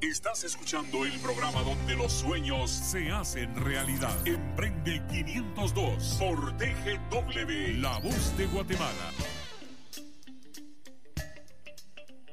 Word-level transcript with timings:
Estás 0.00 0.44
escuchando 0.44 1.04
el 1.04 1.18
programa 1.18 1.60
donde 1.62 1.96
los 1.96 2.12
sueños 2.12 2.70
se 2.70 3.10
hacen 3.10 3.52
realidad. 3.56 4.14
Emprende 4.24 5.02
502 5.10 6.16
por 6.20 6.56
TGW, 6.56 7.80
La 7.80 7.98
Voz 7.98 8.36
de 8.36 8.46
Guatemala. 8.46 9.10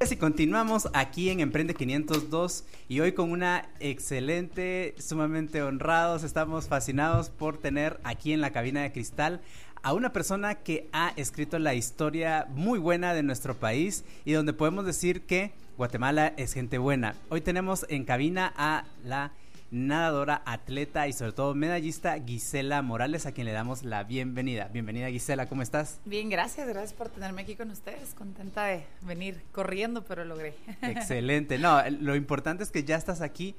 Y 0.07 0.15
continuamos 0.17 0.88
aquí 0.93 1.31
en 1.31 1.39
Emprende 1.39 1.73
502 1.73 2.65
y 2.88 2.99
hoy 2.99 3.13
con 3.13 3.32
una 3.32 3.68
excelente, 3.79 4.93
sumamente 5.00 5.63
honrados, 5.63 6.23
estamos 6.23 6.68
fascinados 6.68 7.32
por 7.32 7.57
tener 7.57 8.00
aquí 8.04 8.32
en 8.32 8.41
la 8.41 8.52
cabina 8.52 8.84
de 8.84 8.91
cristal 8.91 9.41
a 9.82 9.93
una 9.93 10.13
persona 10.13 10.55
que 10.55 10.88
ha 10.93 11.13
escrito 11.16 11.57
la 11.57 11.73
historia 11.73 12.45
muy 12.52 12.77
buena 12.77 13.16
de 13.16 13.23
nuestro 13.23 13.55
país 13.55 14.05
y 14.23 14.34
donde 14.34 14.54
podemos 14.54 14.86
decir 14.86 15.23
que 15.23 15.52
Guatemala 15.78 16.34
es 16.38 16.54
gente 16.54 16.78
buena. 16.78 17.16
Hoy 17.30 17.42
tenemos 17.42 17.86
en 17.89 18.05
cabina 18.05 18.54
a 18.55 18.86
la 19.04 19.33
nadadora, 19.71 20.42
atleta 20.46 21.06
y 21.10 21.11
sobre 21.11 21.33
todo 21.33 21.54
medallista 21.54 22.18
Gisela 22.25 22.82
Morales, 22.82 23.25
a 23.25 23.33
quien 23.33 23.46
le 23.46 23.52
damos 23.52 23.83
la 23.83 24.06
bienvenida. 24.06 24.69
Bienvenida 24.71 25.10
Gisela, 25.10 25.47
¿cómo 25.47 25.61
estás? 25.64 26.00
Bien, 26.06 26.30
gracias, 26.30 26.66
gracias 26.66 26.93
por 26.93 27.10
tenerme 27.10 27.42
aquí 27.42 27.56
con 27.56 27.71
ustedes. 27.71 28.14
Contenta 28.14 28.64
de 28.66 28.86
venir 29.02 29.42
corriendo, 29.52 30.06
pero 30.06 30.24
logré. 30.24 30.54
Excelente. 30.82 31.57
No, 31.57 31.82
lo 31.89 32.16
importante 32.16 32.64
es 32.64 32.72
que 32.72 32.86
ya 32.86 32.95
estás 32.95 33.19
aquí 33.19 33.53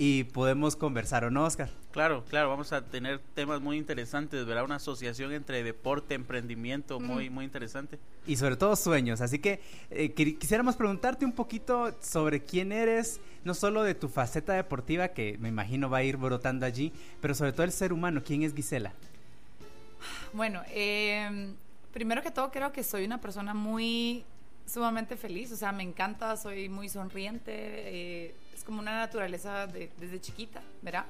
y 0.00 0.22
podemos 0.22 0.76
conversar, 0.76 1.24
¿o 1.24 1.30
no, 1.30 1.44
Oscar? 1.44 1.70
Claro, 1.90 2.24
claro, 2.30 2.48
vamos 2.48 2.72
a 2.72 2.84
tener 2.84 3.18
temas 3.34 3.60
muy 3.60 3.76
interesantes, 3.76 4.46
¿verdad? 4.46 4.64
Una 4.64 4.76
asociación 4.76 5.32
entre 5.32 5.64
deporte, 5.64 6.14
emprendimiento, 6.14 7.00
muy, 7.00 7.28
muy 7.30 7.44
interesante. 7.44 7.98
Y 8.24 8.36
sobre 8.36 8.56
todo 8.56 8.76
sueños, 8.76 9.20
así 9.20 9.40
que 9.40 9.60
eh, 9.90 10.12
quisiéramos 10.14 10.76
preguntarte 10.76 11.24
un 11.24 11.32
poquito 11.32 11.92
sobre 12.00 12.44
quién 12.44 12.70
eres, 12.70 13.20
no 13.42 13.54
solo 13.54 13.82
de 13.82 13.96
tu 13.96 14.08
faceta 14.08 14.52
deportiva, 14.52 15.08
que 15.08 15.36
me 15.40 15.48
imagino 15.48 15.90
va 15.90 15.98
a 15.98 16.04
ir 16.04 16.16
brotando 16.16 16.64
allí, 16.64 16.92
pero 17.20 17.34
sobre 17.34 17.52
todo 17.52 17.64
el 17.64 17.72
ser 17.72 17.92
humano, 17.92 18.22
¿quién 18.24 18.44
es 18.44 18.54
Gisela? 18.54 18.92
Bueno, 20.32 20.62
eh, 20.68 21.52
primero 21.92 22.22
que 22.22 22.30
todo 22.30 22.52
creo 22.52 22.70
que 22.70 22.84
soy 22.84 23.04
una 23.04 23.20
persona 23.20 23.52
muy 23.52 24.24
sumamente 24.64 25.16
feliz, 25.16 25.50
o 25.50 25.56
sea, 25.56 25.72
me 25.72 25.82
encanta, 25.82 26.36
soy 26.36 26.68
muy 26.68 26.88
sonriente, 26.88 27.52
eh, 27.56 28.34
como 28.68 28.80
una 28.80 28.98
naturaleza 28.98 29.66
desde 29.66 30.20
chiquita, 30.20 30.60
¿verdad? 30.82 31.06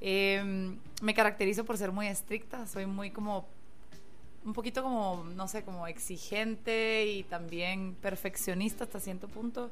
Em, 0.00 0.78
me 1.02 1.12
caracterizo 1.12 1.62
por 1.62 1.76
ser 1.76 1.92
muy 1.92 2.06
estricta, 2.06 2.66
soy 2.66 2.86
muy 2.86 3.10
como, 3.10 3.46
un 4.46 4.54
poquito 4.54 4.82
como, 4.82 5.26
no 5.34 5.46
sé, 5.46 5.62
como 5.62 5.86
exigente 5.86 7.04
y 7.04 7.22
también 7.24 7.94
perfeccionista 7.96 8.84
hasta 8.84 8.98
cierto 8.98 9.28
punto. 9.28 9.70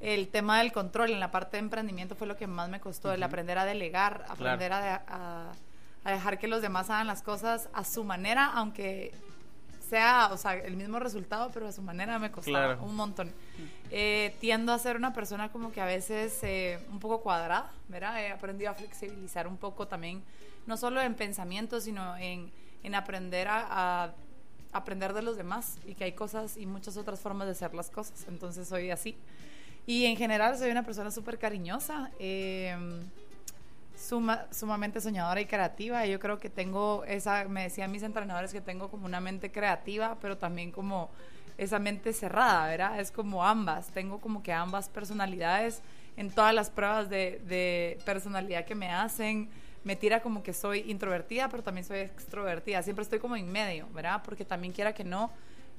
El 0.00 0.28
tema 0.28 0.58
del 0.58 0.72
control 0.72 1.10
en 1.10 1.20
la 1.20 1.30
parte 1.30 1.58
de 1.58 1.64
emprendimiento 1.64 2.14
fue 2.14 2.26
lo 2.26 2.34
que 2.34 2.46
más 2.46 2.70
me 2.70 2.80
costó, 2.80 3.12
el 3.12 3.22
aprender 3.22 3.58
a 3.58 3.66
delegar, 3.66 4.24
aprender 4.30 4.72
a, 4.72 5.52
a 6.02 6.10
dejar 6.10 6.38
que 6.38 6.48
los 6.48 6.62
demás 6.62 6.88
hagan 6.88 7.06
las 7.06 7.20
cosas 7.20 7.68
a 7.74 7.84
su 7.84 8.04
manera, 8.04 8.46
aunque 8.54 9.12
sea, 9.88 10.30
o 10.32 10.36
sea, 10.36 10.54
el 10.54 10.76
mismo 10.76 10.98
resultado, 10.98 11.50
pero 11.52 11.66
de 11.66 11.72
su 11.72 11.82
manera 11.82 12.18
me 12.18 12.30
costaba 12.30 12.80
un 12.82 12.96
montón. 12.96 13.32
Eh, 13.90 14.34
tiendo 14.40 14.72
a 14.72 14.78
ser 14.78 14.96
una 14.96 15.12
persona 15.12 15.52
como 15.52 15.70
que 15.70 15.80
a 15.80 15.84
veces 15.84 16.38
eh, 16.42 16.78
un 16.90 16.98
poco 16.98 17.20
cuadrada, 17.20 17.70
¿verdad? 17.88 18.20
He 18.20 18.30
aprendido 18.30 18.70
a 18.70 18.74
flexibilizar 18.74 19.46
un 19.46 19.56
poco 19.56 19.86
también, 19.86 20.22
no 20.66 20.76
solo 20.76 21.00
en 21.00 21.14
pensamiento, 21.14 21.80
sino 21.80 22.16
en, 22.16 22.50
en 22.82 22.94
aprender 22.94 23.46
a, 23.48 24.14
aprender 24.72 25.12
de 25.12 25.22
los 25.22 25.36
demás 25.36 25.78
y 25.86 25.94
que 25.94 26.02
hay 26.02 26.12
cosas 26.12 26.56
y 26.56 26.66
muchas 26.66 26.96
otras 26.96 27.20
formas 27.20 27.46
de 27.46 27.52
hacer 27.52 27.74
las 27.74 27.90
cosas. 27.90 28.26
Entonces 28.28 28.66
soy 28.66 28.90
así. 28.90 29.16
Y 29.86 30.06
en 30.06 30.16
general 30.16 30.58
soy 30.58 30.70
una 30.70 30.82
persona 30.82 31.12
súper 31.12 31.38
cariñosa. 31.38 32.10
Eh, 32.18 32.76
sumamente 33.94 35.00
soñadora 35.00 35.40
y 35.40 35.46
creativa. 35.46 36.04
Yo 36.06 36.18
creo 36.18 36.38
que 36.38 36.50
tengo 36.50 37.04
esa, 37.06 37.44
me 37.48 37.64
decían 37.64 37.90
mis 37.90 38.02
entrenadores 38.02 38.52
que 38.52 38.60
tengo 38.60 38.90
como 38.90 39.06
una 39.06 39.20
mente 39.20 39.50
creativa, 39.50 40.16
pero 40.20 40.36
también 40.36 40.70
como 40.70 41.10
esa 41.56 41.78
mente 41.78 42.12
cerrada, 42.12 42.66
¿verdad? 42.66 43.00
Es 43.00 43.10
como 43.10 43.44
ambas, 43.44 43.88
tengo 43.88 44.20
como 44.20 44.42
que 44.42 44.52
ambas 44.52 44.88
personalidades 44.88 45.82
en 46.16 46.30
todas 46.30 46.54
las 46.54 46.70
pruebas 46.70 47.08
de, 47.08 47.40
de 47.46 47.98
personalidad 48.04 48.64
que 48.64 48.74
me 48.74 48.90
hacen. 48.90 49.48
Me 49.84 49.96
tira 49.96 50.20
como 50.20 50.42
que 50.42 50.52
soy 50.52 50.90
introvertida, 50.90 51.48
pero 51.48 51.62
también 51.62 51.84
soy 51.84 51.98
extrovertida. 51.98 52.82
Siempre 52.82 53.02
estoy 53.02 53.18
como 53.18 53.36
en 53.36 53.50
medio, 53.50 53.86
¿verdad? 53.92 54.22
Porque 54.24 54.44
también 54.44 54.72
quiera 54.72 54.94
que 54.94 55.04
no, 55.04 55.30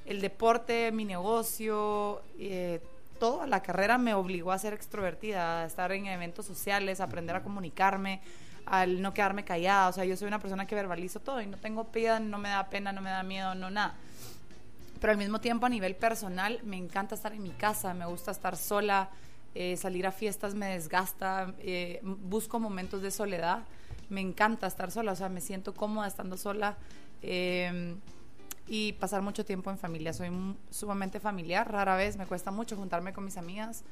el 0.05 0.21
deporte, 0.21 0.91
mi 0.91 1.05
negocio, 1.05 2.21
eh, 2.37 2.81
toda 3.19 3.47
la 3.47 3.61
carrera 3.61 3.97
me 3.97 4.13
obligó 4.13 4.51
a 4.51 4.59
ser 4.59 4.73
extrovertida, 4.73 5.61
a 5.61 5.65
estar 5.65 5.91
en 5.91 6.05
eventos 6.07 6.45
sociales, 6.45 6.99
a 6.99 7.05
aprender 7.05 7.35
a 7.35 7.43
comunicarme, 7.43 8.21
al 8.65 9.01
no 9.01 9.13
quedarme 9.13 9.43
callada. 9.43 9.89
O 9.89 9.93
sea, 9.93 10.05
yo 10.05 10.17
soy 10.17 10.27
una 10.27 10.39
persona 10.39 10.65
que 10.65 10.75
verbalizo 10.75 11.19
todo 11.19 11.41
y 11.41 11.47
no 11.47 11.57
tengo 11.57 11.85
pena, 11.85 12.19
no 12.19 12.37
me 12.37 12.49
da 12.49 12.69
pena, 12.69 12.91
no 12.91 13.01
me 13.01 13.09
da 13.09 13.23
miedo, 13.23 13.55
no 13.55 13.69
nada. 13.69 13.95
Pero 14.99 15.11
al 15.11 15.17
mismo 15.17 15.39
tiempo, 15.39 15.65
a 15.65 15.69
nivel 15.69 15.95
personal, 15.95 16.59
me 16.63 16.77
encanta 16.77 17.15
estar 17.15 17.33
en 17.33 17.43
mi 17.43 17.51
casa, 17.51 17.93
me 17.93 18.05
gusta 18.05 18.31
estar 18.31 18.55
sola, 18.55 19.09
eh, 19.53 19.77
salir 19.77 20.05
a 20.07 20.11
fiestas 20.11 20.53
me 20.55 20.67
desgasta, 20.67 21.53
eh, 21.59 22.01
busco 22.03 22.59
momentos 22.59 23.01
de 23.01 23.11
soledad. 23.11 23.63
Me 24.09 24.21
encanta 24.21 24.67
estar 24.67 24.91
sola, 24.91 25.13
o 25.13 25.15
sea, 25.15 25.29
me 25.29 25.41
siento 25.41 25.73
cómoda 25.73 26.07
estando 26.07 26.37
sola. 26.37 26.77
Eh, 27.21 27.95
y 28.67 28.93
pasar 28.93 29.21
mucho 29.21 29.45
tiempo 29.45 29.69
en 29.69 29.77
familia. 29.77 30.13
Soy 30.13 30.29
sumamente 30.69 31.19
familiar, 31.19 31.71
rara 31.71 31.95
vez 31.95 32.17
me 32.17 32.25
cuesta 32.25 32.51
mucho 32.51 32.75
juntarme 32.75 33.13
con 33.13 33.25
mis 33.25 33.37
amigas. 33.37 33.83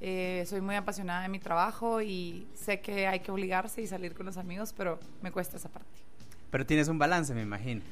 Eh, 0.00 0.44
soy 0.46 0.60
muy 0.60 0.74
apasionada 0.74 1.22
de 1.22 1.28
mi 1.28 1.38
trabajo 1.38 2.02
y 2.02 2.46
sé 2.54 2.80
que 2.80 3.06
hay 3.06 3.20
que 3.20 3.30
obligarse 3.30 3.80
y 3.80 3.86
salir 3.86 4.14
con 4.14 4.26
los 4.26 4.36
amigos, 4.36 4.74
pero 4.76 4.98
me 5.22 5.30
cuesta 5.32 5.56
esa 5.56 5.68
parte. 5.68 5.88
Pero 6.50 6.66
tienes 6.66 6.88
un 6.88 6.98
balance, 6.98 7.32
me 7.34 7.42
imagino. 7.42 7.82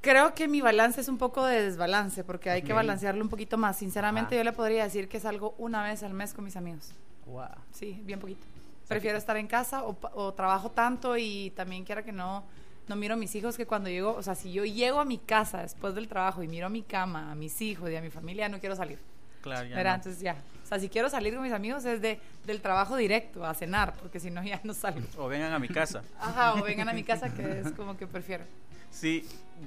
Creo 0.00 0.34
que 0.34 0.48
mi 0.48 0.60
balance 0.60 1.00
es 1.00 1.08
un 1.08 1.16
poco 1.16 1.46
de 1.46 1.62
desbalance, 1.62 2.24
porque 2.24 2.50
hay 2.50 2.62
que 2.62 2.74
balancearlo 2.74 3.22
un 3.22 3.30
poquito 3.30 3.56
más. 3.56 3.78
Sinceramente, 3.78 4.36
yo 4.36 4.44
le 4.44 4.52
podría 4.52 4.84
decir 4.84 5.08
que 5.08 5.18
salgo 5.18 5.54
una 5.56 5.82
vez 5.82 6.02
al 6.02 6.12
mes 6.12 6.34
con 6.34 6.44
mis 6.44 6.56
amigos. 6.56 6.92
Wow. 7.24 7.46
Sí, 7.72 8.02
bien 8.04 8.20
poquito. 8.20 8.44
Prefiero 8.86 9.16
estar 9.16 9.38
en 9.38 9.46
casa 9.46 9.82
o, 9.82 9.96
o 10.12 10.34
trabajo 10.34 10.70
tanto 10.70 11.16
y 11.16 11.52
también 11.56 11.84
quiera 11.84 12.02
que 12.02 12.12
no 12.12 12.44
no 12.88 12.96
miro 12.96 13.14
a 13.14 13.16
mis 13.16 13.34
hijos 13.34 13.56
que 13.56 13.66
cuando 13.66 13.88
llego, 13.88 14.14
o 14.14 14.22
sea, 14.22 14.34
si 14.34 14.52
yo 14.52 14.64
llego 14.64 15.00
a 15.00 15.04
mi 15.04 15.18
casa 15.18 15.62
después 15.62 15.94
del 15.94 16.08
trabajo 16.08 16.42
y 16.42 16.48
miro 16.48 16.66
a 16.66 16.70
mi 16.70 16.82
cama, 16.82 17.32
a 17.32 17.34
mis 17.34 17.60
hijos 17.60 17.90
y 17.90 17.96
a 17.96 18.02
mi 18.02 18.10
familia, 18.10 18.48
no 18.48 18.60
quiero 18.60 18.76
salir. 18.76 18.98
Claro, 19.42 19.66
ya. 19.68 19.94
Entonces 19.94 20.20
ya. 20.20 20.36
O 20.62 20.66
sea, 20.66 20.78
si 20.78 20.88
quiero 20.88 21.10
salir 21.10 21.34
con 21.34 21.42
mis 21.42 21.52
amigos 21.52 21.84
es 21.84 22.00
de, 22.00 22.18
del 22.46 22.62
trabajo 22.62 22.96
directo, 22.96 23.44
a 23.44 23.52
cenar, 23.52 23.92
porque 24.00 24.18
si 24.18 24.30
no 24.30 24.42
ya 24.42 24.60
no 24.64 24.72
salgo. 24.72 25.06
O 25.18 25.28
vengan 25.28 25.52
a 25.52 25.58
mi 25.58 25.68
casa. 25.68 26.02
Ajá, 26.18 26.54
o 26.54 26.62
vengan 26.62 26.88
a 26.88 26.94
mi 26.94 27.04
casa, 27.04 27.32
que 27.32 27.60
es 27.60 27.72
como 27.72 27.96
que 27.96 28.06
prefiero. 28.06 28.44
Sí, 28.90 29.26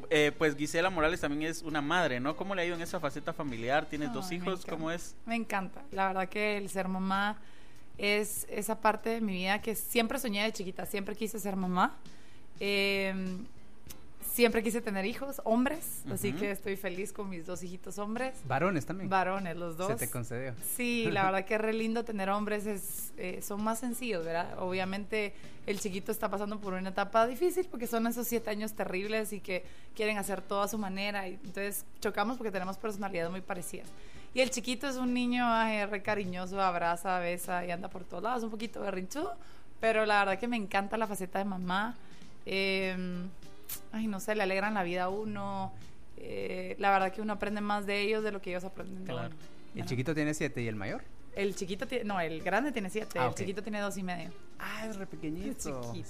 eh, 0.10 0.32
pues 0.38 0.56
Gisela 0.56 0.90
Morales 0.90 1.22
también 1.22 1.52
es 1.52 1.62
una 1.62 1.82
madre, 1.82 2.20
¿no? 2.20 2.36
¿Cómo 2.36 2.56
le 2.56 2.62
ha 2.62 2.66
ido 2.66 2.76
en 2.76 2.82
esa 2.82 3.00
faceta 3.00 3.34
familiar? 3.34 3.86
¿Tienes 3.86 4.12
dos 4.14 4.32
hijos? 4.32 4.66
¿Cómo 4.66 4.90
es? 4.90 5.16
Me 5.26 5.36
encanta. 5.36 5.84
La 5.92 6.08
verdad 6.08 6.30
que 6.30 6.58
el 6.58 6.70
ser 6.70 6.88
mamá 6.88 7.38
es 7.98 8.48
esa 8.50 8.80
parte 8.80 9.10
de 9.10 9.22
mi 9.22 9.34
vida 9.34 9.62
que 9.62 9.76
siempre 9.76 10.18
soñé 10.18 10.44
de 10.44 10.54
chiquita, 10.54 10.86
siempre 10.86 11.16
quise 11.16 11.40
ser 11.40 11.56
mamá. 11.56 11.98
Eh, 12.60 13.14
siempre 14.38 14.62
quise 14.62 14.82
tener 14.82 15.04
hijos, 15.04 15.42
hombres, 15.46 16.04
así 16.12 16.32
que 16.32 16.52
estoy 16.52 16.76
feliz 16.76 17.12
con 17.12 17.28
mis 17.28 17.48
dos 17.48 17.64
hijitos 17.64 17.98
hombres. 17.98 18.36
Varones 18.46 18.86
también. 18.86 19.10
Varones, 19.10 19.58
los 19.58 19.78
dos. 19.78 19.88
Se 19.88 19.96
te 19.96 20.12
concedió. 20.12 20.54
Sí, 20.76 21.10
la 21.10 21.26
verdad 21.26 21.44
que 21.44 21.56
es 21.56 21.62
re 21.62 21.74
lindo 21.74 22.06
tener 22.06 22.30
hombres, 22.30 22.68
es, 22.68 23.14
eh, 23.18 23.42
son 23.42 23.64
más 23.64 23.80
sencillos, 23.80 24.24
¿verdad? 24.24 24.60
Obviamente 24.60 25.34
el 25.66 25.80
chiquito 25.80 26.12
está 26.12 26.30
pasando 26.30 26.60
por 26.60 26.74
una 26.74 26.90
etapa 26.90 27.26
difícil 27.26 27.66
porque 27.66 27.88
son 27.88 28.06
esos 28.06 28.28
siete 28.28 28.52
años 28.52 28.74
terribles 28.74 29.34
y 29.34 29.40
que 29.40 29.66
quieren 29.96 30.20
hacer 30.20 30.44
todo 30.44 30.62
a 30.62 30.68
su 30.68 30.78
manera 30.78 31.28
y 31.28 31.34
entonces 31.34 31.84
chocamos 32.00 32.38
porque 32.38 32.52
tenemos 32.52 32.78
personalidades 32.78 33.32
muy 33.32 33.42
parecidas. 33.42 33.88
Y 34.36 34.42
el 34.42 34.52
chiquito 34.52 34.88
es 34.88 34.98
un 34.98 35.16
niño 35.16 35.48
re 35.88 36.04
cariñoso, 36.04 36.62
abraza, 36.62 37.18
besa 37.18 37.66
y 37.66 37.72
anda 37.72 37.90
por 37.90 38.04
todos 38.04 38.22
lados, 38.22 38.44
un 38.44 38.52
poquito 38.52 38.82
berrinchudo, 38.82 39.36
pero 39.80 40.06
la 40.06 40.20
verdad 40.20 40.40
que 40.40 40.48
me 40.48 40.58
encanta 40.58 40.96
la 40.96 41.08
faceta 41.08 41.40
de 41.40 41.46
mamá 41.46 41.96
eh, 42.50 42.96
ay, 43.92 44.08
no 44.08 44.20
sé, 44.20 44.36
le 44.36 44.44
alegran 44.44 44.74
la 44.74 44.84
vida 44.84 45.04
a 45.04 45.10
uno. 45.10 45.74
Eh, 46.16 46.76
la 46.80 46.92
verdad 46.92 47.12
que 47.12 47.22
uno 47.22 47.34
aprende 47.34 47.62
más 47.62 47.86
de 47.86 48.02
ellos 48.02 48.24
de 48.24 48.32
lo 48.32 48.42
que 48.42 48.52
ellos 48.52 48.64
aprenden 48.64 49.06
de 49.06 49.14
uno. 49.14 49.30
¿El 49.76 49.86
chiquito 49.86 50.16
tiene 50.16 50.34
siete 50.34 50.62
y 50.62 50.68
el 50.68 50.76
mayor? 50.76 51.04
El 51.36 51.56
chiquito 51.56 51.86
tiene, 51.86 52.06
no, 52.06 52.20
el 52.20 52.42
grande 52.42 52.72
tiene 52.72 52.90
siete, 52.90 53.20
ah, 53.20 53.28
el 53.28 53.36
chiquito 53.36 53.62
tiene 53.62 53.80
dos 53.80 53.96
y 53.98 54.04
medio. 54.04 54.32
Ah, 54.58 54.88
es 54.88 54.96
re 54.96 55.06
pequeñito. 55.06 55.94
¿Y 55.94 56.04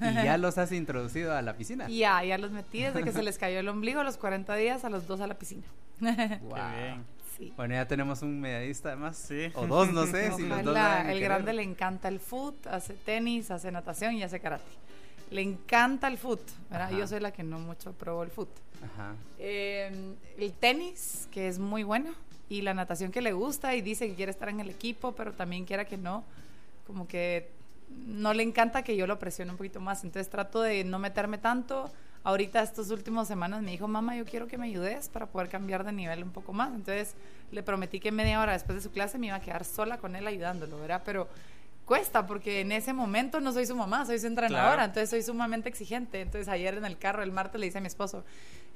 ya 0.00 0.36
los 0.38 0.58
has 0.58 0.72
introducido 0.72 1.36
a 1.36 1.42
la 1.42 1.56
piscina? 1.56 1.88
Ya, 1.88 2.24
ya 2.24 2.36
los 2.38 2.50
metí 2.50 2.82
desde 2.82 3.04
que 3.04 3.12
se 3.12 3.22
les 3.22 3.38
cayó 3.38 3.60
el 3.60 3.68
ombligo 3.68 4.00
a 4.00 4.04
los 4.04 4.16
40 4.16 4.56
días 4.56 4.84
a 4.84 4.90
los 4.90 5.06
dos 5.06 5.20
a 5.20 5.28
la 5.28 5.34
piscina. 5.38 5.66
wow. 6.00 6.54
bien. 6.76 7.04
Sí. 7.36 7.52
Bueno, 7.56 7.74
ya 7.74 7.86
tenemos 7.86 8.22
un 8.22 8.40
medallista 8.40 8.88
además. 8.88 9.16
Sí. 9.16 9.52
O 9.54 9.66
dos, 9.66 9.92
no 9.92 10.04
sé. 10.06 10.32
si 10.32 10.46
los 10.46 10.64
dos 10.64 10.76
el 11.06 11.20
grande 11.20 11.52
le 11.52 11.62
encanta 11.62 12.08
el 12.08 12.18
foot, 12.18 12.66
hace 12.66 12.94
tenis, 12.94 13.52
hace 13.52 13.70
natación 13.70 14.14
y 14.14 14.24
hace 14.24 14.40
karate 14.40 14.64
le 15.30 15.42
encanta 15.42 16.08
el 16.08 16.18
foot, 16.18 16.40
¿verdad? 16.70 16.90
Yo 16.90 17.06
soy 17.06 17.20
la 17.20 17.30
que 17.32 17.42
no 17.42 17.58
mucho 17.58 17.92
probó 17.92 18.22
el 18.22 18.30
foot. 18.30 18.48
Ajá. 18.82 19.14
Em, 19.38 20.14
el 20.38 20.52
tenis, 20.52 21.28
que 21.30 21.48
es 21.48 21.58
muy 21.58 21.82
bueno. 21.82 22.12
y 22.48 22.62
la 22.62 22.74
natación 22.74 23.12
que 23.12 23.20
le 23.22 23.32
gusta 23.32 23.76
y 23.76 23.80
dice 23.80 24.08
que 24.08 24.16
quiere 24.16 24.32
estar 24.32 24.48
en 24.48 24.58
el 24.58 24.68
equipo, 24.68 25.12
pero 25.12 25.32
también 25.32 25.64
quiera 25.64 25.84
que 25.84 25.96
no, 25.96 26.24
como 26.84 27.06
que 27.06 27.48
no 28.06 28.34
le 28.34 28.42
encanta 28.42 28.82
que 28.82 28.96
yo 28.96 29.06
lo 29.06 29.20
presione 29.20 29.52
un 29.52 29.56
poquito 29.56 29.80
más. 29.80 30.02
Entonces 30.02 30.28
trato 30.28 30.60
de 30.60 30.82
no 30.82 30.98
meterme 30.98 31.38
tanto. 31.38 31.90
Ahorita 32.24 32.60
estas 32.60 32.90
últimas 32.90 33.28
semanas 33.28 33.62
me 33.62 33.70
dijo, 33.70 33.86
mamá, 33.86 34.16
yo 34.16 34.24
quiero 34.24 34.48
que 34.48 34.58
me 34.58 34.66
ayudes 34.66 35.08
para 35.08 35.26
poder 35.26 35.48
cambiar 35.48 35.84
de 35.84 35.92
nivel 35.92 36.24
un 36.24 36.32
poco 36.32 36.52
más. 36.52 36.74
Entonces 36.74 37.14
le 37.52 37.62
prometí 37.62 38.00
que 38.00 38.10
media 38.10 38.40
hora 38.40 38.52
después 38.52 38.74
de 38.74 38.82
su 38.82 38.90
clase 38.90 39.16
me 39.16 39.28
iba 39.28 39.36
a 39.36 39.40
quedar 39.40 39.64
sola 39.64 39.98
con 39.98 40.16
él 40.16 40.26
ayudándolo, 40.26 40.78
¿verdad? 40.80 41.02
Pero 41.04 41.28
cuesta 41.90 42.24
porque 42.24 42.60
en 42.60 42.70
ese 42.70 42.92
momento 42.92 43.40
no 43.40 43.52
soy 43.52 43.66
su 43.66 43.74
mamá, 43.74 44.06
soy 44.06 44.20
su 44.20 44.28
entrenadora, 44.28 44.84
entonces 44.84 45.10
soy 45.10 45.24
sumamente 45.24 45.68
exigente. 45.68 46.20
Entonces 46.20 46.46
ayer 46.46 46.74
en 46.74 46.84
el 46.84 46.96
carro, 46.96 47.24
el 47.24 47.32
martes, 47.32 47.60
le 47.60 47.66
dice 47.66 47.78
a 47.78 47.80
mi 47.80 47.88
esposo 47.88 48.22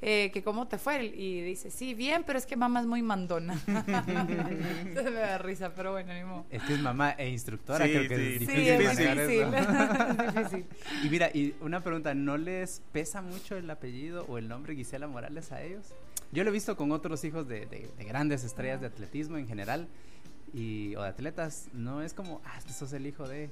eh, 0.02 0.32
que 0.32 0.42
cómo 0.42 0.66
te 0.66 0.78
fue 0.78 1.04
y 1.04 1.40
dice, 1.42 1.70
sí, 1.70 1.94
bien, 1.94 2.24
pero 2.26 2.40
es 2.40 2.44
que 2.44 2.56
mamá 2.56 2.80
es 2.80 2.86
muy 2.86 3.02
mandona. 3.02 3.54
entonces 3.68 5.12
me 5.12 5.20
da 5.20 5.38
risa, 5.38 5.72
pero 5.76 5.92
bueno, 5.92 6.12
ni 6.12 6.56
Es 6.56 6.60
que 6.64 6.74
es 6.74 6.80
mamá 6.80 7.12
e 7.12 7.28
instructora, 7.28 7.84
creo 7.84 8.08
que 8.08 8.14
es 8.14 8.40
difícil. 8.40 8.56
Sí, 8.56 8.68
es 8.68 10.34
difícil. 10.34 10.66
y 11.04 11.08
mira, 11.08 11.30
y 11.32 11.54
una 11.60 11.84
pregunta, 11.84 12.14
¿no 12.14 12.36
les 12.36 12.82
pesa 12.90 13.22
mucho 13.22 13.56
el 13.56 13.70
apellido 13.70 14.26
o 14.28 14.38
el 14.38 14.48
nombre 14.48 14.74
Gisela 14.74 15.06
Morales 15.06 15.52
a 15.52 15.62
ellos? 15.62 15.94
Yo 16.32 16.42
lo 16.42 16.50
he 16.50 16.52
visto 16.52 16.76
con 16.76 16.90
otros 16.90 17.22
hijos 17.22 17.46
de, 17.46 17.66
de, 17.66 17.88
de 17.96 18.04
grandes 18.04 18.42
estrellas 18.42 18.80
de 18.80 18.88
atletismo 18.88 19.36
en 19.36 19.46
general 19.46 19.86
y, 20.54 20.94
o 20.94 21.02
de 21.02 21.08
atletas, 21.08 21.68
no 21.72 22.00
es 22.00 22.14
como, 22.14 22.40
ah, 22.44 22.56
es 22.56 22.64
que 22.64 22.72
sos 22.72 22.92
el 22.92 23.06
hijo 23.06 23.26
de... 23.26 23.50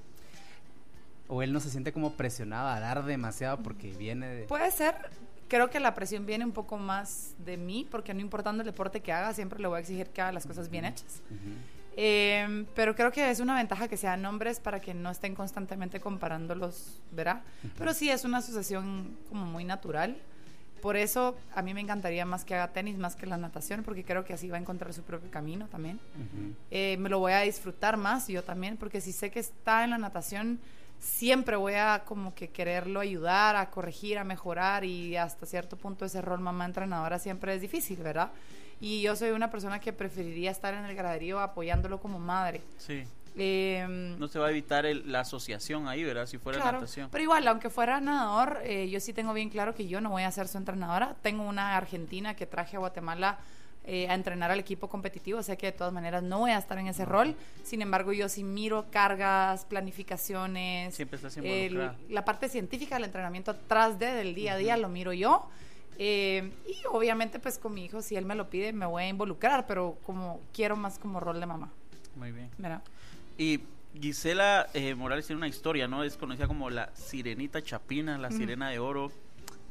O 1.27 1.43
él 1.43 1.53
no 1.53 1.61
se 1.61 1.71
siente 1.71 1.93
como 1.93 2.13
presionado 2.13 2.69
a 2.69 2.79
dar 2.79 3.05
demasiado 3.05 3.59
porque 3.63 3.91
viene 3.91 4.27
de... 4.29 4.45
Puede 4.45 4.71
ser, 4.71 4.95
creo 5.49 5.69
que 5.69 5.81
la 5.81 5.95
presión 5.95 6.27
viene 6.27 6.45
un 6.45 6.53
poco 6.53 6.79
más 6.79 7.35
de 7.45 7.57
mí, 7.57 7.87
porque 7.91 8.15
no 8.15 8.21
importando 8.21 8.63
el 8.63 8.67
deporte 8.67 9.01
que 9.01 9.13
haga, 9.13 9.35
siempre 9.35 9.59
le 9.59 9.67
voy 9.67 9.79
a 9.79 9.81
exigir 9.81 10.11
que 10.11 10.23
haga 10.23 10.33
las 10.33 10.47
cosas 10.47 10.71
bien 10.71 10.85
hechas. 10.85 11.23
Em, 11.97 12.67
pero 12.75 12.95
creo 12.95 13.11
que 13.11 13.31
es 13.31 13.41
una 13.41 13.57
ventaja 13.57 13.89
que 13.89 13.97
sean 13.97 14.25
hombres 14.25 14.61
para 14.61 14.81
que 14.81 14.95
no 14.95 15.11
estén 15.11 15.35
constantemente 15.35 16.01
comparándolos, 16.01 17.01
¿verdad? 17.11 17.43
Pero 17.77 17.93
sí 17.95 18.11
es 18.11 18.25
una 18.25 18.39
asociación 18.39 19.17
como 19.29 19.45
muy 19.47 19.65
natural. 19.65 20.17
Por 20.83 20.97
eso 20.97 21.37
a 21.55 21.63
mí 21.63 21.73
me 21.75 21.81
encantaría 21.81 22.27
más 22.27 22.45
que 22.45 22.57
haga 22.57 22.73
tenis, 22.73 22.99
más 22.99 23.15
que 23.15 23.25
la 23.25 23.37
natación, 23.37 23.85
porque 23.85 24.05
creo 24.05 24.25
que 24.25 24.33
así 24.33 24.49
va 24.49 24.57
a 24.57 24.61
encontrar 24.61 24.93
su 24.93 25.03
propio 25.03 25.31
camino 25.31 25.69
también. 25.69 26.01
Eh, 26.73 26.97
me 26.99 27.09
lo 27.09 27.21
voy 27.21 27.33
a 27.33 27.41
disfrutar 27.41 27.97
más 27.97 28.27
yo 28.27 28.43
también, 28.43 28.77
porque 28.77 29.01
si 29.01 29.13
sé 29.13 29.31
que 29.31 29.39
está 29.39 29.85
en 29.85 29.91
la 29.91 29.99
natación, 29.99 30.59
siempre 30.99 31.55
voy 31.55 31.75
a 31.75 32.03
como 32.05 32.35
que 32.35 32.49
quererlo 32.49 32.99
ayudar, 32.99 33.55
a 33.55 33.71
corregir, 33.71 34.19
a 34.19 34.25
mejorar 34.25 34.85
y 34.85 35.17
hasta 35.17 35.47
cierto 35.47 35.77
punto 35.77 36.05
ese 36.05 36.21
rol 36.21 36.41
mamá 36.41 36.65
entrenadora 36.65 37.21
siempre 37.21 37.55
es 37.55 37.61
difícil, 37.61 37.99
¿verdad? 37.99 38.33
Y 38.81 39.03
yo 39.03 39.15
soy 39.15 39.31
una 39.31 39.53
persona 39.53 39.79
que 39.79 39.93
preferiría 39.93 40.51
estar 40.51 40.75
en 40.75 40.85
el 40.85 40.97
graderío 40.97 41.39
apoyándolo 41.39 42.01
como 42.01 42.19
madre. 42.19 42.61
Sí. 42.79 43.05
Em, 43.37 44.19
no 44.19 44.29
se 44.29 44.39
va 44.39 44.49
a 44.49 44.51
evitar 44.51 44.85
la 44.85 45.21
asociación 45.21 45.89
ahí, 45.89 46.05
¿verdad? 46.05 46.27
Si 46.27 46.39
fuera 46.39 46.59
natación. 46.59 47.09
Pero 47.11 47.25
igual, 47.25 47.47
aunque 47.49 47.71
fuera 47.71 48.01
nadador, 48.01 48.61
eh, 48.65 48.89
yo 48.91 49.01
sí 49.01 49.13
tengo 49.13 49.33
bien 49.33 49.49
claro 49.49 49.75
que 49.75 49.87
yo 49.87 50.01
no 50.01 50.11
voy 50.11 50.25
a 50.25 50.31
ser 50.31 50.49
su 50.49 50.59
entrenadora. 50.59 51.17
Tengo 51.23 51.43
una 51.45 51.77
argentina 51.77 52.35
que 52.35 52.47
traje 52.47 52.77
a 52.77 52.81
Guatemala 52.81 53.39
eh, 53.85 54.07
a 54.09 54.15
entrenar 54.15 54.51
al 54.53 54.61
equipo 54.61 54.89
competitivo, 54.89 55.43
sé 55.43 55.57
que 55.57 55.67
de 55.67 55.73
todas 55.73 55.93
maneras 55.93 56.23
no 56.23 56.39
voy 56.39 56.53
a 56.53 56.59
estar 56.59 56.79
en 56.79 56.87
ese 56.87 57.05
rol. 57.05 57.35
Sin 57.65 57.83
embargo, 57.83 58.13
yo 58.13 58.29
sí 58.29 58.45
miro 58.45 58.87
cargas, 58.91 59.65
planificaciones. 59.65 60.95
Siempre 60.95 61.17
estás 61.17 61.37
La 62.09 62.25
parte 62.25 62.49
científica 62.49 62.95
del 62.95 63.05
entrenamiento 63.05 63.51
atrás 63.51 63.99
de, 63.99 64.07
del 64.07 64.35
día 64.35 64.53
a 64.53 64.57
día, 64.57 64.77
lo 64.77 64.89
miro 64.89 65.13
yo. 65.13 65.49
Eh, 65.99 66.53
y 66.69 66.77
obviamente, 66.91 67.41
pues 67.41 67.59
con 67.59 67.75
mi 67.75 67.85
hijo, 67.85 68.03
si 68.03 68.15
él 68.15 68.25
me 68.25 68.35
lo 68.35 68.49
pide, 68.49 68.73
me 68.73 68.87
voy 68.87 69.03
a 69.03 69.09
involucrar, 69.09 69.67
pero 69.67 69.99
como 70.05 70.41
quiero 70.53 70.77
más 70.77 70.99
como 70.99 71.19
rol 71.19 71.41
de 71.41 71.47
mamá. 71.47 71.71
Muy 72.15 72.31
bien. 72.31 72.51
¿verdad? 72.59 72.83
Y 73.39 73.61
Gisela 74.01 74.69
eh, 74.75 74.95
Morales 74.95 75.27
tiene 75.27 75.39
una 75.39 75.49
historia, 75.49 75.89
¿no? 75.89 76.05
Es 76.05 76.17
conocida 76.17 76.47
como 76.47 76.71
la 76.71 76.91
Sirenita 76.95 77.63
Chapina, 77.63 78.19
la 78.19 78.31
Sirena 78.31 78.71
de 78.71 78.79
Oro. 78.79 79.13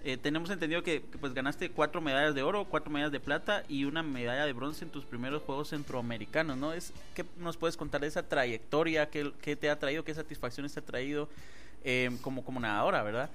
Eh, 0.03 0.17
tenemos 0.17 0.49
entendido 0.49 0.81
que, 0.81 1.01
pues 1.19 1.33
ganaste 1.33 1.69
cuatro 1.69 2.01
medallas 2.01 2.33
de 2.33 2.41
oro, 2.41 2.65
cuatro 2.65 2.89
medallas 2.89 3.11
de 3.11 3.19
plata 3.19 3.63
y 3.69 3.85
una 3.85 4.01
medalla 4.01 4.47
de 4.47 4.53
bronce 4.53 4.83
en 4.83 4.89
tus 4.89 5.05
primeros 5.05 5.43
Juegos 5.43 5.69
Centroamericanos, 5.69 6.57
¿no? 6.57 6.73
Es, 6.73 6.91
¿Qué 7.13 7.23
nos 7.37 7.55
puedes 7.55 7.77
contar 7.77 8.01
de 8.01 8.07
esa 8.07 8.23
trayectoria? 8.23 9.09
¿Qué, 9.11 9.31
qué 9.43 9.55
te 9.55 9.69
ha 9.69 9.77
traído? 9.77 10.03
¿Qué 10.03 10.15
satisfacciones 10.15 10.73
te 10.73 10.79
ha 10.79 10.83
traído 10.83 11.29
eh, 11.83 12.09
como, 12.21 12.43
como 12.43 12.59
nadadora, 12.59 13.03
verdad? 13.03 13.29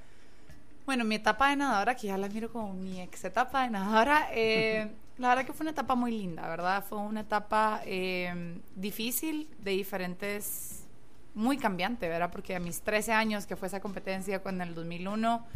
Bueno, 0.87 1.05
mi 1.05 1.15
etapa 1.17 1.51
de 1.51 1.57
nadadora, 1.57 1.95
que 1.95 2.09
ya 2.09 2.19
la 2.19 2.29
miro 2.29 2.51
como 2.51 2.75
mi 2.75 3.01
ex 3.01 3.25
etapa 3.25 3.63
de 3.63 3.71
nadadora, 3.71 4.29
eh, 4.33 4.91
la 5.19 5.29
verdad 5.29 5.47
que 5.47 5.53
fue 5.53 5.65
una 5.65 5.71
etapa 5.71 5.95
muy 5.95 6.11
linda, 6.11 6.49
¿verdad? 6.49 6.85
Fue 6.87 6.99
una 6.99 7.21
etapa 7.21 7.81
eh, 7.85 8.61
difícil, 8.75 9.49
de 9.59 9.71
diferentes, 9.73 10.87
muy 11.35 11.57
cambiante, 11.57 12.09
¿verdad? 12.09 12.31
Porque 12.31 12.55
a 12.55 12.61
mis 12.61 12.83
13 12.83 13.13
años, 13.13 13.47
que 13.47 13.57
fue 13.57 13.69
esa 13.69 13.81
competencia 13.81 14.43
con 14.43 14.61
el 14.61 14.75
2001, 14.75 15.47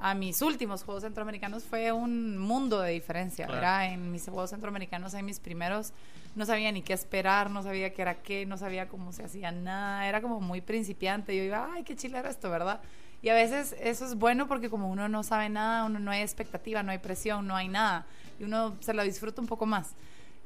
a 0.00 0.14
mis 0.14 0.42
últimos 0.42 0.82
Juegos 0.82 1.04
Centroamericanos 1.04 1.62
fue 1.62 1.92
un 1.92 2.36
mundo 2.36 2.80
de 2.80 2.90
diferencia, 2.90 3.46
¿verdad? 3.46 3.92
En 3.92 4.10
mis 4.10 4.24
Juegos 4.24 4.50
Centroamericanos, 4.50 5.14
en 5.14 5.24
mis 5.24 5.38
primeros, 5.38 5.92
no 6.34 6.44
sabía 6.44 6.72
ni 6.72 6.82
qué 6.82 6.92
esperar, 6.92 7.50
no 7.50 7.62
sabía 7.62 7.92
qué 7.92 8.02
era 8.02 8.14
qué, 8.16 8.44
no 8.44 8.56
sabía 8.56 8.88
cómo 8.88 9.12
se 9.12 9.22
hacía 9.22 9.52
nada, 9.52 10.08
era 10.08 10.20
como 10.20 10.40
muy 10.40 10.60
principiante. 10.60 11.36
Yo 11.36 11.44
iba, 11.44 11.72
ay, 11.72 11.84
qué 11.84 11.94
chile 11.94 12.18
era 12.18 12.30
esto, 12.30 12.50
¿verdad? 12.50 12.80
Y 13.22 13.28
a 13.28 13.34
veces 13.34 13.76
eso 13.80 14.04
es 14.04 14.16
bueno 14.16 14.48
porque 14.48 14.68
como 14.68 14.90
uno 14.90 15.08
no 15.08 15.22
sabe 15.22 15.48
nada, 15.48 15.84
uno 15.84 16.00
no 16.00 16.10
hay 16.10 16.22
expectativa, 16.22 16.82
no 16.82 16.90
hay 16.90 16.98
presión, 16.98 17.46
no 17.46 17.54
hay 17.54 17.68
nada. 17.68 18.04
Y 18.40 18.44
uno 18.44 18.76
se 18.80 18.92
lo 18.92 19.04
disfruta 19.04 19.40
un 19.40 19.46
poco 19.46 19.64
más. 19.64 19.94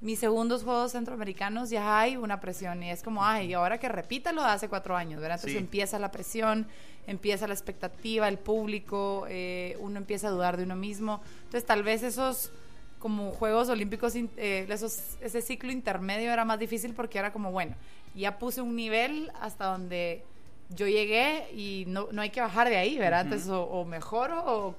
Mis 0.03 0.19
segundos 0.19 0.63
Juegos 0.63 0.93
Centroamericanos 0.93 1.71
ya 1.71 1.99
hay 1.99 2.19
una 2.19 2.39
presión 2.39 2.83
y 2.83 2.91
es 2.91 3.03
como, 3.03 3.25
ay, 3.25 3.47
y 3.49 3.55
ahora 3.55 3.79
que 3.79 3.89
repita 3.89 4.31
lo 4.33 4.43
de 4.43 4.49
hace 4.49 4.69
cuatro 4.69 4.95
años, 4.95 5.23
¿verdad? 5.23 5.39
Entonces 5.39 5.59
empieza 5.59 5.99
la 5.99 6.13
presión, 6.13 6.67
empieza 7.07 7.47
la 7.47 7.55
expectativa, 7.55 8.29
el 8.29 8.39
público, 8.39 9.25
eh, 9.31 9.79
uno 9.81 9.97
empieza 9.97 10.29
a 10.29 10.31
dudar 10.31 10.59
de 10.59 10.65
uno 10.65 10.77
mismo. 10.77 11.23
Entonces 11.45 11.65
tal 11.65 11.83
vez 11.83 12.03
esos 12.03 12.53
como 12.99 13.31
Juegos 13.31 13.71
Olímpicos, 13.71 14.15
eh, 14.17 14.67
esos, 14.69 15.17
ese 15.23 15.41
ciclo 15.41 15.73
intermedio 15.73 16.31
era 16.31 16.45
más 16.45 16.59
difícil 16.59 16.93
porque 16.93 17.19
era 17.19 17.33
como, 17.33 17.53
bueno, 17.53 17.75
ya 18.15 18.39
puse 18.39 18.61
un 18.61 18.77
nivel 18.77 19.31
hasta 19.41 19.67
donde 19.67 20.25
yo 20.71 20.87
llegué 20.87 21.49
y 21.53 21.85
no, 21.87 22.09
no 22.13 22.23
hay 22.23 22.31
que 22.31 22.41
bajar 22.41 22.69
de 22.69 22.77
ahí, 22.77 22.99
¿verdad? 22.99 23.23
Entonces, 23.23 23.49
o, 23.51 23.85
mejoro 23.85 24.43
o, 24.45 24.75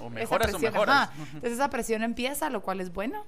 o, 0.00 0.10
mejoras 0.10 0.54
o 0.54 0.58
mejoras. 0.58 1.10
Entonces, 1.18 1.52
esa 1.52 1.70
presión 1.70 2.02
empieza, 2.02 2.50
lo 2.50 2.62
cual 2.62 2.80
es 2.80 2.92
bueno. 2.92 3.24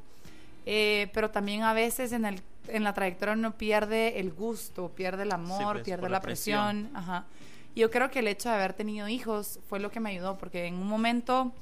Eh, 0.67 1.11
pero 1.13 1.31
también 1.31 1.63
a 1.63 1.75
veces 1.75 2.13
en, 2.13 2.25
el, 2.25 2.41
en 2.69 2.85
la 2.85 2.95
trayectoria 2.95 3.35
uno 3.35 3.57
pierde 3.57 4.21
el 4.21 4.33
gusto, 4.33 4.91
pierde 4.91 5.25
el 5.25 5.33
amor, 5.33 5.75
pues, 5.75 5.85
pierde 5.85 6.09
la, 6.09 6.21
presión. 6.21 6.91
Ajá. 6.95 7.27
Yo 7.75 7.91
creo 7.91 8.11
que 8.11 8.21
el 8.21 8.29
hecho 8.29 8.49
de 8.49 8.55
haber 8.55 8.73
tenido 8.73 9.09
hijos 9.09 9.59
fue 9.69 9.81
lo 9.81 9.91
que 9.91 10.01
me 10.01 10.11
ayudó, 10.11 10.39
porque 10.39 10.67
en 10.67 10.75
un 10.75 10.87
momento 10.87 11.53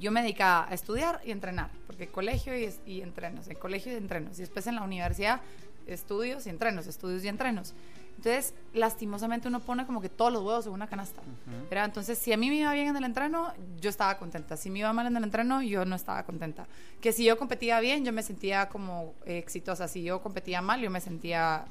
yo 0.00 0.10
me 0.10 0.22
dedicaba 0.22 0.66
a 0.68 0.74
estudiar 0.74 1.20
y 1.24 1.30
entrenar, 1.30 1.70
porque 1.86 2.08
colegio 2.08 2.58
y, 2.58 2.72
y 2.86 3.02
entrenos, 3.02 3.46
en 3.48 3.56
colegio 3.58 3.92
y 3.92 3.96
entrenos, 3.96 4.38
y 4.38 4.40
después 4.40 4.66
en 4.66 4.76
la 4.76 4.82
universidad 4.82 5.42
estudios 5.86 6.46
y 6.46 6.50
entrenos, 6.50 6.86
estudios 6.86 7.22
y 7.24 7.28
entrenos. 7.28 7.74
Entonces, 8.20 8.52
lastimosamente 8.74 9.48
uno 9.48 9.60
pone 9.60 9.86
como 9.86 10.02
que 10.02 10.10
todos 10.10 10.30
los 10.30 10.42
huevos 10.42 10.66
en 10.66 10.72
una 10.72 10.86
canasta. 10.86 11.22
Entonces, 11.70 12.18
si 12.18 12.34
a 12.34 12.36
mí 12.36 12.50
me 12.50 12.56
iba 12.56 12.70
bien 12.74 12.88
en 12.88 12.96
el 12.96 13.04
entreno, 13.04 13.54
yo 13.80 13.88
estaba 13.88 14.18
contenta. 14.18 14.58
Si 14.58 14.68
me 14.68 14.80
iba 14.80 14.92
mal 14.92 15.06
en 15.06 15.16
el 15.16 15.24
entreno, 15.24 15.62
yo 15.62 15.86
no 15.86 15.96
estaba 15.96 16.22
contenta. 16.24 16.66
Que 17.00 17.12
si 17.12 17.24
yo 17.24 17.38
competía 17.38 17.80
bien, 17.80 18.04
yo 18.04 18.12
me 18.12 18.22
sentía 18.22 18.68
como 18.68 19.14
exitosa. 19.24 19.88
Si 19.88 20.02
yo 20.02 20.20
competía 20.20 20.60
mal, 20.60 20.82
yo 20.82 20.90
me 20.90 21.00
sentía 21.00 21.64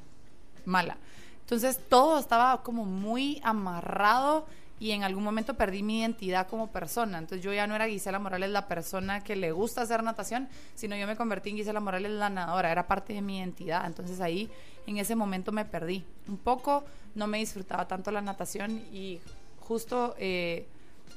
mala. 0.65 0.97
Entonces, 1.41 1.79
todo 1.87 2.17
estaba 2.17 2.63
como 2.63 2.83
muy 2.83 3.39
amarrado 3.43 4.47
y 4.79 4.91
en 4.91 5.03
algún 5.03 5.23
momento 5.23 5.55
perdí 5.55 5.83
mi 5.83 5.99
identidad 5.99 6.47
como 6.47 6.71
persona. 6.71 7.17
Entonces 7.17 7.43
yo 7.43 7.53
ya 7.53 7.67
no 7.67 7.75
era 7.75 7.87
Gisela 7.87 8.17
Morales 8.17 8.49
la 8.49 8.67
persona 8.67 9.21
que 9.21 9.35
le 9.35 9.51
gusta 9.51 9.81
hacer 9.81 10.01
natación, 10.03 10.47
sino 10.73 10.95
yo 10.95 11.05
me 11.05 11.17
convertí 11.17 11.49
en 11.49 11.57
Gisela 11.57 11.81
Morales 11.81 12.11
la 12.11 12.29
nadadora, 12.29 12.71
era 12.71 12.87
parte 12.87 13.13
de 13.13 13.21
mi 13.21 13.39
identidad. 13.39 13.85
Entonces 13.85 14.21
ahí 14.21 14.49
en 14.89 14.97
ese 14.97 15.15
momento 15.15 15.51
me 15.51 15.65
perdí. 15.65 16.03
Un 16.27 16.37
poco 16.37 16.83
no 17.15 17.27
me 17.27 17.37
disfrutaba 17.37 17.87
tanto 17.87 18.11
la 18.11 18.21
natación 18.21 18.83
y 18.91 19.19
justo 19.59 20.15
eh, 20.17 20.65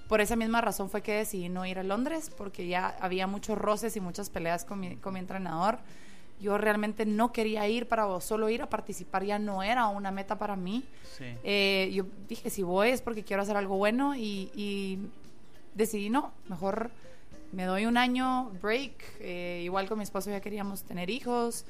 por 0.08 0.20
esa 0.20 0.36
misma 0.36 0.60
razón 0.60 0.90
fue 0.90 1.02
que 1.02 1.12
decidí 1.12 1.48
no 1.48 1.64
ir 1.66 1.78
a 1.78 1.82
Londres, 1.82 2.30
porque 2.36 2.66
ya 2.66 2.96
había 3.00 3.26
muchos 3.26 3.58
roces 3.58 3.96
y 3.96 4.00
muchas 4.00 4.30
peleas 4.30 4.64
con 4.64 4.80
mi, 4.80 4.96
con 4.96 5.14
mi 5.14 5.20
entrenador 5.20 5.78
yo 6.42 6.58
realmente 6.58 7.06
no 7.06 7.32
quería 7.32 7.68
ir 7.68 7.86
para 7.86 8.20
solo 8.20 8.48
ir 8.48 8.62
a 8.62 8.68
participar, 8.68 9.24
ya 9.24 9.38
no 9.38 9.62
era 9.62 9.86
una 9.86 10.10
meta 10.10 10.38
para 10.38 10.56
mí. 10.56 10.84
Eh, 11.44 11.90
yo 11.94 12.04
dije, 12.28 12.50
si 12.50 12.64
voy 12.64 12.88
es 12.88 13.00
porque 13.00 13.22
quiero 13.22 13.42
hacer 13.42 13.56
algo 13.56 13.76
bueno 13.76 14.16
y, 14.16 14.98
decidí 15.74 16.10
no, 16.10 16.32
mejor 16.48 16.90
me 17.52 17.64
doy 17.64 17.86
un 17.86 17.96
año 17.96 18.50
break, 18.60 18.92
eh, 19.20 19.62
igual 19.64 19.88
con 19.88 19.98
mi 19.98 20.04
esposo 20.04 20.30
ya 20.30 20.40
queríamos 20.40 20.82
tener 20.82 21.10
hijos. 21.10 21.64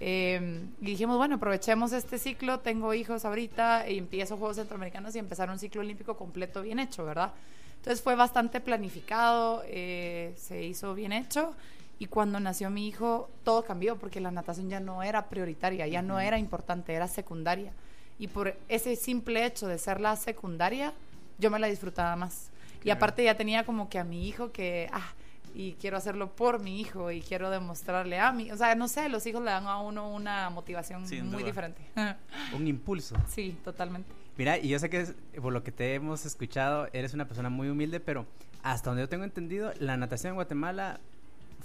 Eh, 0.00 0.66
y 0.80 0.84
dijimos, 0.84 1.16
bueno, 1.16 1.36
aprovechemos 1.36 1.92
este 1.92 2.18
ciclo, 2.18 2.60
tengo 2.60 2.92
hijos 2.94 3.24
ahorita 3.24 3.88
y 3.88 3.98
empiezo 3.98 4.36
Juegos 4.36 4.56
Centroamericanos 4.56 5.14
y 5.16 5.18
empezar 5.18 5.48
un 5.50 5.58
ciclo 5.58 5.80
olímpico 5.80 6.16
completo 6.16 6.62
bien 6.62 6.78
hecho, 6.78 7.04
¿verdad? 7.04 7.32
Entonces 7.76 8.02
fue 8.02 8.14
bastante 8.14 8.60
planificado, 8.60 9.62
se 9.62 10.64
hizo 10.64 10.94
bien 10.94 11.12
hecho 11.12 11.54
Y 11.98 12.06
cuando 12.06 12.38
nació 12.40 12.68
mi 12.68 12.86
hijo, 12.88 13.30
todo 13.42 13.64
cambió 13.64 13.96
porque 13.96 14.20
la 14.20 14.30
natación 14.30 14.68
ya 14.68 14.80
no 14.80 15.02
era 15.02 15.28
prioritaria, 15.28 15.86
ya 15.86 16.02
no 16.02 16.20
era 16.20 16.38
importante, 16.38 16.92
era 16.92 17.08
secundaria. 17.08 17.72
Y 18.18 18.28
por 18.28 18.56
ese 18.68 18.96
simple 18.96 19.46
hecho 19.46 19.66
de 19.66 19.78
ser 19.78 20.00
la 20.00 20.16
secundaria, 20.16 20.92
yo 21.38 21.50
me 21.50 21.58
la 21.58 21.68
disfrutaba 21.68 22.14
más. 22.16 22.50
Y 22.84 22.90
aparte 22.90 23.24
ya 23.24 23.36
tenía 23.36 23.64
como 23.64 23.88
que 23.88 23.98
a 23.98 24.04
mi 24.04 24.28
hijo 24.28 24.52
que, 24.52 24.88
ah, 24.92 25.12
y 25.56 25.72
quiero 25.80 25.96
hacerlo 25.96 26.36
por 26.36 26.60
mi 26.60 26.82
hijo 26.82 27.10
y 27.10 27.22
quiero 27.22 27.48
demostrarle 27.48 28.20
a 28.20 28.30
mí. 28.30 28.50
O 28.52 28.58
sea, 28.58 28.74
no 28.74 28.88
sé, 28.88 29.08
los 29.08 29.26
hijos 29.26 29.42
le 29.42 29.50
dan 29.50 29.66
a 29.66 29.78
uno 29.78 30.12
una 30.12 30.50
motivación 30.50 31.04
muy 31.30 31.42
diferente. 31.42 31.80
Un 32.54 32.66
impulso. 32.66 33.16
Sí, 33.26 33.56
totalmente. 33.64 34.10
Mira, 34.36 34.58
y 34.58 34.68
yo 34.68 34.78
sé 34.78 34.90
que 34.90 35.06
por 35.40 35.54
lo 35.54 35.64
que 35.64 35.72
te 35.72 35.94
hemos 35.94 36.26
escuchado, 36.26 36.88
eres 36.92 37.14
una 37.14 37.26
persona 37.26 37.48
muy 37.48 37.70
humilde, 37.70 38.00
pero 38.00 38.26
hasta 38.62 38.90
donde 38.90 39.04
yo 39.04 39.08
tengo 39.08 39.24
entendido, 39.24 39.72
la 39.78 39.96
natación 39.96 40.32
en 40.32 40.34
Guatemala 40.34 41.00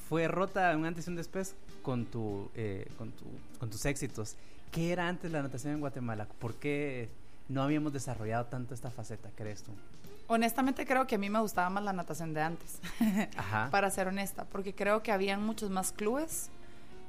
fue 0.07 0.29
rota 0.29 0.73
un 0.77 0.85
antes 0.85 1.07
y 1.07 1.09
un 1.09 1.17
después 1.17 1.53
con, 1.81 2.05
tu, 2.05 2.49
eh, 2.55 2.87
con, 2.97 3.11
tu, 3.11 3.25
con 3.59 3.69
tus 3.69 3.85
éxitos. 3.85 4.37
¿Qué 4.71 4.93
era 4.93 5.09
antes 5.09 5.33
la 5.33 5.43
natación 5.43 5.73
en 5.73 5.79
Guatemala? 5.81 6.27
¿Por 6.39 6.55
qué 6.55 7.09
no 7.49 7.61
habíamos 7.61 7.91
desarrollado 7.91 8.45
tanto 8.45 8.73
esta 8.73 8.89
faceta, 8.89 9.29
crees 9.35 9.63
tú? 9.63 9.73
Honestamente 10.33 10.85
creo 10.85 11.05
que 11.07 11.15
a 11.15 11.17
mí 11.17 11.29
me 11.29 11.41
gustaba 11.41 11.69
más 11.69 11.83
la 11.83 11.91
natación 11.91 12.33
de 12.33 12.41
antes, 12.41 12.79
Ajá. 13.35 13.67
para 13.69 13.91
ser 13.91 14.07
honesta, 14.07 14.45
porque 14.45 14.73
creo 14.73 15.03
que 15.03 15.11
habían 15.11 15.45
muchos 15.45 15.69
más 15.69 15.91
clubes, 15.91 16.49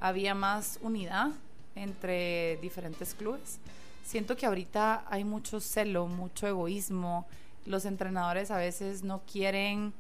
había 0.01 0.35
más 0.35 0.81
unidad 0.83 1.29
entre 1.77 2.57
diferentes 2.61 3.15
clubes. 3.15 3.61
Siento 4.05 4.37
que 4.37 4.45
ahorita 4.45 5.05
hay 5.09 5.23
mucho 5.23 5.61
celo, 5.61 6.09
mucho 6.09 6.49
egoísmo, 6.49 7.25
los 7.65 7.85
entrenadores 7.85 8.51
a 8.51 8.57
veces 8.57 9.05
no 9.05 9.21
quieren, 9.21 9.93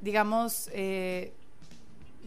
digamos, 0.00 0.68
eh, 0.72 1.32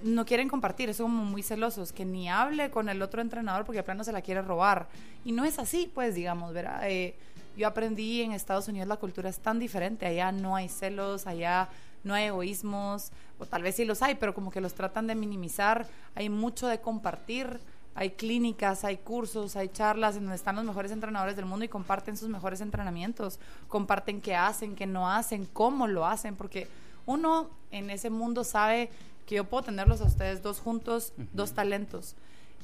no 0.02 0.26
quieren 0.26 0.48
compartir, 0.48 0.94
son 0.94 1.12
muy 1.12 1.44
celosos, 1.44 1.92
que 1.92 2.06
ni 2.06 2.30
hable 2.30 2.72
con 2.72 2.88
el 2.88 3.02
otro 3.02 3.22
entrenador 3.22 3.66
porque 3.66 3.80
de 3.80 3.84
plano 3.84 4.06
se 4.06 4.14
la 4.14 4.22
quiere 4.22 4.44
robar. 4.44 4.88
Y 5.26 5.34
no 5.34 5.44
es 5.44 5.60
así, 5.60 5.92
pues, 5.94 6.16
digamos, 6.16 6.54
¿verdad? 6.54 6.90
Eh, 6.90 7.16
yo 7.56 7.68
aprendí 7.68 8.22
en 8.22 8.32
Estados 8.32 8.68
Unidos 8.68 8.88
la 8.88 8.98
cultura 8.98 9.30
es 9.30 9.40
tan 9.40 9.60
diferente, 9.60 10.06
allá 10.06 10.32
no 10.32 10.56
hay 10.56 10.70
celos, 10.70 11.28
allá 11.28 11.70
no 12.04 12.14
hay 12.14 12.26
egoísmos, 12.26 13.12
o 13.40 13.46
tal 13.46 13.64
vez 13.64 13.76
sí 13.76 13.86
los 13.86 14.02
hay, 14.02 14.16
pero 14.16 14.34
como 14.34 14.52
que 14.52 14.62
los 14.62 14.74
tratan 14.74 15.08
de 15.08 15.16
minimizar, 15.16 15.88
hay 16.16 16.30
mucho 16.30 16.68
de 16.68 16.82
compartir, 16.82 17.60
hay 17.96 18.12
clínicas, 18.12 18.84
hay 18.84 18.98
cursos, 18.98 19.56
hay 19.56 19.70
charlas 19.70 20.16
en 20.16 20.24
donde 20.24 20.36
están 20.36 20.56
los 20.56 20.66
mejores 20.66 20.92
entrenadores 20.92 21.36
del 21.36 21.46
mundo 21.46 21.64
y 21.64 21.70
comparten 21.70 22.18
sus 22.18 22.30
mejores 22.30 22.62
entrenamientos, 22.62 23.40
comparten 23.68 24.20
qué 24.20 24.36
hacen, 24.36 24.76
qué 24.76 24.88
no 24.88 25.10
hacen, 25.10 25.46
cómo 25.46 25.88
lo 25.88 26.06
hacen, 26.06 26.36
porque 26.36 26.68
uno 27.06 27.50
en 27.72 27.90
ese 27.90 28.10
mundo 28.10 28.44
sabe 28.44 28.90
que 29.28 29.36
yo 29.36 29.46
puedo 29.46 29.64
tenerlos 29.64 30.02
a 30.02 30.06
ustedes 30.06 30.42
dos 30.42 30.60
juntos, 30.60 31.14
dos 31.34 31.54
talentos. 31.54 32.16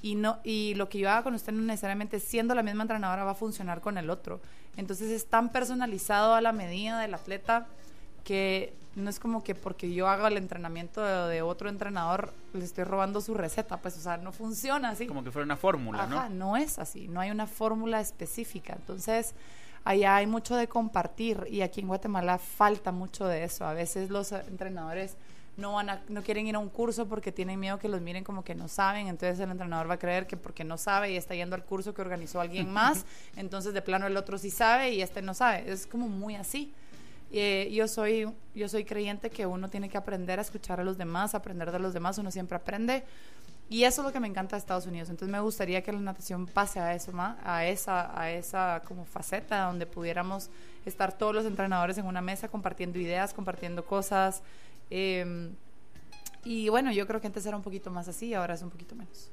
Y 0.01 0.15
no 0.15 0.39
y 0.45 0.75
lo 0.75 0.87
que 0.87 0.97
yo 0.97 1.09
haga 1.09 1.23
con 1.23 1.33
usted 1.33 1.51
no 1.51 1.61
necesariamente 1.61 2.21
siendo 2.21 2.55
la 2.55 2.63
misma 2.63 2.83
entrenadora 2.83 3.25
va 3.25 3.31
a 3.31 3.35
funcionar 3.35 3.81
con 3.81 3.97
el 3.97 4.09
otro. 4.09 4.39
Entonces 4.77 5.09
es 5.11 5.25
tan 5.25 5.49
personalizado 5.49 6.35
a 6.35 6.41
la 6.41 6.51
medida 6.51 6.99
del 6.99 7.13
atleta 7.13 7.67
que 8.23 8.73
no 8.95 9.09
es 9.09 9.19
como 9.19 9.43
que 9.43 9.55
porque 9.55 9.93
yo 9.93 10.07
haga 10.07 10.27
el 10.27 10.37
entrenamiento 10.37 11.01
de, 11.01 11.41
otro 11.41 11.69
entrenador 11.69 12.33
le 12.53 12.65
estoy 12.65 12.83
robando 12.83 13.21
su 13.21 13.33
receta, 13.33 13.77
pues 13.77 13.97
o 13.97 14.01
sea, 14.01 14.17
no 14.17 14.31
funciona 14.31 14.89
así. 14.89 15.07
Como 15.07 15.23
que 15.23 15.31
fuera 15.31 15.45
una 15.45 15.57
fórmula, 15.57 16.03
Ajá, 16.03 16.29
¿no? 16.29 16.35
no 16.35 16.57
es 16.57 16.79
así, 16.79 17.07
no 17.07 17.21
hay 17.21 17.31
una 17.31 17.47
fórmula 17.47 18.01
específica. 18.01 18.73
Entonces, 18.73 19.33
allá 19.83 20.15
hay 20.15 20.27
mucho 20.27 20.55
de 20.55 20.67
compartir 20.67 21.45
y 21.49 21.61
aquí 21.61 21.81
en 21.81 21.87
Guatemala 21.87 22.37
falta 22.37 22.91
mucho 22.91 23.25
de 23.27 23.43
eso. 23.43 23.65
A 23.65 23.73
veces 23.73 24.09
los 24.09 24.31
entrenadores 24.31 25.15
no 25.59 25.73
van 25.73 25.89
a, 25.89 26.01
no 26.07 26.23
quieren 26.23 26.47
ir 26.47 26.55
a 26.55 26.59
un 26.59 26.69
curso 26.69 27.07
porque 27.07 27.31
tienen 27.31 27.59
miedo 27.59 27.77
que 27.77 27.87
los 27.87 28.01
miren 28.01 28.23
como 28.23 28.43
que 28.43 28.55
no 28.55 28.67
saben, 28.67 29.07
entonces 29.07 29.39
el 29.39 29.51
entrenador 29.51 29.89
va 29.89 29.95
a 29.95 29.99
creer 29.99 30.25
que 30.25 30.37
porque 30.37 30.63
no 30.63 30.77
sabe 30.77 31.11
y 31.11 31.17
está 31.17 31.35
yendo 31.35 31.55
al 31.55 31.63
curso 31.63 31.93
que 31.93 32.01
organizó 32.01 32.41
alguien 32.41 32.69
más, 32.73 33.05
entonces 33.35 33.73
de 33.73 33.81
plano 33.81 34.07
el 34.07 34.17
otro 34.17 34.37
sí 34.37 34.49
sabe 34.49 34.93
y 34.93 35.01
este 35.01 35.21
no 35.21 35.33
sabe, 35.33 35.71
es 35.71 35.85
como 35.85 36.07
muy 36.07 36.35
así. 36.35 36.73
Eh, 37.31 37.69
yo 37.71 37.87
soy 37.87 38.27
yo 38.55 38.67
soy 38.67 38.83
creyente 38.83 39.29
que 39.29 39.45
uno 39.45 39.69
tiene 39.69 39.87
que 39.87 39.99
aprender 39.99 40.39
a 40.39 40.41
escuchar 40.41 40.79
a 40.79 40.83
los 40.83 40.97
demás, 40.97 41.35
aprender 41.35 41.71
de 41.71 41.77
los 41.77 41.93
demás, 41.93 42.17
uno 42.17 42.31
siempre 42.31 42.55
aprende. 42.55 43.03
Y 43.71 43.83
eso 43.83 44.01
es 44.01 44.07
lo 44.07 44.11
que 44.11 44.19
me 44.19 44.27
encanta 44.27 44.55
de 44.55 44.61
Estados 44.61 44.87
Unidos. 44.87 45.09
Entonces 45.09 45.31
me 45.31 45.39
gustaría 45.39 45.83
que 45.83 45.91
la 45.91 45.99
natación 45.99 46.47
pase 46.47 46.79
a 46.79 46.95
eso, 46.95 47.11
más, 47.11 47.37
a 47.43 47.67
esa, 47.67 48.19
a 48.19 48.31
esa 48.31 48.81
como 48.87 49.05
faceta 49.05 49.65
donde 49.65 49.85
pudiéramos 49.85 50.49
estar 50.85 51.15
todos 51.15 51.35
los 51.35 51.45
entrenadores 51.45 51.99
en 51.99 52.07
una 52.07 52.19
mesa 52.19 52.47
compartiendo 52.47 52.97
ideas, 52.97 53.31
compartiendo 53.31 53.85
cosas, 53.85 54.41
Em, 54.89 55.55
y 56.43 56.69
bueno, 56.69 56.91
yo 56.91 57.05
creo 57.07 57.21
que 57.21 57.27
antes 57.27 57.45
era 57.45 57.57
un 57.57 57.63
poquito 57.63 57.91
más 57.91 58.07
así, 58.07 58.33
ahora 58.33 58.53
es 58.53 58.61
un 58.61 58.69
poquito 58.69 58.95
menos. 58.95 59.31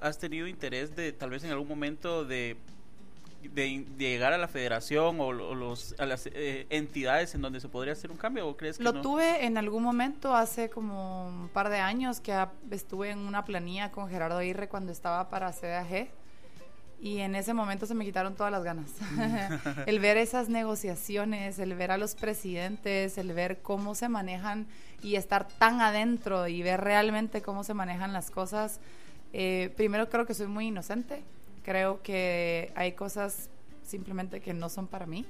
¿Has 0.00 0.18
tenido 0.18 0.46
interés 0.46 0.96
de 0.96 1.12
tal 1.12 1.30
vez 1.30 1.44
en 1.44 1.50
algún 1.50 1.68
momento 1.68 2.24
de, 2.24 2.56
de, 3.52 3.84
llegar 3.98 4.32
a 4.32 4.38
la 4.38 4.48
federación 4.48 5.20
o, 5.20 5.32
los, 5.32 5.94
a 5.98 6.06
las 6.06 6.26
eh, 6.26 6.66
entidades 6.70 7.34
en 7.34 7.42
donde 7.42 7.60
se 7.60 7.68
podría 7.68 7.92
hacer 7.92 8.10
un 8.10 8.16
cambio 8.16 8.48
o 8.48 8.56
crees 8.56 8.78
que 8.78 8.84
Lo 8.84 9.02
tuve 9.02 9.44
en 9.44 9.58
algún 9.58 9.82
momento 9.82 10.34
hace 10.34 10.70
como 10.70 11.26
un 11.26 11.48
par 11.48 11.68
de 11.68 11.78
años 11.80 12.20
que 12.20 12.34
estuve 12.70 13.10
en 13.10 13.18
una 13.18 13.44
planilla 13.44 13.90
con 13.90 14.08
Gerardo 14.08 14.38
Aguirre 14.38 14.68
cuando 14.68 14.90
estaba 14.90 15.28
para 15.28 15.52
CDAG 15.52 16.08
y 17.04 17.20
en 17.20 17.34
ese 17.34 17.52
momento 17.52 17.84
se 17.84 17.94
me 17.94 18.02
quitaron 18.02 18.34
todas 18.34 18.50
las 18.50 18.64
ganas. 18.64 18.90
el 19.86 20.00
ver 20.00 20.16
esas 20.16 20.48
negociaciones, 20.48 21.58
el 21.58 21.74
ver 21.74 21.90
a 21.90 21.98
los 21.98 22.14
presidentes, 22.14 23.18
el 23.18 23.34
ver 23.34 23.60
cómo 23.60 23.94
se 23.94 24.08
manejan 24.08 24.66
y 25.02 25.16
estar 25.16 25.46
tan 25.46 25.82
adentro 25.82 26.48
y 26.48 26.62
ver 26.62 26.80
realmente 26.80 27.42
cómo 27.42 27.62
se 27.62 27.74
manejan 27.74 28.14
las 28.14 28.30
cosas. 28.30 28.80
Eh, 29.34 29.70
primero 29.76 30.08
creo 30.08 30.24
que 30.24 30.32
soy 30.32 30.46
muy 30.46 30.68
inocente, 30.68 31.22
creo 31.62 32.00
que 32.02 32.72
hay 32.74 32.92
cosas 32.92 33.50
simplemente 33.82 34.40
que 34.40 34.54
no 34.54 34.70
son 34.70 34.86
para 34.86 35.04
mí. 35.04 35.26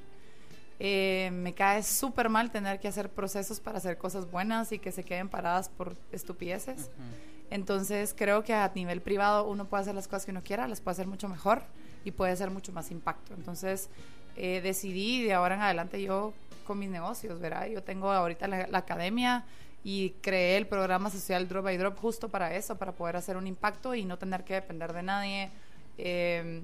Eh, 0.79 1.31
me 1.33 1.55
cae 1.55 1.83
súper 1.83 2.29
mal 2.29 2.53
tener 2.53 2.79
que 2.79 2.87
hacer 2.87 3.11
procesos 3.11 3.59
para 3.59 3.79
hacer 3.79 3.99
cosas 3.99 4.31
buenas 4.31 4.71
y 4.71 4.79
que 4.79 4.93
se 4.93 5.03
queden 5.03 5.29
paradas 5.29 5.71
por 5.71 5.97
estupideces. 6.13 6.93
Entonces 7.55 8.17
creo 8.19 8.43
que 8.43 8.53
a 8.53 8.69
nivel 8.75 9.01
privado 9.01 9.47
uno 9.47 9.67
puede 9.67 9.83
hacer 9.83 9.95
las 9.95 10.09
cosas 10.09 10.25
que 10.25 10.33
uno 10.33 10.43
quiera, 10.43 10.67
las 10.67 10.81
puede 10.81 10.95
hacer 10.95 11.07
mucho 11.07 11.29
mejor 11.29 11.63
y 12.05 12.11
puede 12.11 12.33
hacer 12.33 12.51
mucho 12.51 12.73
más 12.73 12.91
impacto. 12.91 13.33
Entonces 13.33 13.91
eh, 14.35 14.61
decidí 14.61 15.23
de 15.23 15.35
ahora 15.35 15.55
en 15.55 15.63
adelante 15.63 16.03
yo 16.03 16.33
con 16.67 16.81
mis 16.81 16.91
negocios, 16.91 17.39
¿verdad? 17.39 17.69
Yo 17.69 17.81
tengo 17.85 18.11
ahorita 18.11 18.49
la, 18.49 18.67
academia 18.77 19.45
y 19.85 20.11
creé 20.21 20.57
el 20.57 20.67
programa 20.67 21.11
social 21.11 21.47
Drop 21.47 21.63
by 21.63 21.77
Drop 21.77 21.97
justo 21.97 22.29
para 22.29 22.57
eso, 22.57 22.75
para 22.75 22.91
poder 22.91 23.15
hacer 23.15 23.37
un 23.37 23.47
impacto 23.47 23.95
y 23.95 24.05
no 24.05 24.19
tener 24.19 24.43
que 24.43 24.55
depender 24.55 24.93
de 24.93 25.03
nadie. 25.05 25.51
Eh, 25.97 26.61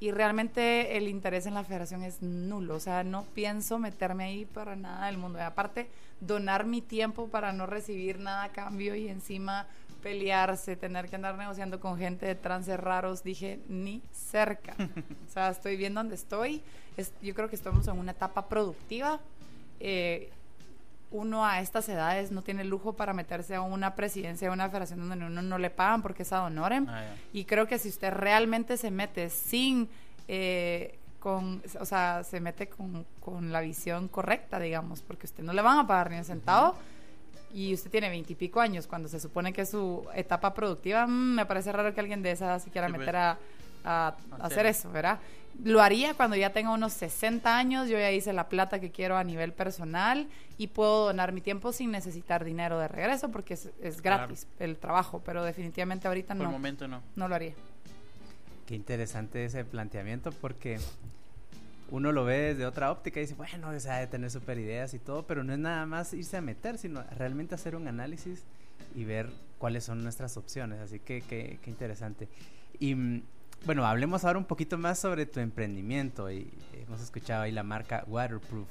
y 0.00 0.10
realmente 0.10 0.98
el 0.98 1.08
interés 1.08 1.46
en 1.46 1.54
la 1.54 1.64
federación 1.64 2.02
es 2.02 2.20
nulo, 2.20 2.74
o 2.74 2.80
sea, 2.80 3.04
no 3.04 3.24
pienso 3.34 3.78
meterme 3.78 4.24
ahí 4.24 4.44
para 4.44 4.76
nada 4.76 5.06
del 5.06 5.16
mundo. 5.16 5.38
Y 5.38 5.42
aparte, 5.42 5.88
donar 6.20 6.66
mi 6.66 6.82
tiempo 6.82 7.28
para 7.28 7.54
no 7.54 7.64
recibir 7.64 8.18
nada 8.18 8.44
a 8.44 8.52
cambio 8.52 8.94
y 8.96 9.08
encima 9.08 9.66
pelearse, 10.04 10.76
tener 10.76 11.08
que 11.08 11.16
andar 11.16 11.34
negociando 11.36 11.80
con 11.80 11.98
gente 11.98 12.26
de 12.26 12.34
trances 12.34 12.78
raros, 12.78 13.24
dije, 13.24 13.58
ni 13.68 14.02
cerca. 14.12 14.74
o 15.28 15.32
sea, 15.32 15.48
estoy 15.48 15.76
bien 15.76 15.94
donde 15.94 16.14
estoy. 16.14 16.62
yo 17.22 17.34
creo 17.34 17.48
que 17.48 17.56
estamos 17.56 17.88
en 17.88 17.98
una 17.98 18.12
etapa 18.12 18.46
productiva. 18.46 19.18
Eh, 19.80 20.30
uno 21.10 21.46
a 21.46 21.60
estas 21.60 21.88
edades 21.88 22.32
no 22.32 22.42
tiene 22.42 22.64
lujo 22.64 22.92
para 22.92 23.14
meterse 23.14 23.54
a 23.54 23.62
una 23.62 23.94
presidencia 23.94 24.48
de 24.48 24.52
una 24.52 24.68
federación 24.68 25.08
donde 25.08 25.24
uno 25.24 25.40
no 25.40 25.58
le 25.58 25.70
pagan 25.70 26.02
porque 26.02 26.24
es 26.24 26.32
ad 26.34 26.44
honorem. 26.44 26.86
Ah, 26.86 27.04
y 27.32 27.46
creo 27.46 27.66
que 27.66 27.78
si 27.78 27.88
usted 27.88 28.12
realmente 28.12 28.76
se 28.76 28.90
mete 28.90 29.30
sin... 29.30 29.88
Eh, 30.28 30.98
con, 31.18 31.62
o 31.80 31.86
sea, 31.86 32.22
se 32.22 32.38
mete 32.38 32.68
con, 32.68 33.06
con, 33.20 33.50
la 33.50 33.62
visión 33.62 34.08
correcta, 34.08 34.60
digamos, 34.60 35.00
porque 35.00 35.24
usted 35.24 35.42
no 35.42 35.54
le 35.54 35.62
van 35.62 35.78
a 35.78 35.86
pagar 35.86 36.10
ni 36.10 36.18
un 36.18 36.24
centavo 36.24 36.74
y 37.54 37.72
usted 37.72 37.88
tiene 37.88 38.08
veintipico 38.08 38.60
años 38.60 38.88
cuando 38.88 39.08
se 39.08 39.20
supone 39.20 39.52
que 39.52 39.62
es 39.62 39.70
su 39.70 40.04
etapa 40.14 40.52
productiva, 40.52 41.06
mm, 41.06 41.36
me 41.36 41.46
parece 41.46 41.70
raro 41.70 41.94
que 41.94 42.00
alguien 42.00 42.20
de 42.20 42.32
esa 42.32 42.58
se 42.58 42.68
quiera 42.70 42.88
pues. 42.88 42.98
meter 42.98 43.16
a, 43.16 43.38
hacer 44.40 44.66
eso, 44.66 44.90
¿verdad? 44.90 45.20
Lo 45.62 45.80
haría 45.82 46.14
cuando 46.14 46.36
ya 46.36 46.50
tenga 46.50 46.72
unos 46.72 46.94
60 46.94 47.56
años, 47.56 47.88
yo 47.88 47.96
ya 47.98 48.10
hice 48.10 48.32
la 48.32 48.48
plata 48.48 48.80
que 48.80 48.90
quiero 48.90 49.16
a 49.16 49.22
nivel 49.22 49.52
personal 49.52 50.26
y 50.58 50.68
puedo 50.68 51.06
donar 51.06 51.32
mi 51.32 51.40
tiempo 51.40 51.70
sin 51.70 51.92
necesitar 51.92 52.44
dinero 52.44 52.78
de 52.78 52.88
regreso 52.88 53.30
porque 53.30 53.54
es, 53.54 54.00
gratis 54.00 54.48
el 54.58 54.78
trabajo, 54.78 55.22
pero 55.24 55.44
definitivamente 55.44 56.08
ahorita 56.08 56.34
no. 56.34 56.40
Por 56.40 56.46
el 56.48 56.52
momento 56.52 56.88
no. 56.88 57.02
No 57.14 57.28
lo 57.28 57.34
haría. 57.34 57.52
Qué 58.66 58.74
interesante 58.74 59.44
ese 59.44 59.64
planteamiento 59.64 60.32
porque 60.32 60.80
uno 61.90 62.12
lo 62.12 62.24
ve 62.24 62.54
desde 62.54 62.66
otra 62.66 62.90
óptica 62.90 63.20
y 63.20 63.24
dice, 63.24 63.34
bueno, 63.34 63.68
o 63.68 63.72
de 63.72 64.06
tener 64.06 64.30
super 64.30 64.58
ideas 64.58 64.94
y 64.94 64.98
todo, 64.98 65.26
pero 65.26 65.44
no 65.44 65.52
es 65.52 65.58
nada 65.58 65.86
más 65.86 66.12
irse 66.14 66.36
a 66.36 66.40
meter, 66.40 66.78
sino 66.78 67.02
realmente 67.16 67.54
hacer 67.54 67.76
un 67.76 67.88
análisis 67.88 68.42
y 68.94 69.04
ver 69.04 69.30
cuáles 69.58 69.84
son 69.84 70.02
nuestras 70.02 70.36
opciones. 70.36 70.80
Así 70.80 70.98
que 70.98 71.22
qué 71.22 71.58
interesante. 71.66 72.28
Y 72.78 72.94
mm, 72.94 73.22
bueno, 73.64 73.86
hablemos 73.86 74.24
ahora 74.24 74.38
un 74.38 74.44
poquito 74.44 74.76
más 74.76 74.98
sobre 74.98 75.26
tu 75.26 75.40
emprendimiento. 75.40 76.30
Y 76.30 76.50
hemos 76.74 77.00
escuchado 77.00 77.42
ahí 77.42 77.52
la 77.52 77.62
marca 77.62 78.04
Waterproof, 78.06 78.68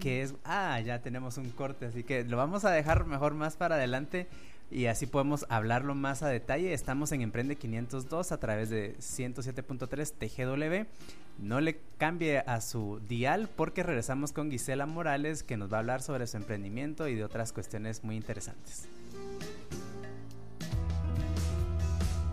que 0.00 0.22
es, 0.22 0.34
ah, 0.44 0.80
ya 0.80 1.00
tenemos 1.00 1.38
un 1.38 1.50
corte, 1.50 1.86
así 1.86 2.02
que 2.04 2.24
lo 2.24 2.36
vamos 2.36 2.64
a 2.64 2.70
dejar 2.70 3.06
mejor 3.06 3.34
más 3.34 3.56
para 3.56 3.76
adelante. 3.76 4.28
y 4.70 4.84
así 4.84 5.06
podemos 5.06 5.46
hablarlo 5.48 5.94
más 5.94 6.22
a 6.22 6.28
detalle. 6.28 6.74
Estamos 6.74 7.10
en 7.12 7.22
Emprende 7.22 7.56
502 7.56 8.32
a 8.32 8.38
través 8.38 8.68
de 8.68 8.96
107.3 8.98 10.12
TGW. 10.12 10.86
No 11.38 11.60
le 11.60 11.80
cambie 11.96 12.40
a 12.40 12.60
su 12.60 13.00
dial 13.08 13.48
porque 13.56 13.82
regresamos 13.82 14.32
con 14.32 14.50
Gisela 14.50 14.84
Morales 14.84 15.42
que 15.42 15.56
nos 15.56 15.72
va 15.72 15.78
a 15.78 15.80
hablar 15.80 16.02
sobre 16.02 16.26
su 16.26 16.36
emprendimiento 16.36 17.08
y 17.08 17.14
de 17.14 17.24
otras 17.24 17.52
cuestiones 17.52 18.04
muy 18.04 18.16
interesantes. 18.16 18.88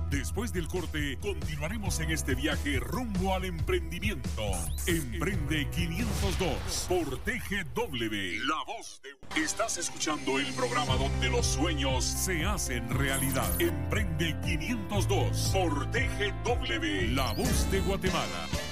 Después 0.09 0.53
del 0.53 0.67
corte, 0.67 1.17
continuaremos 1.21 1.99
en 1.99 2.11
este 2.11 2.35
viaje 2.35 2.79
rumbo 2.79 3.33
al 3.33 3.45
emprendimiento. 3.45 4.43
Emprende 4.87 5.67
502 5.69 6.85
por 6.87 7.17
TGW. 7.19 8.45
La 8.47 8.63
voz 8.65 9.01
de... 9.01 9.41
Estás 9.41 9.77
escuchando 9.77 10.39
el 10.39 10.45
programa 10.53 10.95
donde 10.95 11.29
los 11.29 11.45
sueños 11.45 12.03
se 12.03 12.45
hacen 12.45 12.89
realidad. 12.89 13.49
Emprende 13.59 14.35
502 14.45 15.51
por 15.53 15.91
TGW. 15.91 17.15
La 17.15 17.33
voz 17.33 17.71
de 17.71 17.79
Guatemala. 17.81 18.64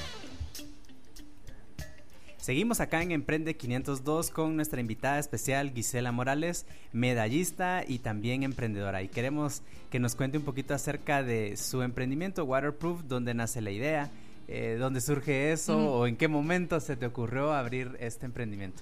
Seguimos 2.43 2.81
acá 2.81 3.01
en 3.01 3.13
Emprende 3.13 3.55
502 3.55 4.29
con 4.29 4.57
nuestra 4.57 4.81
invitada 4.81 5.17
especial 5.17 5.71
Gisela 5.73 6.11
Morales, 6.11 6.65
medallista 6.91 7.85
y 7.87 7.99
también 7.99 8.43
emprendedora. 8.43 9.01
Y 9.01 9.07
queremos 9.07 9.61
que 9.89 9.97
nos 9.97 10.13
cuente 10.15 10.39
un 10.39 10.43
poquito 10.43 10.73
acerca 10.73 11.23
de 11.23 11.55
su 11.55 11.81
emprendimiento 11.83 12.43
Waterproof, 12.43 13.03
dónde 13.03 13.33
nace 13.33 13.61
la 13.61 13.71
idea, 13.71 14.09
eh, 14.49 14.75
dónde 14.77 14.99
surge 14.99 15.53
eso 15.53 15.77
o 15.77 16.05
en 16.05 16.17
qué 16.17 16.27
momento 16.27 16.81
se 16.81 16.97
te 16.97 17.05
ocurrió 17.05 17.53
abrir 17.53 17.95
este 18.01 18.25
emprendimiento. 18.25 18.81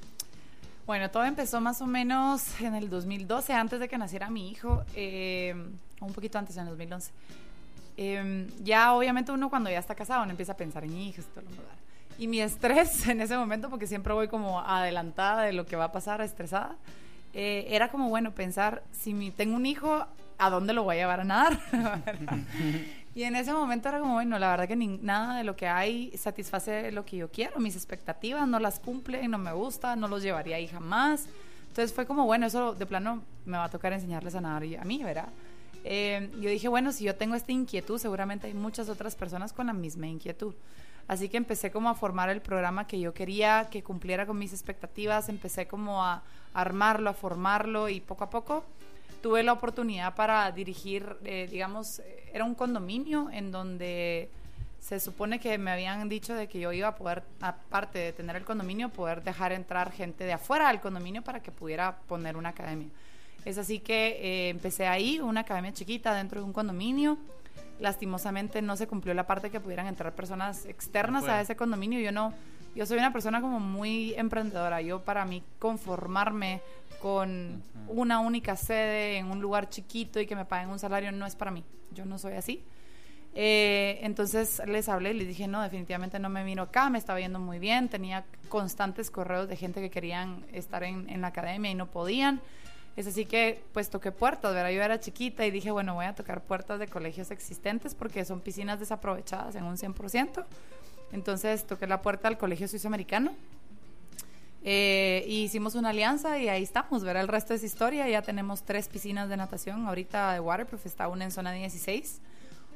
Bueno, 0.87 1.11
todo 1.11 1.25
empezó 1.25 1.61
más 1.61 1.83
o 1.83 1.85
menos 1.85 2.59
en 2.61 2.73
el 2.73 2.89
2012, 2.89 3.53
antes 3.53 3.79
de 3.79 3.87
que 3.87 3.99
naciera 3.99 4.31
mi 4.31 4.49
hijo, 4.49 4.83
eh, 4.95 5.53
un 5.99 6.13
poquito 6.13 6.39
antes, 6.39 6.57
en 6.57 6.63
el 6.63 6.69
2011. 6.69 7.11
Em, 7.95 8.47
ya 8.63 8.93
obviamente 8.93 9.31
uno 9.31 9.51
cuando 9.51 9.69
ya 9.69 9.77
está 9.77 9.93
casado 9.93 10.25
no 10.25 10.31
empieza 10.31 10.53
a 10.53 10.57
pensar 10.57 10.83
en 10.83 10.97
hijos 10.97 11.25
y 11.25 11.35
todo 11.35 11.43
lo 11.43 11.51
demás. 11.51 11.90
Y 12.17 12.27
mi 12.27 12.41
estrés 12.41 13.07
en 13.09 13.21
ese 13.21 13.37
momento, 13.37 13.69
porque 13.69 13.87
siempre 13.87 14.13
voy 14.13 14.27
como 14.27 14.59
adelantada 14.61 15.43
de 15.43 15.53
lo 15.53 15.65
que 15.65 15.75
va 15.75 15.85
a 15.85 15.91
pasar, 15.91 16.21
estresada, 16.21 16.75
eh, 17.33 17.65
era 17.69 17.89
como, 17.89 18.09
bueno, 18.09 18.31
pensar, 18.31 18.83
si 18.91 19.13
mi, 19.13 19.31
tengo 19.31 19.55
un 19.55 19.65
hijo, 19.65 20.05
¿a 20.37 20.49
dónde 20.49 20.73
lo 20.73 20.83
voy 20.83 20.97
a 20.97 20.99
llevar 20.99 21.21
a 21.21 21.23
nadar? 21.23 21.59
y 23.15 23.23
en 23.23 23.35
ese 23.35 23.53
momento 23.53 23.89
era 23.89 23.99
como, 23.99 24.13
bueno, 24.13 24.37
la 24.37 24.49
verdad 24.49 24.67
que 24.67 24.75
nada 24.75 25.37
de 25.37 25.43
lo 25.43 25.55
que 25.55 25.67
hay 25.67 26.11
satisface 26.17 26.91
lo 26.91 27.05
que 27.05 27.17
yo 27.17 27.31
quiero, 27.31 27.59
mis 27.59 27.75
expectativas 27.75 28.47
no 28.47 28.59
las 28.59 28.79
cumple, 28.79 29.27
no 29.27 29.37
me 29.37 29.53
gusta, 29.53 29.95
no 29.95 30.07
los 30.07 30.23
llevaría 30.23 30.57
ahí 30.57 30.67
jamás. 30.67 31.27
Entonces 31.69 31.93
fue 31.93 32.05
como, 32.05 32.25
bueno, 32.25 32.47
eso 32.47 32.73
de 32.73 32.85
plano 32.85 33.23
me 33.45 33.57
va 33.57 33.65
a 33.65 33.69
tocar 33.69 33.93
enseñarles 33.93 34.35
a 34.35 34.41
nadar 34.41 34.63
a 34.77 34.83
mí, 34.83 35.01
¿verdad? 35.03 35.29
Eh, 35.83 36.29
yo 36.39 36.49
dije, 36.49 36.67
bueno, 36.67 36.91
si 36.91 37.05
yo 37.05 37.15
tengo 37.15 37.35
esta 37.35 37.51
inquietud, 37.51 37.97
seguramente 37.97 38.47
hay 38.47 38.53
muchas 38.53 38.89
otras 38.89 39.15
personas 39.15 39.53
con 39.53 39.67
la 39.67 39.73
misma 39.73 40.07
inquietud. 40.07 40.53
Así 41.07 41.29
que 41.29 41.37
empecé 41.37 41.71
como 41.71 41.89
a 41.89 41.95
formar 41.95 42.29
el 42.29 42.41
programa 42.41 42.87
que 42.87 42.99
yo 42.99 43.13
quería, 43.13 43.67
que 43.69 43.83
cumpliera 43.83 44.25
con 44.25 44.37
mis 44.37 44.53
expectativas, 44.53 45.29
empecé 45.29 45.67
como 45.67 46.03
a 46.03 46.23
armarlo, 46.53 47.09
a 47.09 47.13
formarlo 47.13 47.89
y 47.89 47.99
poco 47.99 48.23
a 48.23 48.29
poco 48.29 48.63
tuve 49.21 49.43
la 49.43 49.53
oportunidad 49.53 50.15
para 50.15 50.51
dirigir, 50.51 51.15
eh, 51.23 51.47
digamos, 51.49 52.01
era 52.33 52.43
un 52.43 52.55
condominio 52.55 53.29
en 53.31 53.51
donde 53.51 54.29
se 54.79 54.99
supone 54.99 55.39
que 55.39 55.57
me 55.57 55.71
habían 55.71 56.09
dicho 56.09 56.33
de 56.33 56.47
que 56.47 56.59
yo 56.59 56.73
iba 56.73 56.87
a 56.87 56.95
poder, 56.95 57.23
aparte 57.39 57.99
de 57.99 58.13
tener 58.13 58.35
el 58.35 58.43
condominio, 58.43 58.89
poder 58.89 59.23
dejar 59.23 59.51
entrar 59.51 59.91
gente 59.91 60.23
de 60.23 60.33
afuera 60.33 60.69
del 60.69 60.81
condominio 60.81 61.21
para 61.21 61.39
que 61.39 61.51
pudiera 61.51 61.95
poner 62.07 62.35
una 62.35 62.49
academia. 62.49 62.89
Es 63.45 63.57
así 63.57 63.79
que 63.79 64.17
eh, 64.21 64.49
empecé 64.49 64.87
ahí, 64.87 65.19
una 65.19 65.41
academia 65.41 65.71
chiquita 65.71 66.13
dentro 66.15 66.41
de 66.41 66.45
un 66.45 66.53
condominio 66.53 67.17
lastimosamente 67.81 68.61
no 68.61 68.77
se 68.77 68.87
cumplió 68.87 69.13
la 69.13 69.27
parte 69.27 69.49
que 69.49 69.59
pudieran 69.59 69.87
entrar 69.87 70.13
personas 70.13 70.65
externas 70.65 71.25
a 71.25 71.41
ese 71.41 71.55
condominio. 71.55 71.99
Yo 71.99 72.11
no, 72.11 72.33
yo 72.75 72.85
soy 72.85 72.99
una 72.99 73.11
persona 73.11 73.41
como 73.41 73.59
muy 73.59 74.13
emprendedora. 74.15 74.81
Yo 74.81 75.01
para 75.01 75.25
mí 75.25 75.43
conformarme 75.59 76.61
con 77.01 77.63
una 77.87 78.19
única 78.19 78.55
sede 78.55 79.17
en 79.17 79.31
un 79.31 79.41
lugar 79.41 79.69
chiquito 79.69 80.19
y 80.19 80.27
que 80.27 80.35
me 80.35 80.45
paguen 80.45 80.69
un 80.69 80.79
salario 80.79 81.11
no 81.11 81.25
es 81.25 81.35
para 81.35 81.51
mí. 81.51 81.63
Yo 81.91 82.05
no 82.05 82.19
soy 82.19 82.33
así. 82.33 82.63
Eh, 83.33 83.99
entonces 84.03 84.61
les 84.67 84.87
hablé 84.87 85.11
y 85.11 85.13
les 85.15 85.27
dije, 85.27 85.47
no, 85.47 85.61
definitivamente 85.61 86.19
no 86.19 86.29
me 86.29 86.43
vino 86.43 86.63
acá, 86.63 86.89
me 86.89 86.97
estaba 86.97 87.19
yendo 87.19 87.39
muy 87.39 87.59
bien, 87.59 87.87
tenía 87.87 88.25
constantes 88.49 89.09
correos 89.09 89.47
de 89.47 89.55
gente 89.55 89.79
que 89.79 89.89
querían 89.89 90.45
estar 90.51 90.83
en, 90.83 91.09
en 91.09 91.21
la 91.21 91.27
academia 91.27 91.71
y 91.71 91.75
no 91.75 91.87
podían. 91.87 92.41
Es 92.95 93.07
así 93.07 93.25
que 93.25 93.63
pues 93.73 93.89
toqué 93.89 94.11
puertas, 94.11 94.53
¿verdad? 94.53 94.69
Yo 94.71 94.81
era 94.81 94.99
chiquita 94.99 95.45
y 95.45 95.51
dije, 95.51 95.71
bueno, 95.71 95.95
voy 95.95 96.05
a 96.05 96.13
tocar 96.13 96.41
puertas 96.41 96.79
de 96.79 96.87
colegios 96.87 97.31
existentes 97.31 97.95
porque 97.95 98.25
son 98.25 98.41
piscinas 98.41 98.79
desaprovechadas 98.79 99.55
en 99.55 99.63
un 99.63 99.77
100%. 99.77 100.45
Entonces 101.13 101.65
toqué 101.65 101.87
la 101.87 102.01
puerta 102.01 102.27
al 102.27 102.37
Colegio 102.37 102.67
Suizoamericano. 102.67 103.33
Eh, 104.63 105.23
y 105.27 105.43
hicimos 105.43 105.73
una 105.73 105.89
alianza 105.89 106.37
y 106.37 106.47
ahí 106.47 106.61
estamos, 106.61 107.03
¿verdad? 107.03 107.23
El 107.23 107.29
resto 107.29 107.53
es 107.53 107.63
historia. 107.63 108.07
Ya 108.07 108.21
tenemos 108.21 108.63
tres 108.63 108.87
piscinas 108.87 109.29
de 109.29 109.37
natación. 109.37 109.87
Ahorita 109.87 110.33
de 110.33 110.39
Waterproof 110.39 110.85
está 110.85 111.07
una 111.07 111.23
en 111.23 111.31
zona 111.31 111.51
16, 111.51 112.19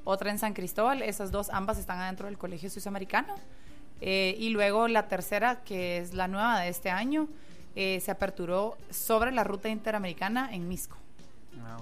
otra 0.04 0.32
en 0.32 0.40
San 0.40 0.54
Cristóbal. 0.54 1.02
Esas 1.02 1.32
dos, 1.32 1.50
ambas 1.50 1.78
están 1.78 2.00
adentro 2.00 2.28
del 2.28 2.38
Colegio 2.38 2.70
Suizoamericano. 2.70 3.36
Eh, 4.02 4.36
y 4.40 4.50
luego 4.50 4.88
la 4.88 5.08
tercera, 5.08 5.64
que 5.64 6.00
es 6.00 6.14
la 6.14 6.28
nueva 6.28 6.60
de 6.60 6.70
este 6.70 6.90
año, 6.90 7.28
eh, 7.76 8.00
se 8.00 8.12
aperturó 8.12 8.78
sobre 8.90 9.32
la 9.32 9.44
ruta 9.44 9.70
interamericana 9.70 10.54
en 10.54 10.68
Misco. 10.68 10.98
Ah, 11.62 11.80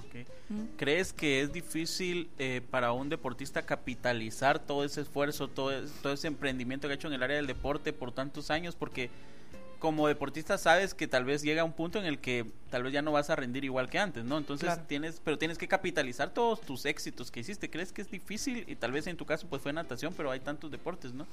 ¿Crees 0.78 1.14
que 1.14 1.42
es 1.42 1.52
difícil 1.52 2.30
eh, 2.38 2.62
para 2.70 2.92
un 2.92 3.10
deportista 3.10 3.64
capitalizar 3.64 4.60
todo 4.60 4.84
ese 4.84 5.02
esfuerzo, 5.02 5.48
todo, 5.48 5.72
todo 6.02 6.14
ese 6.14 6.28
emprendimiento 6.28 6.88
que 6.88 6.94
ha 6.94 6.96
hecho 6.96 7.08
en 7.08 7.14
el 7.14 7.24
área 7.24 7.38
del 7.38 7.48
deporte 7.48 7.92
por 7.92 8.12
tantos 8.12 8.52
años? 8.52 8.76
Porque 8.76 9.10
como 9.84 10.08
deportista 10.08 10.58
sabes 10.58 10.94
que 10.94 11.10
tal 11.10 11.26
vez 11.26 11.42
llega 11.42 11.62
un 11.66 11.74
punto 11.74 12.00
en 12.00 12.06
el 12.06 12.20
que 12.20 12.46
tal 12.70 12.84
vez 12.84 12.94
ya 12.94 13.02
no 13.02 13.12
vas 13.12 13.30
a 13.30 13.36
rendir 13.36 13.66
igual 13.66 13.90
que 13.90 14.00
antes, 14.00 14.24
¿no? 14.24 14.38
Entonces 14.38 14.72
tienes, 14.88 15.20
pero 15.22 15.38
tienes 15.38 15.58
que 15.58 15.68
capitalizar 15.68 16.34
todos 16.34 16.62
tus 16.62 16.86
éxitos 16.86 17.30
que 17.30 17.42
hiciste. 17.42 17.70
¿Crees 17.70 17.92
que 17.92 18.02
es 18.02 18.10
difícil? 18.10 18.64
Y 18.68 18.76
tal 18.78 18.94
vez 18.94 19.08
en 19.08 19.18
tu 19.18 19.26
caso 19.26 19.46
pues 19.50 19.62
fue 19.62 19.74
natación, 19.74 20.14
pero 20.16 20.32
hay 20.32 20.40
tantos 20.40 20.72
deportes, 20.72 21.14
¿no? 21.14 21.28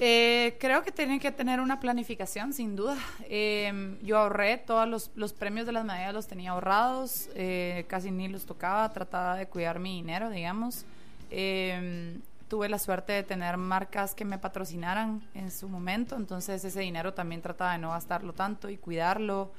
Eh, 0.00 0.56
creo 0.58 0.82
que 0.82 0.90
tienen 0.90 1.20
que 1.20 1.30
tener 1.30 1.60
una 1.60 1.78
planificación, 1.78 2.52
sin 2.52 2.74
duda. 2.74 2.96
Em, 3.28 3.98
yo 4.02 4.18
ahorré 4.18 4.58
todos 4.58 5.10
los, 5.14 5.32
premios 5.32 5.66
de 5.66 5.72
las 5.72 5.84
medallas, 5.84 6.14
los 6.14 6.26
tenía 6.26 6.50
ahorrados, 6.50 7.28
eh, 7.34 7.84
casi 7.88 8.10
ni 8.10 8.28
los 8.28 8.44
tocaba, 8.44 8.92
trataba 8.92 9.36
de 9.36 9.46
cuidar 9.46 9.78
mi 9.78 9.96
dinero, 9.96 10.30
digamos. 10.30 10.84
Em, 11.30 12.20
tuve 12.48 12.68
la 12.68 12.78
suerte 12.78 13.12
de 13.12 13.22
tener 13.22 13.56
marcas 13.56 14.14
que 14.14 14.24
me 14.24 14.38
patrocinaran 14.38 15.22
en 15.34 15.50
su 15.50 15.68
momento, 15.68 16.16
entonces 16.16 16.64
ese 16.64 16.80
dinero 16.80 17.14
también 17.14 17.40
trataba 17.40 17.72
de 17.72 17.78
no 17.78 17.90
gastarlo 17.90 18.32
tanto 18.32 18.68
y 18.68 18.76
cuidarlo. 18.76 19.52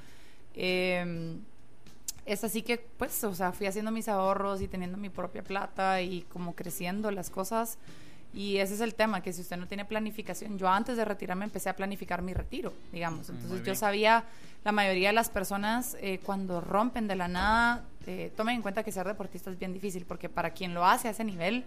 Es 2.25 2.43
así 2.43 2.61
que, 2.63 2.77
pues, 2.77 3.23
o 3.23 3.35
sea, 3.35 3.51
fui 3.51 3.67
haciendo 3.67 3.91
mis 3.91 4.09
ahorros 4.09 4.61
y 4.61 4.67
teniendo 4.67 4.97
mi 4.97 5.09
propia 5.09 5.43
plata 5.43 6.01
y 6.01 6.23
como 6.23 6.55
creciendo 6.55 7.11
las 7.11 7.29
cosas. 7.29 7.77
Y 8.35 8.57
ese 8.57 8.73
es 8.73 8.81
el 8.81 8.95
tema, 8.95 9.21
que 9.21 9.31
si 9.31 9.41
usted 9.41 9.55
no 9.55 9.65
tiene 9.65 9.85
planificación, 9.85 10.57
yo 10.57 10.67
antes 10.67 10.97
de 10.97 11.05
retirarme 11.05 11.45
empecé 11.45 11.69
a 11.69 11.75
planificar 11.75 12.21
mi 12.21 12.33
retiro, 12.33 12.73
digamos. 12.91 13.29
Entonces 13.29 13.63
yo 13.63 13.73
sabía, 13.75 14.25
la 14.65 14.73
mayoría 14.73 15.07
de 15.07 15.13
las 15.13 15.29
personas 15.29 15.95
eh, 16.01 16.19
cuando 16.21 16.59
rompen 16.59 17.07
de 17.07 17.15
la 17.15 17.29
nada, 17.29 17.85
eh, 18.05 18.33
tomen 18.35 18.57
en 18.57 18.61
cuenta 18.61 18.83
que 18.83 18.91
ser 18.91 19.07
deportista 19.07 19.49
es 19.49 19.57
bien 19.57 19.71
difícil, 19.71 20.05
porque 20.05 20.27
para 20.27 20.49
quien 20.49 20.73
lo 20.73 20.85
hace 20.85 21.07
a 21.07 21.11
ese 21.11 21.23
nivel, 21.23 21.63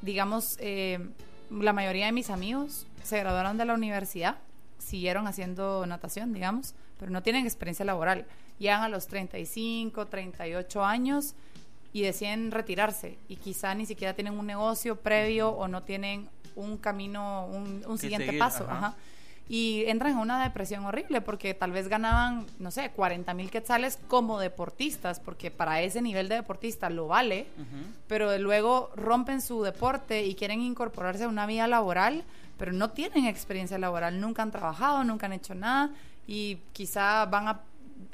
digamos, 0.00 0.56
eh, 0.60 0.98
la 1.50 1.74
mayoría 1.74 2.06
de 2.06 2.12
mis 2.12 2.30
amigos 2.30 2.86
se 3.02 3.18
graduaron 3.18 3.58
de 3.58 3.66
la 3.66 3.74
universidad, 3.74 4.38
siguieron 4.78 5.26
haciendo 5.26 5.84
natación, 5.86 6.32
digamos, 6.32 6.74
pero 6.98 7.10
no 7.10 7.22
tienen 7.22 7.44
experiencia 7.44 7.84
laboral. 7.84 8.26
Llegan 8.58 8.82
a 8.82 8.88
los 8.88 9.08
35, 9.08 10.06
38 10.06 10.84
años 10.84 11.34
y 11.92 12.02
deciden 12.02 12.50
retirarse 12.50 13.18
y 13.28 13.36
quizá 13.36 13.74
ni 13.74 13.86
siquiera 13.86 14.14
tienen 14.14 14.38
un 14.38 14.46
negocio 14.46 14.96
previo 14.96 15.50
o 15.50 15.68
no 15.68 15.82
tienen 15.82 16.28
un 16.54 16.76
camino, 16.76 17.46
un, 17.46 17.98
siguiente 17.98 18.32
paso. 18.34 18.66
Y 19.48 19.84
entran 19.86 20.12
en 20.12 20.18
una 20.18 20.44
depresión 20.44 20.84
horrible 20.84 21.20
porque 21.20 21.54
tal 21.54 21.72
vez 21.72 21.88
ganaban, 21.88 22.46
no 22.60 22.70
sé, 22.70 22.90
40 22.90 23.34
mil 23.34 23.50
quetzales 23.50 23.98
como 24.06 24.38
deportistas, 24.38 25.18
porque 25.18 25.50
para 25.50 25.82
ese 25.82 26.02
nivel 26.02 26.28
de 26.28 26.36
deportista 26.36 26.88
lo 26.88 27.08
vale, 27.08 27.48
pero 28.06 28.38
luego 28.38 28.92
rompen 28.94 29.40
su 29.40 29.62
deporte 29.64 30.24
y 30.24 30.36
quieren 30.36 30.60
incorporarse 30.60 31.24
a 31.24 31.28
una 31.28 31.46
vida 31.46 31.66
laboral, 31.66 32.22
pero 32.58 32.72
no 32.72 32.90
tienen 32.90 33.26
experiencia 33.26 33.76
laboral, 33.76 34.20
nunca 34.20 34.42
han 34.42 34.52
trabajado, 34.52 35.02
nunca 35.02 35.26
han 35.26 35.32
hecho 35.32 35.56
nada 35.56 35.90
y 36.28 36.58
quizá 36.72 37.26
van 37.26 37.48
a, 37.48 37.60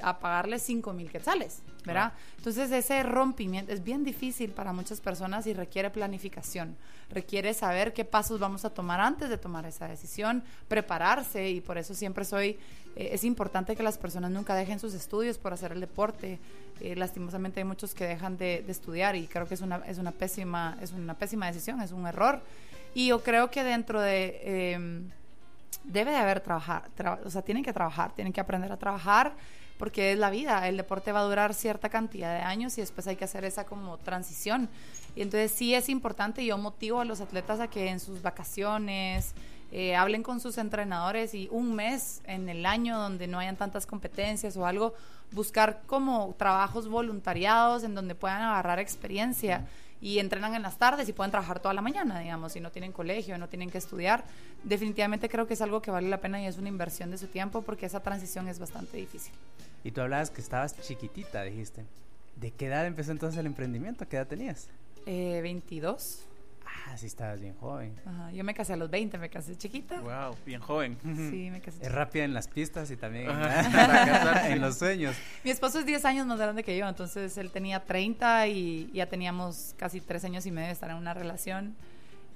a 0.01 0.19
pagarles 0.19 0.63
5 0.63 0.95
mil 0.95 1.11
quetzales. 1.11 1.61
¿Verdad? 1.87 2.13
Entonces 2.37 2.71
ese 2.71 3.03
rompimiento 3.03 3.73
es 3.73 3.83
bien 3.83 4.05
difícil 4.05 4.51
para 4.51 4.73
muchas 4.73 5.01
personas 5.01 5.47
y 5.47 5.55
requiere 5.55 5.89
planificación, 5.91 6.77
requiere 7.11 7.55
saber 7.55 7.93
qué 7.95 8.05
pasos 8.05 8.39
vamos 8.41 8.65
a 8.65 8.71
tomar 8.71 9.01
antes 9.01 9.31
de 9.31 9.39
tomar 9.39 9.65
esa 9.65 9.89
decisión, 9.89 10.43
prepararse 10.69 11.49
y 11.49 11.61
por 11.61 11.79
eso 11.79 11.95
siempre 11.95 12.25
soy, 12.25 12.59
eh, 12.97 13.11
es 13.13 13.25
importante 13.25 13.77
que 13.77 13.83
las 13.83 13.97
personas 13.97 14.31
nunca 14.31 14.55
dejen 14.55 14.79
sus 14.79 14.93
estudios 14.93 15.39
por 15.39 15.53
hacer 15.53 15.73
el 15.73 15.81
deporte, 15.81 16.39
Eh, 16.81 16.95
lastimosamente 16.95 17.61
hay 17.61 17.65
muchos 17.65 17.95
que 17.95 18.07
dejan 18.07 18.37
de, 18.37 18.65
estudiar 18.69 19.17
y 19.17 19.27
creo 19.27 19.47
que 19.47 19.55
es 19.55 19.63
una, 19.63 19.77
es 19.87 19.99
una 19.99 20.13
pésima, 20.13 20.77
es 20.83 20.93
una 20.93 21.15
pésima 21.15 21.47
decisión, 21.47 21.81
es 21.81 21.93
un 21.93 22.07
error. 22.07 22.43
Y 22.95 23.09
yo 23.09 23.23
creo 23.23 23.51
que 23.51 23.65
dentro 23.65 24.01
de 24.01 24.73
em, 24.75 25.11
debe 25.85 26.11
de 26.11 26.17
haber 26.17 26.41
trabajar, 26.41 26.85
o 27.25 27.31
sea, 27.31 27.43
tienen 27.43 27.65
que 27.65 27.73
trabajar, 27.73 28.13
tienen 28.15 28.33
que 28.33 28.41
aprender 28.41 28.71
a 28.73 28.77
trabajar 28.77 29.33
porque 29.79 30.13
es 30.13 30.19
la 30.19 30.31
vida, 30.31 30.69
el 30.69 30.77
deporte 30.77 31.13
va 31.13 31.21
a 31.21 31.25
durar 31.25 31.55
cierta 31.55 31.89
cantidad 31.89 32.35
de 32.35 32.43
años 32.43 32.77
y 32.79 32.81
después 32.81 33.07
hay 33.07 33.17
que 33.17 33.25
hacer 33.25 33.45
esa 33.45 33.65
como 33.65 33.99
transición. 33.99 34.69
Y 35.15 35.23
entonces 35.23 35.53
sí 35.53 35.75
es 35.75 35.89
importante, 35.89 36.45
yo 36.45 36.59
motivo 36.59 37.01
a 37.01 37.05
los 37.05 37.21
atletas 37.21 37.61
a 37.61 37.69
que 37.69 37.89
en 37.89 38.01
sus 38.01 38.23
vacaciones 38.23 39.35
eh, 39.73 39.97
hablen 39.97 40.23
con 40.23 40.41
sus 40.41 40.59
entrenadores 40.59 41.35
y 41.35 41.49
un 41.51 41.75
mes 41.75 42.23
en 42.27 42.49
el 42.49 42.65
año 42.65 42.99
donde 42.99 43.27
no 43.27 43.39
hayan 43.39 43.57
tantas 43.57 43.87
competencias 43.87 44.57
o 44.57 44.67
algo, 44.67 44.95
buscar 45.33 45.83
como 45.87 46.35
trabajos 46.39 46.89
voluntariados 46.89 47.83
en 47.83 47.95
donde 47.95 48.15
puedan 48.15 48.43
agarrar 48.43 48.79
experiencia 48.79 49.67
y 50.01 50.19
entrenan 50.19 50.55
en 50.55 50.63
las 50.63 50.79
tardes 50.79 51.09
y 51.09 51.13
pueden 51.13 51.31
trabajar 51.31 51.61
toda 51.61 51.75
la 51.75 51.83
mañana, 51.83 52.21
digamos, 52.21 52.53
si 52.53 52.61
no 52.61 52.71
tienen 52.71 52.93
colegio, 52.93 53.39
no 53.39 53.49
tienen 53.49 53.71
que 53.71 53.79
estudiar. 53.79 54.25
Definitivamente 54.63 55.29
creo 55.29 55.47
que 55.47 55.55
es 55.55 55.61
algo 55.63 55.81
que 55.81 55.91
vale 55.91 56.09
la 56.09 56.21
pena 56.21 56.41
y 56.41 56.47
es 56.47 56.59
una 56.59 56.69
inversión 56.69 57.11
de 57.11 57.19
su 57.19 57.27
tiempo 57.27 57.63
porque 57.63 57.87
esa 57.87 58.01
transición 58.01 58.49
es 58.49 58.59
bastante 58.59 58.97
difícil. 58.97 59.33
Y 59.85 59.93
tú 59.93 60.01
hablabas 60.01 60.31
que 60.31 60.41
estabas 60.41 60.79
chiquitita, 60.81 61.43
dijiste. 61.43 61.85
¿De 62.37 62.51
qué 62.51 62.67
edad 62.67 62.87
empezó 62.87 63.13
entonces 63.13 63.39
el 63.39 63.47
emprendimiento? 63.47 64.07
¿Qué 64.09 64.17
edad 64.17 64.27
tenías? 64.27 64.69
Eh, 65.07 65.41
22. 65.43 66.27
Ah, 66.87 66.97
sí, 66.97 67.07
estabas 67.07 67.41
bien 67.41 67.55
joven. 67.55 67.95
Ajá, 68.05 68.33
yo 68.33 68.45
me 68.45 68.55
casé 68.55 68.73
a 68.75 68.77
los 68.77 68.91
20, 68.91 69.19
me 69.19 69.29
casé 69.29 69.57
chiquita. 69.57 70.01
Wow, 70.01 70.37
bien 70.45 70.61
joven. 70.61 70.99
Sí, 71.03 71.51
me 71.51 71.61
casé. 71.61 71.85
Es 71.85 71.93
rápida 71.93 72.25
en 72.25 72.35
las 72.35 72.49
pistas 72.49 72.91
y 72.91 72.97
también 72.97 73.29
en 74.47 74.61
los 74.61 74.79
sueños. 74.79 75.17
Mi 75.45 75.51
esposo 75.51 75.79
es 75.79 75.87
10 75.87 76.05
años 76.05 76.27
más 76.27 76.39
grande 76.39 76.63
que 76.63 76.77
yo, 76.77 76.89
entonces 76.89 77.37
él 77.39 77.51
tenía 77.51 77.85
30 77.85 78.49
y 78.49 78.91
ya 78.93 79.07
teníamos 79.07 79.75
casi 79.77 80.01
3 80.01 80.25
años 80.25 80.47
y 80.47 80.51
medio 80.51 80.67
de 80.69 80.73
estar 80.73 80.91
en 80.91 80.97
una 80.97 81.15
relación. 81.15 81.75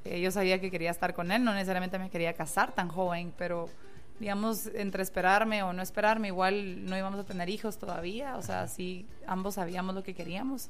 Eh, 0.05 0.21
yo 0.21 0.31
sabía 0.31 0.61
que 0.61 0.71
quería 0.71 0.91
estar 0.91 1.15
con 1.15 1.31
él, 1.31 1.45
no 1.45 1.53
necesariamente 1.53 1.99
me 1.99 2.11
quería 2.11 2.33
casar 2.33 2.73
tan 2.73 2.89
joven, 2.89 3.33
pero 3.37 3.69
digamos, 4.19 4.67
entre 4.75 5.03
esperarme 5.03 5.63
o 5.63 5.73
no 5.73 5.83
esperarme, 5.83 6.29
igual 6.29 6.85
no 6.85 6.97
íbamos 6.97 7.21
a 7.21 7.25
tener 7.25 7.49
hijos 7.49 7.79
todavía, 7.79 8.37
o 8.37 8.43
sea, 8.43 8.67
sí, 8.69 9.07
ambos 9.27 9.55
sabíamos 9.55 9.95
lo 9.95 10.03
que 10.03 10.15
queríamos 10.15 10.69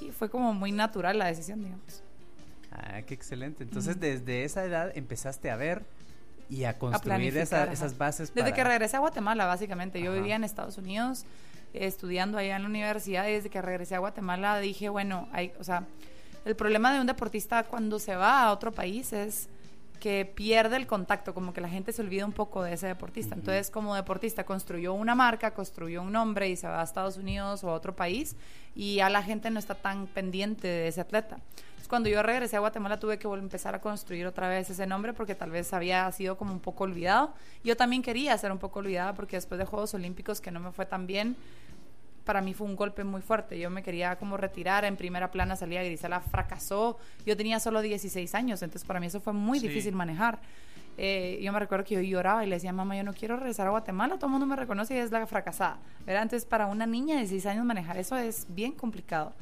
y 0.00 0.10
fue 0.10 0.28
como 0.28 0.52
muy 0.52 0.72
natural 0.72 1.18
la 1.18 1.26
decisión, 1.26 1.62
digamos. 1.62 2.02
Ah, 2.74 3.02
qué 3.02 3.14
excelente. 3.14 3.62
Entonces, 3.62 4.00
desde 4.00 4.44
esa 4.44 4.64
edad 4.64 4.92
empezaste 4.94 5.50
a 5.50 5.56
ver 5.56 5.84
y 6.48 6.64
a 6.64 6.78
construir 6.78 7.36
esas 7.36 7.98
bases. 7.98 8.34
Desde 8.34 8.52
que 8.52 8.64
regresé 8.64 8.96
a 8.96 9.00
Guatemala, 9.00 9.46
básicamente. 9.46 10.00
Yo 10.00 10.12
vivía 10.12 10.36
en 10.36 10.44
Estados 10.44 10.78
Unidos, 10.78 11.24
estudiando 11.72 12.38
allá 12.38 12.56
en 12.56 12.62
la 12.62 12.68
universidad, 12.68 13.26
y 13.28 13.32
desde 13.32 13.50
que 13.50 13.62
regresé 13.62 13.94
a 13.94 13.98
Guatemala 13.98 14.58
dije, 14.58 14.88
bueno, 14.88 15.28
hay, 15.32 15.52
o 15.58 15.64
sea, 15.64 15.84
el 16.44 16.56
problema 16.56 16.92
de 16.92 17.00
un 17.00 17.06
deportista 17.06 17.62
cuando 17.64 17.98
se 17.98 18.16
va 18.16 18.42
a 18.42 18.52
otro 18.52 18.72
país 18.72 19.12
es 19.12 19.48
que 20.02 20.26
pierde 20.26 20.74
el 20.74 20.88
contacto, 20.88 21.32
como 21.32 21.52
que 21.52 21.60
la 21.60 21.68
gente 21.68 21.92
se 21.92 22.02
olvida 22.02 22.26
un 22.26 22.32
poco 22.32 22.64
de 22.64 22.72
ese 22.72 22.88
deportista. 22.88 23.36
Entonces, 23.36 23.70
como 23.70 23.94
deportista, 23.94 24.42
construyó 24.42 24.94
una 24.94 25.14
marca, 25.14 25.54
construyó 25.54 26.02
un 26.02 26.10
nombre 26.10 26.48
y 26.48 26.56
se 26.56 26.66
va 26.66 26.80
a 26.80 26.82
Estados 26.82 27.18
Unidos 27.18 27.62
o 27.62 27.70
a 27.70 27.74
otro 27.74 27.94
país 27.94 28.34
y 28.74 28.98
a 28.98 29.08
la 29.08 29.22
gente 29.22 29.48
no 29.48 29.60
está 29.60 29.76
tan 29.76 30.08
pendiente 30.08 30.66
de 30.66 30.88
ese 30.88 31.00
atleta 31.00 31.38
cuando 31.92 32.08
yo 32.08 32.22
regresé 32.22 32.56
a 32.56 32.60
Guatemala 32.60 32.98
tuve 32.98 33.18
que 33.18 33.28
empezar 33.28 33.74
a 33.74 33.80
construir 33.82 34.26
otra 34.26 34.48
vez 34.48 34.70
ese 34.70 34.86
nombre 34.86 35.12
porque 35.12 35.34
tal 35.34 35.50
vez 35.50 35.74
había 35.74 36.10
sido 36.10 36.38
como 36.38 36.50
un 36.50 36.58
poco 36.58 36.84
olvidado. 36.84 37.34
Yo 37.64 37.76
también 37.76 38.00
quería 38.00 38.38
ser 38.38 38.50
un 38.50 38.56
poco 38.56 38.78
olvidada 38.78 39.12
porque 39.12 39.36
después 39.36 39.58
de 39.58 39.66
Juegos 39.66 39.92
Olímpicos 39.92 40.40
que 40.40 40.50
no 40.50 40.58
me 40.58 40.72
fue 40.72 40.86
tan 40.86 41.06
bien, 41.06 41.36
para 42.24 42.40
mí 42.40 42.54
fue 42.54 42.66
un 42.66 42.76
golpe 42.76 43.04
muy 43.04 43.20
fuerte. 43.20 43.58
Yo 43.58 43.70
me 43.70 43.82
quería 43.82 44.16
como 44.16 44.36
retirar, 44.36 44.84
en 44.84 44.96
primera 44.96 45.30
plana 45.30 45.56
salía 45.56 45.82
Grisela, 45.82 46.20
fracasó. 46.20 46.98
Yo 47.26 47.36
tenía 47.36 47.60
solo 47.60 47.80
16 47.80 48.34
años, 48.34 48.62
entonces 48.62 48.86
para 48.86 49.00
mí 49.00 49.06
eso 49.06 49.20
fue 49.20 49.32
muy 49.32 49.58
difícil 49.58 49.94
manejar. 49.94 50.38
Eh, 50.98 51.40
yo 51.42 51.52
me 51.52 51.58
recuerdo 51.58 51.84
que 51.84 51.94
yo 51.94 52.00
lloraba 52.00 52.44
y 52.44 52.48
le 52.48 52.56
decía, 52.56 52.72
mamá, 52.72 52.96
yo 52.96 53.02
no 53.02 53.14
quiero 53.14 53.36
regresar 53.36 53.66
a 53.66 53.70
Guatemala, 53.70 54.16
todo 54.16 54.26
el 54.26 54.32
mundo 54.32 54.46
me 54.46 54.56
reconoce 54.56 54.94
y 54.94 54.98
es 54.98 55.10
la 55.10 55.26
fracasada. 55.26 55.78
¿verdad? 56.06 56.22
Entonces 56.22 56.46
para 56.46 56.66
una 56.66 56.86
niña 56.86 57.14
de 57.14 57.20
16 57.22 57.46
años 57.46 57.64
manejar 57.64 57.96
eso 57.96 58.16
es 58.16 58.46
bien 58.48 58.72
complicado. 58.72 59.32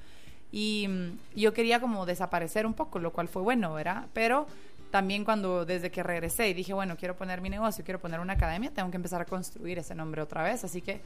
Y 0.53 0.87
mm, 0.89 1.39
yo 1.39 1.53
quería 1.53 1.81
como 1.81 2.07
desaparecer 2.07 2.67
un 2.67 2.75
poco, 2.75 2.99
lo 2.99 3.13
cual 3.13 3.29
fue 3.29 3.43
bueno, 3.43 3.75
¿verdad? 3.75 4.07
Pero 4.13 4.47
también 4.91 5.25
cuando 5.25 5.65
desde 5.65 5.91
que 5.91 6.03
regresé 6.03 6.49
y 6.49 6.55
dije, 6.55 6.73
bueno, 6.73 6.97
quiero 6.97 7.17
poner 7.17 7.41
mi 7.41 7.49
negocio, 7.49 7.85
quiero 7.85 8.01
poner 8.01 8.21
una 8.21 8.33
academia, 8.35 8.71
tengo 8.73 8.91
que 8.91 8.97
empezar 8.97 9.21
a 9.21 9.25
construir 9.25 9.79
ese 9.79 9.95
nombre 9.95 10.21
otra 10.23 10.43
vez. 10.43 10.65
Así 10.65 10.83
que 10.83 11.01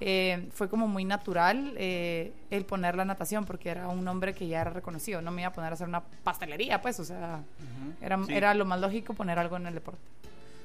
eh, 0.00 0.48
fue 0.52 0.68
como 0.68 0.86
muy 0.86 1.04
natural 1.04 1.74
eh, 1.76 2.32
el 2.50 2.64
poner 2.64 2.94
la 2.96 3.04
natación 3.04 3.44
porque 3.44 3.70
era 3.70 3.88
un 3.88 4.04
nombre 4.04 4.34
que 4.34 4.46
ya 4.46 4.60
era 4.60 4.70
reconocido. 4.70 5.20
No 5.22 5.30
me 5.30 5.42
iba 5.42 5.48
a 5.48 5.52
poner 5.52 5.72
a 5.72 5.74
hacer 5.74 5.88
una 5.88 6.02
pastelería, 6.02 6.80
pues, 6.80 7.00
o 7.00 7.04
sea, 7.04 7.42
era, 8.00 8.18
era 8.28 8.54
lo 8.54 8.64
más 8.64 8.80
lógico 8.80 9.14
poner 9.14 9.38
algo 9.38 9.56
en 9.56 9.66
el 9.66 9.74
deporte. 9.74 10.00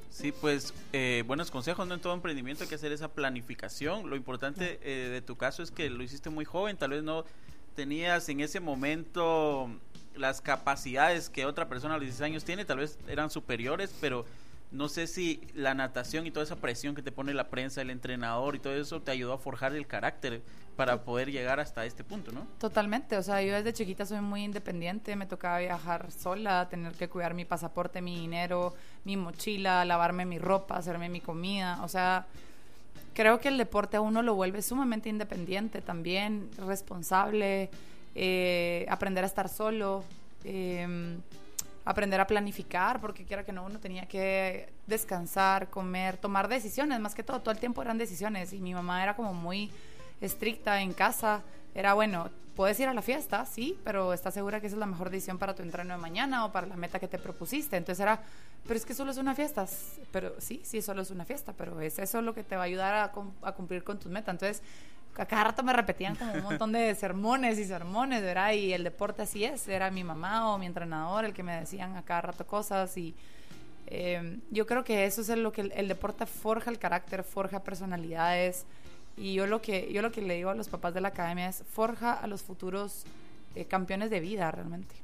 Sí, 0.10 0.32
pues 0.32 0.74
eh, 0.94 1.24
buenos 1.26 1.50
consejos, 1.50 1.88
¿no? 1.88 1.96
En 1.96 2.00
todo 2.00 2.14
emprendimiento 2.14 2.64
hay 2.64 2.70
que 2.70 2.76
hacer 2.76 2.92
esa 2.92 3.08
planificación. 3.08 4.10
Lo 4.10 4.16
importante 4.16 4.78
de 4.78 5.22
tu 5.22 5.36
caso 5.36 5.64
es 5.64 5.72
que 5.72 5.90
lo 5.90 6.04
hiciste 6.04 6.30
muy 6.30 6.46
joven, 6.46 6.78
tal 6.78 6.92
vez 6.92 7.04
no 7.04 7.26
tenías 7.76 8.30
en 8.30 8.40
ese 8.40 8.60
momento 8.60 9.72
las 10.16 10.42
capacidades 10.42 11.30
que 11.30 11.46
otra 11.46 11.68
persona 11.68 11.96
a 11.96 11.98
los 11.98 12.06
16 12.06 12.32
años 12.32 12.44
tiene, 12.44 12.66
tal 12.66 12.78
vez 12.78 13.00
eran 13.08 13.32
superiores, 13.32 13.96
pero 14.00 14.26
no 14.74 14.90
sé 14.90 15.06
si 15.06 15.40
la 15.54 15.76
natación 15.76 16.26
y 16.26 16.32
toda 16.32 16.44
esa 16.44 16.56
presión 16.56 16.96
que 16.96 17.04
te 17.04 17.12
pone 17.12 17.34
la 17.34 17.50
prensa, 17.50 17.82
el 17.82 17.92
entrenador 17.92 18.56
y 18.56 18.60
todo 18.60 18.74
eso 18.74 19.02
te 19.02 19.12
ayudó 19.12 19.34
a 19.34 19.38
forjar 19.38 19.76
el 19.76 19.86
carácter 19.86 20.42
para 20.76 21.04
poder 21.04 21.32
llegar 21.32 21.60
hasta 21.60 21.86
este 21.86 22.04
punto, 22.04 22.32
¿no? 22.32 22.48
Totalmente, 22.58 23.16
o 23.16 23.22
sea, 23.22 23.44
yo 23.44 23.54
desde 23.54 23.72
chiquita 23.72 24.06
soy 24.06 24.20
muy 24.22 24.44
independiente, 24.44 25.16
me 25.16 25.28
tocaba 25.28 25.60
viajar 25.60 26.12
sola, 26.12 26.68
tener 26.70 26.94
que 26.94 27.08
cuidar 27.08 27.36
mi 27.36 27.46
pasaporte, 27.46 28.02
mi 28.02 28.20
dinero, 28.20 28.74
mi 29.06 29.16
mochila, 29.16 29.86
lavarme 29.86 30.26
mi 30.26 30.40
ropa, 30.40 30.76
hacerme 30.76 31.08
mi 31.08 31.22
comida, 31.22 31.80
o 31.84 31.88
sea, 31.88 32.26
creo 33.14 33.40
que 33.40 33.50
el 33.50 33.60
deporte 33.60 33.98
a 33.98 34.02
uno 34.02 34.24
lo 34.24 34.34
vuelve 34.34 34.64
sumamente 34.64 35.08
independiente 35.08 35.84
también, 35.84 36.50
responsable, 36.58 37.70
eh, 38.16 38.88
aprender 38.90 39.24
a 39.24 39.28
estar 39.28 39.50
solo, 39.50 40.04
em, 40.44 41.22
aprender 41.86 42.20
a 42.20 42.28
planificar, 42.28 43.00
porque 43.02 43.26
quiera 43.26 43.44
que 43.44 43.52
no, 43.52 43.66
uno 43.66 43.80
tenía 43.80 44.06
que 44.08 44.72
descansar, 44.88 45.70
comer, 45.70 46.18
tomar 46.18 46.48
decisiones, 46.48 47.00
más 47.00 47.16
que 47.16 47.24
todo, 47.24 47.42
todo 47.42 47.52
el 47.52 47.60
tiempo 47.60 47.82
eran 47.82 47.98
decisiones 47.98 48.54
y 48.54 48.62
mi 48.62 48.74
mamá 48.74 49.04
era 49.04 49.16
como 49.16 49.34
muy 49.34 49.72
estricta 50.22 50.82
en 50.82 50.94
casa, 50.94 51.44
era 51.76 51.94
bueno, 51.94 52.30
puedes 52.56 52.80
ir 52.80 52.88
a 52.88 52.94
la 52.94 53.02
fiesta, 53.02 53.46
sí, 53.46 53.80
pero 53.84 54.14
estás 54.14 54.34
segura 54.34 54.62
que 54.62 54.68
esa 54.68 54.76
es 54.76 54.80
la 54.80 54.86
mejor 54.86 55.10
decisión 55.10 55.38
para 55.38 55.56
tu 55.56 55.64
entreno 55.64 55.94
de 55.96 56.00
mañana 56.00 56.46
o 56.46 56.52
para 56.52 56.68
la 56.68 56.76
meta 56.76 57.00
que 57.00 57.08
te 57.08 57.18
propusiste. 57.18 57.78
Entonces 57.78 58.02
era, 58.02 58.22
pero 58.64 58.76
es 58.76 58.86
que 58.86 58.94
solo 58.94 59.12
es 59.12 59.18
una 59.18 59.36
fiesta. 59.36 59.66
Pero 60.12 60.40
sí, 60.40 60.62
sí, 60.64 60.82
solo 60.82 61.02
es 61.02 61.12
una 61.12 61.26
fiesta, 61.26 61.54
pero 61.54 61.82
es 61.82 62.00
eso 62.00 62.22
lo 62.22 62.34
que 62.34 62.44
te 62.44 62.56
va 62.56 62.64
a 62.64 62.66
ayudar 62.66 62.94
a, 62.94 63.12
a 63.48 63.52
cumplir 63.54 63.84
con 63.84 64.00
tus 64.00 64.12
metas. 64.12 64.34
Entonces, 64.34 64.62
a 65.18 65.26
cada 65.26 65.44
rato 65.46 65.64
me 65.64 65.74
repetían 65.74 66.16
como 66.16 66.34
un 66.34 66.44
montón 66.44 66.72
de 66.72 66.94
sermones 66.96 67.60
y 67.60 67.66
sermones, 67.66 68.22
¿verdad? 68.22 68.54
Y 68.54 68.74
el 68.74 68.84
deporte 68.84 69.22
así 69.22 69.44
es, 69.44 69.68
era 69.68 69.92
mi 69.92 70.04
mamá 70.04 70.54
o 70.54 70.58
mi 70.58 70.66
entrenador 70.66 71.26
el 71.26 71.34
que 71.34 71.44
me 71.44 71.60
decían 71.60 71.96
a 71.98 72.04
cada 72.04 72.22
rato 72.22 72.46
cosas 72.48 72.98
y 72.98 73.16
eh, 73.88 74.40
yo 74.50 74.66
creo 74.66 74.84
que 74.84 75.06
eso 75.06 75.22
es 75.22 75.30
lo 75.30 75.52
que 75.52 75.62
el 75.62 75.88
deporte 75.88 76.26
forja 76.26 76.72
el 76.72 76.80
carácter, 76.80 77.24
forja 77.24 77.64
personalidades, 77.64 78.66
y 79.16 79.34
yo 79.34 79.46
lo 79.46 79.62
que 79.62 79.92
yo 79.94 80.02
lo 80.02 80.12
que 80.12 80.22
le 80.22 80.36
digo 80.36 80.50
a 80.50 80.56
los 80.56 80.70
papás 80.70 80.94
de 80.94 81.02
la 81.02 81.10
academia 81.10 81.48
es 81.48 81.64
forja 81.72 82.14
a 82.14 82.28
los 82.28 82.42
futuros 82.42 83.06
eh, 83.56 83.66
campeones 83.66 84.10
de 84.10 84.20
vida 84.20 84.50
realmente. 84.52 84.96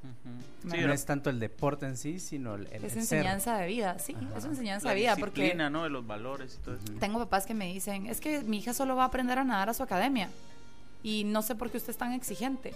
no 0.64 0.94
es 0.94 1.06
tanto 1.06 1.30
el 1.30 1.40
deporte 1.40 1.86
en 1.86 1.98
sí, 1.98 2.20
sino 2.20 2.56
el, 2.56 2.68
es 2.68 2.96
enseñanza 2.96 3.58
de 3.58 3.68
vida, 3.68 4.00
sí, 4.00 4.16
es 4.36 4.46
enseñanza 4.46 4.90
de 4.90 4.96
vida 4.96 5.16
porque 5.16 5.54
¿no? 5.56 5.84
de 5.84 5.90
los 5.90 6.06
valores 6.06 6.58
y 6.60 6.64
todo 6.64 6.76
eso. 6.76 6.86
Tengo 7.00 7.20
papás 7.20 7.46
que 7.46 7.54
me 7.54 7.72
dicen, 7.72 8.08
"Es 8.08 8.20
que 8.20 8.42
mi 8.42 8.58
hija 8.58 8.74
solo 8.74 8.96
va 8.96 9.04
a 9.04 9.08
aprender 9.08 9.38
a 9.38 9.44
nadar 9.44 9.70
a 9.70 9.74
su 9.74 9.84
academia 9.84 10.30
y 11.04 11.24
no 11.26 11.42
sé 11.42 11.56
por 11.56 11.70
qué 11.70 11.78
usted 11.78 11.92
es 11.92 11.98
tan 11.98 12.14
exigente." 12.14 12.74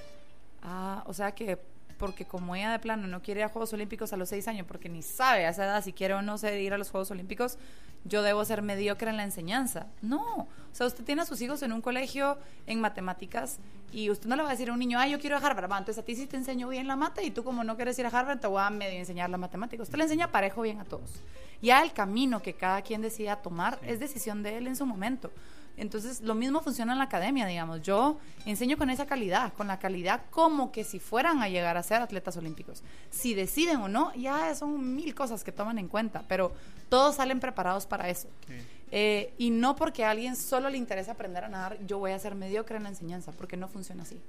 Ah, 0.62 1.03
o 1.07 1.13
sea 1.13 1.33
que 1.33 1.59
porque 1.97 2.25
como 2.25 2.56
ella 2.56 2.71
de 2.71 2.79
plano 2.79 3.08
no 3.08 3.21
quiere 3.21 3.41
ir 3.41 3.45
a 3.45 3.49
Juegos 3.49 3.73
Olímpicos 3.73 4.13
a 4.13 4.17
los 4.17 4.29
seis 4.29 4.47
años, 4.47 4.65
porque 4.67 4.89
ni 4.89 5.01
sabe 5.01 5.45
a 5.45 5.49
esa 5.49 5.65
edad 5.65 5.84
si 5.84 5.93
quiere 5.93 6.13
o 6.13 6.21
no 6.21 6.38
sé 6.38 6.62
ir 6.62 6.73
a 6.73 6.77
los 6.77 6.89
Juegos 6.89 7.12
Olímpicos, 7.12 7.58
yo 8.06 8.21
debo 8.21 8.43
ser 8.43 8.62
mediocre 8.62 9.10
en 9.10 9.17
la 9.17 9.23
enseñanza. 9.23 9.88
No, 10.01 10.21
o 10.21 10.47
sea, 10.71 10.88
usted 10.88 11.03
tiene 11.03 11.21
a 11.21 11.25
sus 11.25 11.41
hijos 11.41 11.62
en 11.63 11.71
un 11.71 11.82
colegio 11.82 12.38
en 12.67 12.82
matemáticas 12.82 13.60
y 13.91 14.10
usted 14.10 14.27
no 14.27 14.36
le 14.36 14.43
va 14.43 14.49
a 14.49 14.51
decir 14.51 14.69
a 14.69 14.73
un 14.73 14.79
niño, 14.79 14.99
ah, 14.99 15.08
yo 15.08 15.19
quiero 15.19 15.38
ir 15.38 15.43
a 15.43 15.47
Harvard, 15.47 15.65
entonces 15.65 15.99
a 15.99 16.06
ti 16.06 16.15
sí 16.15 16.25
te 16.25 16.36
enseño 16.36 16.67
bien 16.67 16.88
la 16.88 16.95
mate 16.95 17.23
y 17.23 17.32
tú 17.32 17.43
como 17.43 17.63
no 17.63 17.75
quieres 17.75 17.97
ir 17.99 18.06
a 18.06 18.10
Harvard 18.10 18.39
te 18.39 18.47
voy 18.47 18.62
a 18.62 18.69
medio 18.69 18.97
enseñar 18.99 19.29
la 19.29 19.38
matemática. 19.38 19.84
Usted 19.84 19.97
le 19.97 20.03
enseña 20.03 20.32
parejo 20.32 20.62
bien 20.62 20.79
a 20.79 20.86
todos. 20.86 21.21
Ya 21.62 21.82
el 21.82 21.93
camino 21.93 22.41
que 22.41 22.53
cada 22.53 22.82
quien 22.82 23.01
decida 23.01 23.38
tomar 23.38 23.79
es 23.84 23.99
decisión 23.99 24.43
de 24.43 24.58
él 24.58 24.67
en 24.67 24.75
su 24.75 24.86
momento. 24.86 25.32
Entonces, 25.75 26.21
lo 26.21 26.36
mismo 26.36 26.62
funciona 26.62 26.91
en 26.91 26.99
la 26.99 27.05
academia, 27.05 27.45
digamos. 27.45 27.81
Yo 27.81 28.17
enseño 28.45 28.77
con 28.77 28.89
esa 28.89 29.05
calidad, 29.05 29.53
con 29.53 29.67
la 29.67 29.79
calidad 29.79 30.21
como 30.29 30.71
que 30.71 30.83
si 30.83 30.99
fueran 30.99 31.41
a 31.41 31.49
llegar 31.49 31.77
a 31.77 31.83
ser 31.83 32.01
atletas 32.01 32.38
olímpicos. 32.38 32.83
Si 33.09 33.33
deciden 33.33 33.77
o 33.77 33.88
no, 33.88 34.13
ya 34.15 34.53
son 34.55 34.95
mil 34.95 35.15
cosas 35.15 35.43
que 35.43 35.51
toman 35.51 35.79
en 35.79 35.88
cuenta, 35.88 36.23
pero 36.27 36.53
todos 36.89 37.15
salen 37.15 37.39
preparados 37.39 37.86
para 37.86 38.09
eso. 38.09 38.27
Eh, 38.91 39.33
y 39.39 39.49
no 39.49 39.75
porque 39.75 40.05
a 40.05 40.12
alguien 40.12 40.36
solo 40.36 40.69
le 40.69 40.77
interesa 40.77 41.13
aprender 41.13 41.43
a 41.43 41.49
nadar, 41.49 41.79
yo 41.88 41.97
voy 41.97 42.12
a 42.12 42.19
ser 42.19 42.36
mediocre 42.36 42.77
en 42.77 42.83
la 42.83 42.89
enseñanza, 42.89 43.31
porque 43.31 43.57
no 43.57 43.67
funciona 43.67 44.03
así. 44.03 44.19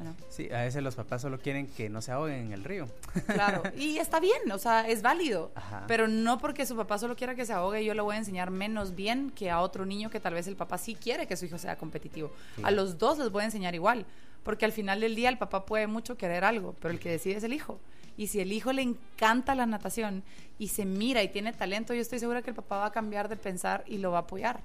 ¿Verdad? 0.00 0.14
Sí, 0.28 0.48
a 0.50 0.62
veces 0.62 0.82
los 0.82 0.96
papás 0.96 1.22
solo 1.22 1.38
quieren 1.38 1.66
que 1.68 1.88
no 1.88 2.02
se 2.02 2.10
ahoguen 2.10 2.46
en 2.46 2.52
el 2.52 2.64
río. 2.64 2.88
Claro, 3.26 3.62
y 3.76 3.98
está 3.98 4.18
bien, 4.18 4.50
o 4.50 4.58
sea, 4.58 4.88
es 4.88 5.02
válido, 5.02 5.52
Ajá. 5.54 5.84
pero 5.86 6.08
no 6.08 6.38
porque 6.38 6.66
su 6.66 6.74
papá 6.74 6.98
solo 6.98 7.14
quiera 7.14 7.34
que 7.34 7.46
se 7.46 7.52
ahogue, 7.52 7.84
yo 7.84 7.94
le 7.94 8.00
voy 8.00 8.16
a 8.16 8.18
enseñar 8.18 8.50
menos 8.50 8.94
bien 8.94 9.30
que 9.30 9.50
a 9.50 9.60
otro 9.60 9.86
niño 9.86 10.10
que 10.10 10.18
tal 10.18 10.34
vez 10.34 10.46
el 10.48 10.56
papá 10.56 10.78
sí 10.78 10.94
quiere 10.94 11.26
que 11.26 11.36
su 11.36 11.44
hijo 11.44 11.58
sea 11.58 11.76
competitivo. 11.76 12.32
Sí. 12.56 12.62
A 12.64 12.70
los 12.70 12.98
dos 12.98 13.18
les 13.18 13.30
voy 13.30 13.42
a 13.42 13.44
enseñar 13.46 13.74
igual, 13.74 14.06
porque 14.42 14.64
al 14.64 14.72
final 14.72 15.00
del 15.00 15.14
día 15.14 15.28
el 15.28 15.38
papá 15.38 15.66
puede 15.66 15.86
mucho 15.86 16.16
querer 16.16 16.44
algo, 16.44 16.74
pero 16.80 16.92
el 16.92 16.98
que 16.98 17.10
decide 17.10 17.36
es 17.36 17.44
el 17.44 17.52
hijo. 17.52 17.78
Y 18.16 18.26
si 18.26 18.40
el 18.40 18.52
hijo 18.52 18.72
le 18.72 18.82
encanta 18.82 19.54
la 19.54 19.66
natación 19.66 20.22
y 20.58 20.68
se 20.68 20.84
mira 20.84 21.22
y 21.22 21.28
tiene 21.28 21.52
talento, 21.52 21.94
yo 21.94 22.00
estoy 22.00 22.18
segura 22.18 22.42
que 22.42 22.50
el 22.50 22.56
papá 22.56 22.78
va 22.78 22.86
a 22.86 22.92
cambiar 22.92 23.28
de 23.28 23.36
pensar 23.36 23.84
y 23.86 23.98
lo 23.98 24.10
va 24.10 24.18
a 24.18 24.22
apoyar. 24.22 24.60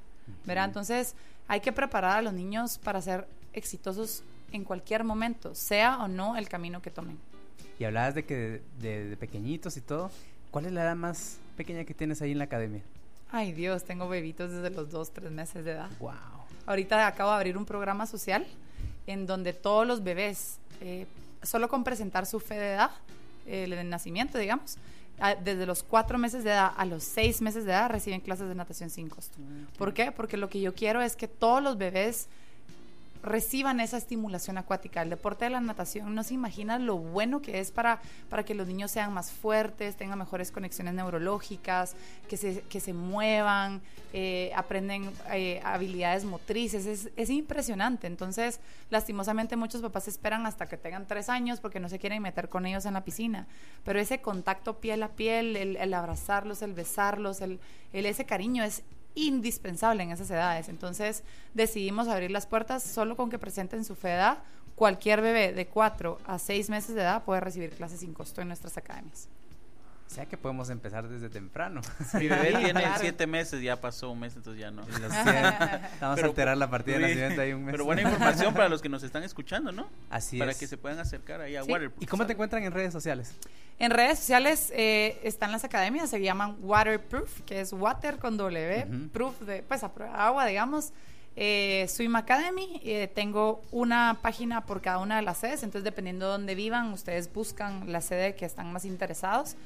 ¿verdad? 0.45 0.65
Entonces 0.65 1.15
hay 1.47 1.59
que 1.59 1.71
preparar 1.71 2.17
a 2.17 2.21
los 2.21 2.33
niños 2.33 2.79
para 2.79 3.01
ser 3.01 3.27
exitosos 3.53 4.23
en 4.51 4.63
cualquier 4.63 5.03
momento, 5.03 5.53
sea 5.55 5.97
o 6.03 6.07
no 6.07 6.35
el 6.37 6.47
camino 6.49 6.81
que 6.81 6.91
tomen. 6.91 7.17
Y 7.79 7.83
hablabas 7.83 8.15
de 8.15 8.25
que 8.25 8.61
de, 8.79 9.09
de- 9.09 9.17
pequeñitos 9.17 9.75
y 9.77 9.81
todo. 9.81 10.09
¿Cuál 10.51 10.65
es 10.67 10.71
la 10.71 10.83
edad 10.83 10.95
más 10.95 11.37
pequeña 11.57 11.83
que 11.83 11.93
tienes 11.93 12.21
ahí 12.21 12.31
en 12.31 12.37
la 12.37 12.45
academia? 12.45 12.81
Ay 13.31 13.51
Dios, 13.51 13.83
tengo 13.83 14.07
bebitos 14.07 14.51
desde 14.51 14.69
los 14.69 14.89
dos, 14.91 15.11
tres 15.11 15.31
meses 15.31 15.65
de 15.65 15.71
edad. 15.71 15.89
Wow. 15.99 16.11
Ahorita 16.65 17.05
acabo 17.05 17.31
de 17.31 17.35
abrir 17.37 17.57
un 17.57 17.65
programa 17.65 18.05
social 18.05 18.45
en 19.07 19.25
donde 19.27 19.51
todos 19.53 19.85
los 19.85 20.03
bebés, 20.03 20.57
eh, 20.81 21.05
solo 21.43 21.67
con 21.67 21.83
presentar 21.83 22.25
su 22.25 22.39
fe 22.39 22.55
de 22.55 22.73
edad, 22.73 22.91
eh, 23.45 23.67
de 23.69 23.83
nacimiento, 23.83 24.37
digamos, 24.37 24.77
a- 25.19 25.35
desde 25.35 25.65
los 25.65 25.83
cuatro 25.83 26.17
meses 26.17 26.43
de 26.43 26.51
edad 26.51 26.71
a 26.77 26.85
los 26.85 27.03
seis 27.03 27.41
meses 27.41 27.65
de 27.65 27.71
edad 27.71 27.89
reciben 27.89 28.21
clases 28.21 28.47
de 28.47 28.55
natación 28.55 28.89
sin 28.89 29.09
costo. 29.09 29.37
¿Por 29.77 29.93
qué? 29.93 30.11
Porque 30.11 30.37
lo 30.37 30.49
que 30.49 30.61
yo 30.61 30.73
quiero 30.73 31.01
es 31.01 31.15
que 31.15 31.27
todos 31.27 31.61
los 31.61 31.77
bebés 31.77 32.27
reciban 33.25 33.79
esa 33.79 33.97
estimulación 33.97 34.57
acuática. 34.57 35.01
El 35.01 35.09
deporte 35.09 35.45
de 35.45 35.51
la 35.51 35.61
natación 35.61 36.13
no 36.15 36.23
se 36.23 36.33
imagina 36.33 36.79
lo 36.79 36.97
bueno 36.97 37.41
que 37.41 37.59
es 37.59 37.71
para, 37.71 37.99
para 38.29 38.45
que 38.45 38.53
los 38.55 38.67
niños 38.67 38.91
sean 38.91 39.13
más 39.13 39.31
fuertes, 39.31 39.95
tengan 39.95 40.19
mejores 40.19 40.51
conexiones 40.51 40.93
neurológicas, 40.93 41.95
que 42.29 42.37
se, 42.37 42.61
que 42.61 42.79
se 42.79 42.93
muevan, 42.93 43.81
eh, 44.13 44.51
aprenden 44.55 45.11
eh, 45.31 45.59
habilidades 45.63 46.23
motrices. 46.23 46.85
Es, 46.85 47.09
es 47.15 47.29
impresionante. 47.29 48.07
Entonces, 48.07 48.59
lastimosamente 48.89 49.55
muchos 49.55 49.81
papás 49.81 50.07
esperan 50.07 50.45
hasta 50.45 50.67
que 50.67 50.77
tengan 50.77 51.07
tres 51.07 51.27
años 51.27 51.59
porque 51.59 51.79
no 51.79 51.89
se 51.89 51.99
quieren 51.99 52.21
meter 52.21 52.47
con 52.47 52.65
ellos 52.65 52.85
en 52.85 52.93
la 52.93 53.03
piscina. 53.03 53.47
Pero 53.83 53.99
ese 53.99 54.21
contacto 54.21 54.79
piel 54.79 55.03
a 55.03 55.09
piel, 55.09 55.55
el, 55.55 55.77
el 55.77 55.93
abrazarlos, 55.93 56.61
el 56.61 56.73
besarlos, 56.73 57.41
el, 57.41 57.59
el 57.91 58.05
ese 58.05 58.25
cariño 58.25 58.63
es 58.63 58.83
indispensable 59.15 60.03
en 60.03 60.11
esas 60.11 60.29
edades. 60.29 60.69
Entonces 60.69 61.23
decidimos 61.53 62.07
abrir 62.07 62.31
las 62.31 62.45
puertas 62.45 62.83
solo 62.83 63.15
con 63.15 63.29
que 63.29 63.39
presenten 63.39 63.83
su 63.83 63.95
fe 63.95 64.09
de 64.09 64.15
edad. 64.15 64.37
Cualquier 64.75 65.21
bebé 65.21 65.53
de 65.53 65.67
4 65.67 66.19
a 66.25 66.37
6 66.37 66.69
meses 66.69 66.95
de 66.95 67.01
edad 67.01 67.23
puede 67.23 67.39
recibir 67.39 67.71
clases 67.71 68.01
sin 68.01 68.13
costo 68.13 68.41
en 68.41 68.49
nuestras 68.49 68.77
academias. 68.77 69.29
O 70.07 70.13
sea 70.15 70.25
que 70.27 70.37
podemos 70.37 70.69
empezar 70.69 71.07
desde 71.09 71.29
temprano. 71.29 71.81
Mi 72.13 72.27
bebé 72.27 72.53
tiene 72.53 72.71
claro. 72.81 72.95
siete 72.99 73.27
meses, 73.27 73.61
ya 73.61 73.81
pasó 73.81 74.11
un 74.11 74.19
mes, 74.19 74.35
entonces 74.35 74.61
ya 74.61 74.71
no. 74.71 74.83
Vamos 75.99 76.15
Pero- 76.15 76.27
a 76.27 76.29
alterar 76.29 76.57
la 76.57 76.69
partida 76.69 76.95
de 76.97 77.01
nacimiento 77.01 77.41
ahí 77.41 77.53
un 77.53 77.65
mes. 77.65 77.71
Pero 77.73 77.85
buena 77.85 78.01
información 78.03 78.53
para 78.53 78.69
los 78.69 78.81
que 78.81 78.89
nos 78.89 79.03
están 79.03 79.23
escuchando, 79.23 79.71
¿no? 79.71 79.89
Así 80.09 80.37
para 80.39 80.51
es. 80.51 80.57
que 80.57 80.67
se 80.67 80.77
puedan 80.77 80.99
acercar 80.99 81.41
ahí 81.41 81.55
a 81.55 81.63
Sí. 81.63 81.71
Waterproof. 81.71 82.03
¿Y 82.03 82.05
cómo 82.05 82.25
te 82.25 82.33
encuentran 82.33 82.63
en 82.63 82.71
redes 82.71 82.93
sociales? 82.93 83.33
En 83.77 83.91
redes 83.91 84.19
sociales 84.19 84.71
eh, 84.75 85.19
están 85.23 85.51
las 85.51 85.63
academias, 85.65 86.09
se 86.09 86.21
llaman 86.21 86.55
Waterproof, 86.61 87.41
que 87.41 87.59
es 87.59 87.73
water 87.73 88.17
con 88.19 88.37
W, 88.37 88.87
proof 89.11 89.41
de 89.41 89.63
pues 89.63 89.83
a 89.83 89.91
prueba 89.93 90.13
de 90.15 90.19
agua, 90.21 90.45
digamos. 90.45 90.93
Eh, 91.37 91.85
Swim 91.89 92.15
Academy, 92.15 92.79
eh, 92.85 93.11
tengo 93.13 93.61
una 93.71 94.19
página 94.21 94.65
por 94.65 94.81
cada 94.81 94.99
una 94.99 95.17
de 95.17 95.21
las 95.23 95.39
sedes, 95.39 95.63
entonces 95.63 95.83
dependiendo 95.83 96.27
de 96.27 96.31
dónde 96.31 96.55
vivan, 96.55 96.93
ustedes 96.93 97.33
buscan 97.33 97.91
la 97.91 97.99
sede 97.99 98.35
que 98.35 98.45
están 98.45 98.71
más 98.71 98.85
interesados, 98.85 99.57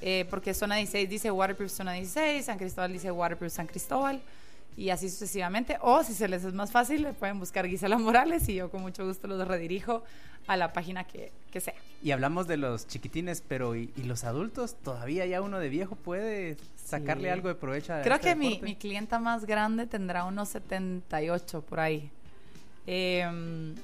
eh, 0.00 0.26
porque 0.30 0.54
zona 0.54 0.76
16 0.76 1.08
dice 1.08 1.30
Waterproof 1.30 1.70
zona 1.70 1.92
16, 1.92 2.44
San 2.44 2.58
Cristóbal 2.58 2.92
dice 2.92 3.10
Waterproof 3.10 3.52
San 3.52 3.66
Cristóbal, 3.66 4.20
y 4.76 4.90
así 4.90 5.08
sucesivamente. 5.08 5.78
O 5.80 6.02
si 6.04 6.12
se 6.14 6.28
les 6.28 6.44
es 6.44 6.52
más 6.52 6.70
fácil, 6.70 7.02
le 7.02 7.12
pueden 7.14 7.38
buscar 7.38 7.66
Gisela 7.66 7.96
Morales 7.98 8.48
y 8.48 8.54
yo 8.56 8.70
con 8.70 8.82
mucho 8.82 9.06
gusto 9.06 9.26
los 9.26 9.46
redirijo 9.48 10.02
a 10.46 10.56
la 10.56 10.72
página 10.72 11.04
que, 11.04 11.32
que 11.50 11.60
sea. 11.60 11.74
Y 12.02 12.10
hablamos 12.10 12.46
de 12.46 12.56
los 12.58 12.86
chiquitines, 12.86 13.42
pero 13.46 13.74
¿y, 13.74 13.90
y 13.96 14.02
los 14.02 14.22
adultos? 14.24 14.76
¿Todavía 14.76 15.24
ya 15.26 15.40
uno 15.40 15.58
de 15.58 15.70
viejo 15.70 15.96
puede 15.96 16.56
sacarle 16.84 17.24
Sí. 17.24 17.28
algo 17.30 17.48
de 17.48 17.54
provecho 17.56 17.94
a 17.94 18.02
Creo 18.02 18.14
este 18.16 18.28
que 18.28 18.36
mi, 18.36 18.60
mi 18.62 18.76
clienta 18.76 19.18
más 19.18 19.44
grande 19.46 19.86
tendrá 19.86 20.24
unos 20.24 20.50
78 20.50 21.62
por 21.62 21.80
ahí. 21.80 22.10
Em, 22.86 23.74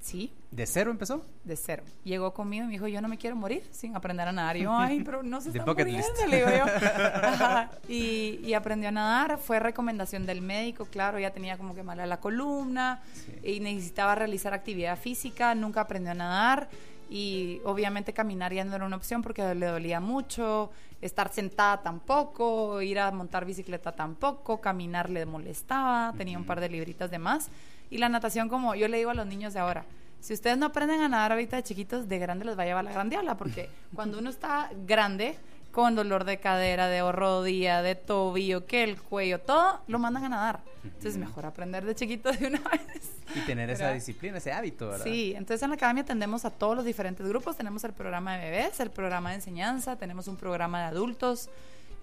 sí, 0.00 0.32
¿De 0.50 0.66
cero 0.66 0.90
empezó? 0.90 1.24
de 1.44 1.56
cero. 1.56 1.82
Llegó 2.04 2.32
conmigo 2.32 2.64
y 2.64 2.66
me 2.68 2.72
dijo, 2.72 2.88
yo 2.88 3.02
no 3.02 3.08
me 3.08 3.18
quiero 3.18 3.36
morir 3.36 3.62
sin 3.70 3.94
aprender 3.94 4.26
a 4.28 4.32
nadar. 4.32 4.56
Y 4.56 4.62
yo, 4.62 4.74
ay, 4.78 5.02
pero 5.04 5.22
no 5.22 5.40
se 5.42 5.50
está 5.50 5.64
muriendo, 5.66 5.96
list. 5.98 6.26
le 6.28 6.36
digo 6.38 6.48
yo. 6.50 6.64
Ajá. 7.22 7.70
Y, 7.88 8.40
y 8.42 8.54
aprendió 8.54 8.88
a 8.88 8.92
nadar. 8.92 9.38
Fue 9.38 9.58
recomendación 9.60 10.24
del 10.24 10.40
médico, 10.40 10.86
claro, 10.86 11.18
ya 11.18 11.30
tenía 11.32 11.58
como 11.58 11.74
que 11.74 11.82
mala 11.82 12.06
la 12.06 12.18
columna 12.20 13.02
Sí. 13.12 13.32
y 13.56 13.60
necesitaba 13.60 14.14
realizar 14.14 14.54
actividad 14.54 14.98
física. 14.98 15.54
Nunca 15.54 15.82
aprendió 15.82 16.12
a 16.12 16.14
nadar. 16.14 16.68
Y 17.10 17.60
obviamente 17.64 18.12
caminar 18.12 18.52
ya 18.52 18.64
no 18.64 18.74
era 18.76 18.84
una 18.84 18.96
opción 18.96 19.22
porque 19.22 19.54
le 19.54 19.66
dolía 19.66 19.98
mucho, 19.98 20.70
estar 21.00 21.32
sentada 21.32 21.82
tampoco, 21.82 22.82
ir 22.82 22.98
a 22.98 23.10
montar 23.10 23.46
bicicleta 23.46 23.92
tampoco, 23.92 24.60
caminar 24.60 25.08
le 25.08 25.24
molestaba, 25.24 26.12
tenía 26.18 26.36
un 26.36 26.44
par 26.44 26.60
de 26.60 26.68
libritas 26.68 27.10
de 27.10 27.18
más. 27.18 27.48
Y 27.90 27.98
la 27.98 28.08
natación, 28.08 28.48
como 28.48 28.74
yo 28.74 28.88
le 28.88 28.98
digo 28.98 29.10
a 29.10 29.14
los 29.14 29.26
niños 29.26 29.54
de 29.54 29.60
ahora, 29.60 29.84
si 30.20 30.34
ustedes 30.34 30.58
no 30.58 30.66
aprenden 30.66 31.00
a 31.00 31.08
nadar 31.08 31.32
ahorita 31.32 31.56
de 31.56 31.62
chiquitos, 31.62 32.08
de 32.08 32.18
grande 32.18 32.44
les 32.44 32.58
va 32.58 32.64
a 32.64 32.66
llevar 32.66 32.84
la 32.84 32.92
grandiola, 32.92 33.36
porque 33.36 33.70
cuando 33.94 34.18
uno 34.18 34.30
está 34.30 34.70
grande, 34.86 35.36
con 35.70 35.94
dolor 35.94 36.24
de 36.24 36.40
cadera, 36.40 36.88
de 36.88 37.12
rodilla, 37.12 37.82
de 37.82 37.94
tobillo, 37.94 38.66
que 38.66 38.82
el 38.84 39.00
cuello, 39.00 39.38
todo, 39.40 39.80
lo 39.86 39.98
mandan 39.98 40.24
a 40.24 40.28
nadar. 40.28 40.60
Entonces, 40.82 41.16
mejor 41.18 41.46
aprender 41.46 41.84
de 41.84 41.94
chiquito 41.94 42.32
de 42.32 42.46
una 42.46 42.58
vez. 42.72 43.12
Y 43.34 43.40
tener 43.40 43.68
esa 43.70 43.92
disciplina, 43.92 44.38
ese 44.38 44.50
hábito, 44.52 44.88
¿verdad? 44.88 45.04
Sí, 45.04 45.34
entonces 45.36 45.62
en 45.62 45.70
la 45.70 45.76
academia 45.76 46.02
atendemos 46.02 46.44
a 46.44 46.50
todos 46.50 46.74
los 46.74 46.84
diferentes 46.84 47.26
grupos. 47.28 47.56
Tenemos 47.56 47.84
el 47.84 47.92
programa 47.92 48.36
de 48.38 48.50
bebés, 48.50 48.80
el 48.80 48.90
programa 48.90 49.30
de 49.30 49.36
enseñanza, 49.36 49.96
tenemos 49.96 50.26
un 50.28 50.36
programa 50.36 50.80
de 50.80 50.86
adultos, 50.86 51.50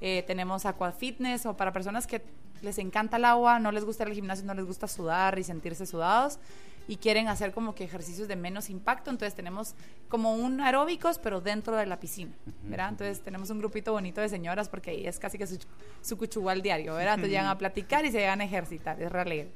eh, 0.01 0.23
tenemos 0.27 0.65
aqua 0.65 0.91
fitness 0.91 1.45
o 1.45 1.55
para 1.55 1.71
personas 1.71 2.07
que 2.07 2.21
les 2.61 2.77
encanta 2.77 3.17
el 3.17 3.25
agua, 3.25 3.59
no 3.59 3.71
les 3.71 3.85
gusta 3.85 4.03
el 4.03 4.13
gimnasio, 4.13 4.45
no 4.45 4.53
les 4.53 4.65
gusta 4.65 4.87
sudar 4.87 5.37
y 5.39 5.43
sentirse 5.43 5.85
sudados 5.85 6.39
y 6.87 6.97
quieren 6.97 7.27
hacer 7.27 7.51
como 7.51 7.73
que 7.73 7.83
ejercicios 7.83 8.27
de 8.27 8.35
menos 8.35 8.69
impacto. 8.69 9.09
Entonces 9.09 9.35
tenemos 9.35 9.75
como 10.07 10.35
un 10.35 10.61
aeróbicos, 10.61 11.19
pero 11.19 11.41
dentro 11.41 11.75
de 11.75 11.85
la 11.85 11.99
piscina, 11.99 12.31
¿verdad? 12.63 12.89
Entonces 12.89 13.21
tenemos 13.21 13.49
un 13.49 13.59
grupito 13.59 13.91
bonito 13.91 14.21
de 14.21 14.29
señoras 14.29 14.69
porque 14.69 14.91
ahí 14.91 15.07
es 15.07 15.19
casi 15.19 15.37
que 15.37 15.47
su, 15.47 15.57
su 16.01 16.17
cuchubal 16.17 16.61
diario, 16.61 16.93
¿verdad? 16.95 17.15
Entonces 17.15 17.31
llegan 17.31 17.47
a 17.47 17.57
platicar 17.57 18.05
y 18.05 18.11
se 18.11 18.19
llegan 18.19 18.41
a 18.41 18.45
ejercitar, 18.45 19.01
es 19.01 19.11
re 19.11 19.21
alegre. 19.21 19.51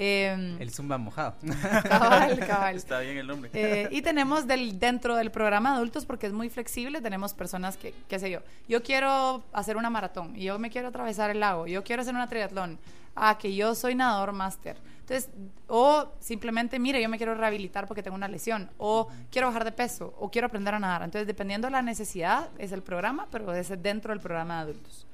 Em, 0.00 0.62
El 0.62 0.70
zumba 0.70 0.96
mojado. 0.96 1.34
cabal, 1.82 2.38
cabal. 2.46 2.76
Está 2.76 3.00
bien 3.00 3.18
el 3.18 3.26
nombre. 3.26 3.50
Eh, 3.52 3.88
y 3.90 4.00
tenemos 4.00 4.46
del, 4.46 4.78
dentro 4.78 5.16
del 5.16 5.32
programa 5.32 5.70
de 5.72 5.76
adultos, 5.78 6.06
porque 6.06 6.28
es 6.28 6.32
muy 6.32 6.48
flexible, 6.50 7.00
tenemos 7.00 7.34
personas 7.34 7.76
que, 7.76 7.92
qué 8.06 8.20
sé 8.20 8.30
yo, 8.30 8.38
yo 8.68 8.80
quiero 8.80 9.42
hacer 9.52 9.76
una 9.76 9.90
maratón, 9.90 10.36
y 10.36 10.44
yo 10.44 10.56
me 10.60 10.70
quiero 10.70 10.88
atravesar 10.88 11.30
el 11.30 11.40
lago, 11.40 11.66
yo 11.66 11.82
quiero 11.82 12.02
hacer 12.02 12.14
una 12.14 12.28
triatlón, 12.28 12.78
ah, 13.16 13.38
que 13.38 13.52
yo 13.52 13.74
soy 13.74 13.96
nadador 13.96 14.30
máster. 14.30 14.76
Entonces, 15.00 15.30
o 15.66 16.12
simplemente, 16.20 16.78
mire, 16.78 17.02
yo 17.02 17.08
me 17.08 17.16
quiero 17.16 17.34
rehabilitar 17.34 17.88
porque 17.88 18.04
tengo 18.04 18.14
una 18.14 18.28
lesión, 18.28 18.70
o 18.78 19.08
quiero 19.32 19.48
bajar 19.48 19.64
de 19.64 19.72
peso, 19.72 20.14
o 20.20 20.30
quiero 20.30 20.46
aprender 20.46 20.74
a 20.74 20.78
nadar. 20.78 21.02
Entonces, 21.02 21.26
dependiendo 21.26 21.66
de 21.66 21.72
la 21.72 21.82
necesidad, 21.82 22.50
es 22.58 22.70
el 22.70 22.82
programa, 22.82 23.26
pero 23.32 23.52
es 23.52 23.68
dentro 23.82 24.12
del 24.12 24.20
programa 24.20 24.56
de 24.64 24.70
adultos. 24.70 25.07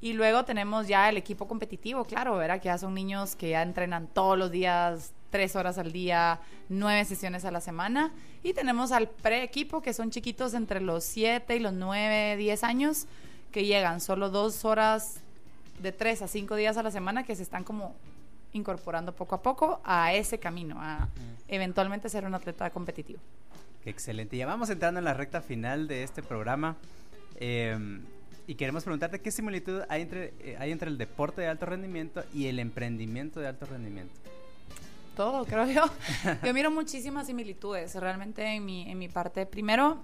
Y 0.00 0.12
luego 0.12 0.44
tenemos 0.44 0.86
ya 0.88 1.08
el 1.08 1.16
equipo 1.16 1.48
competitivo, 1.48 2.04
claro, 2.04 2.36
¿verdad? 2.36 2.60
Que 2.60 2.66
ya 2.66 2.78
son 2.78 2.92
niños 2.94 3.34
que 3.34 3.50
ya 3.50 3.62
entrenan 3.62 4.06
todos 4.08 4.38
los 4.38 4.50
días, 4.50 5.12
tres 5.30 5.56
horas 5.56 5.78
al 5.78 5.90
día, 5.90 6.38
nueve 6.68 7.04
sesiones 7.06 7.44
a 7.46 7.50
la 7.50 7.60
semana. 7.62 8.12
Y 8.42 8.52
tenemos 8.52 8.92
al 8.92 9.08
pre-equipo, 9.08 9.80
que 9.80 9.94
son 9.94 10.10
chiquitos 10.10 10.52
entre 10.52 10.80
los 10.80 11.02
siete 11.02 11.56
y 11.56 11.60
los 11.60 11.72
nueve, 11.72 12.36
diez 12.36 12.62
años, 12.62 13.06
que 13.50 13.64
llegan 13.64 14.00
solo 14.02 14.28
dos 14.28 14.66
horas 14.66 15.20
de 15.80 15.92
tres 15.92 16.20
a 16.20 16.28
cinco 16.28 16.56
días 16.56 16.76
a 16.76 16.82
la 16.82 16.90
semana, 16.90 17.24
que 17.24 17.34
se 17.34 17.42
están 17.42 17.64
como 17.64 17.94
incorporando 18.52 19.12
poco 19.14 19.34
a 19.34 19.42
poco 19.42 19.80
a 19.82 20.12
ese 20.12 20.38
camino, 20.38 20.76
a 20.78 21.08
eventualmente 21.48 22.08
ser 22.10 22.26
un 22.26 22.34
atleta 22.34 22.68
competitivo. 22.70 23.20
Excelente. 23.86 24.36
Ya 24.36 24.46
vamos 24.46 24.68
entrando 24.68 24.98
en 24.98 25.04
la 25.04 25.14
recta 25.14 25.40
final 25.40 25.88
de 25.88 26.02
este 26.02 26.22
programa. 26.22 26.76
eh, 27.36 27.78
y 28.46 28.54
queremos 28.54 28.84
preguntarte 28.84 29.20
qué 29.20 29.30
similitud 29.30 29.82
hay 29.88 30.02
entre, 30.02 30.32
eh, 30.40 30.56
hay 30.58 30.70
entre 30.70 30.88
el 30.88 30.98
deporte 30.98 31.40
de 31.40 31.48
alto 31.48 31.66
rendimiento 31.66 32.24
y 32.32 32.46
el 32.46 32.58
emprendimiento 32.58 33.40
de 33.40 33.48
alto 33.48 33.66
rendimiento. 33.66 34.14
todo, 35.16 35.44
creo 35.46 35.66
yo. 35.66 35.84
Yo 36.44 36.54
miro 36.54 36.70
muchísimas 36.70 37.26
similitudes 37.26 37.94
realmente 37.94 38.44
en 38.44 38.64
mi, 38.64 38.90
en 38.90 38.98
mi 38.98 39.08
parte. 39.08 39.46
Primero, 39.46 39.98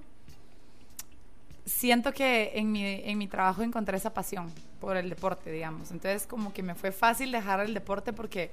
siento 1.67 2.13
que 2.13 2.53
en 2.55 2.73
mi, 2.73 2.85
en 2.85 3.19
mi 3.19 3.29
trabajo 3.29 3.63
encontré 3.63 3.97
esa 3.97 4.13
pasión 4.13 4.51
por 4.81 4.97
el 4.97 5.09
deporte, 5.09 5.53
digamos. 5.53 5.91
Entonces, 5.91 6.27
como 6.27 6.53
que 6.53 6.63
me 6.63 6.75
fue 6.75 6.93
fácil 6.93 7.31
dejar 7.31 7.61
el 7.61 7.75
deporte 7.75 8.13
porque 8.13 8.51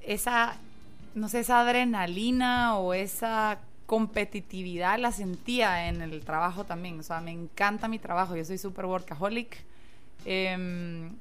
esa, 0.00 0.56
no 1.14 1.28
sé, 1.28 1.40
esa 1.40 1.60
adrenalina 1.60 2.78
o 2.78 2.94
esa 2.94 3.58
competitividad 3.86 4.98
la 4.98 5.12
sentía 5.12 5.88
en 5.88 6.02
el 6.02 6.24
trabajo 6.24 6.64
también. 6.64 6.98
O 7.00 7.02
sea, 7.02 7.20
me 7.20 7.30
encanta 7.30 7.88
mi 7.88 7.98
trabajo. 7.98 8.36
Yo 8.36 8.44
soy 8.44 8.58
súper 8.58 8.84
workaholic. 8.86 9.64
Em, 10.24 11.14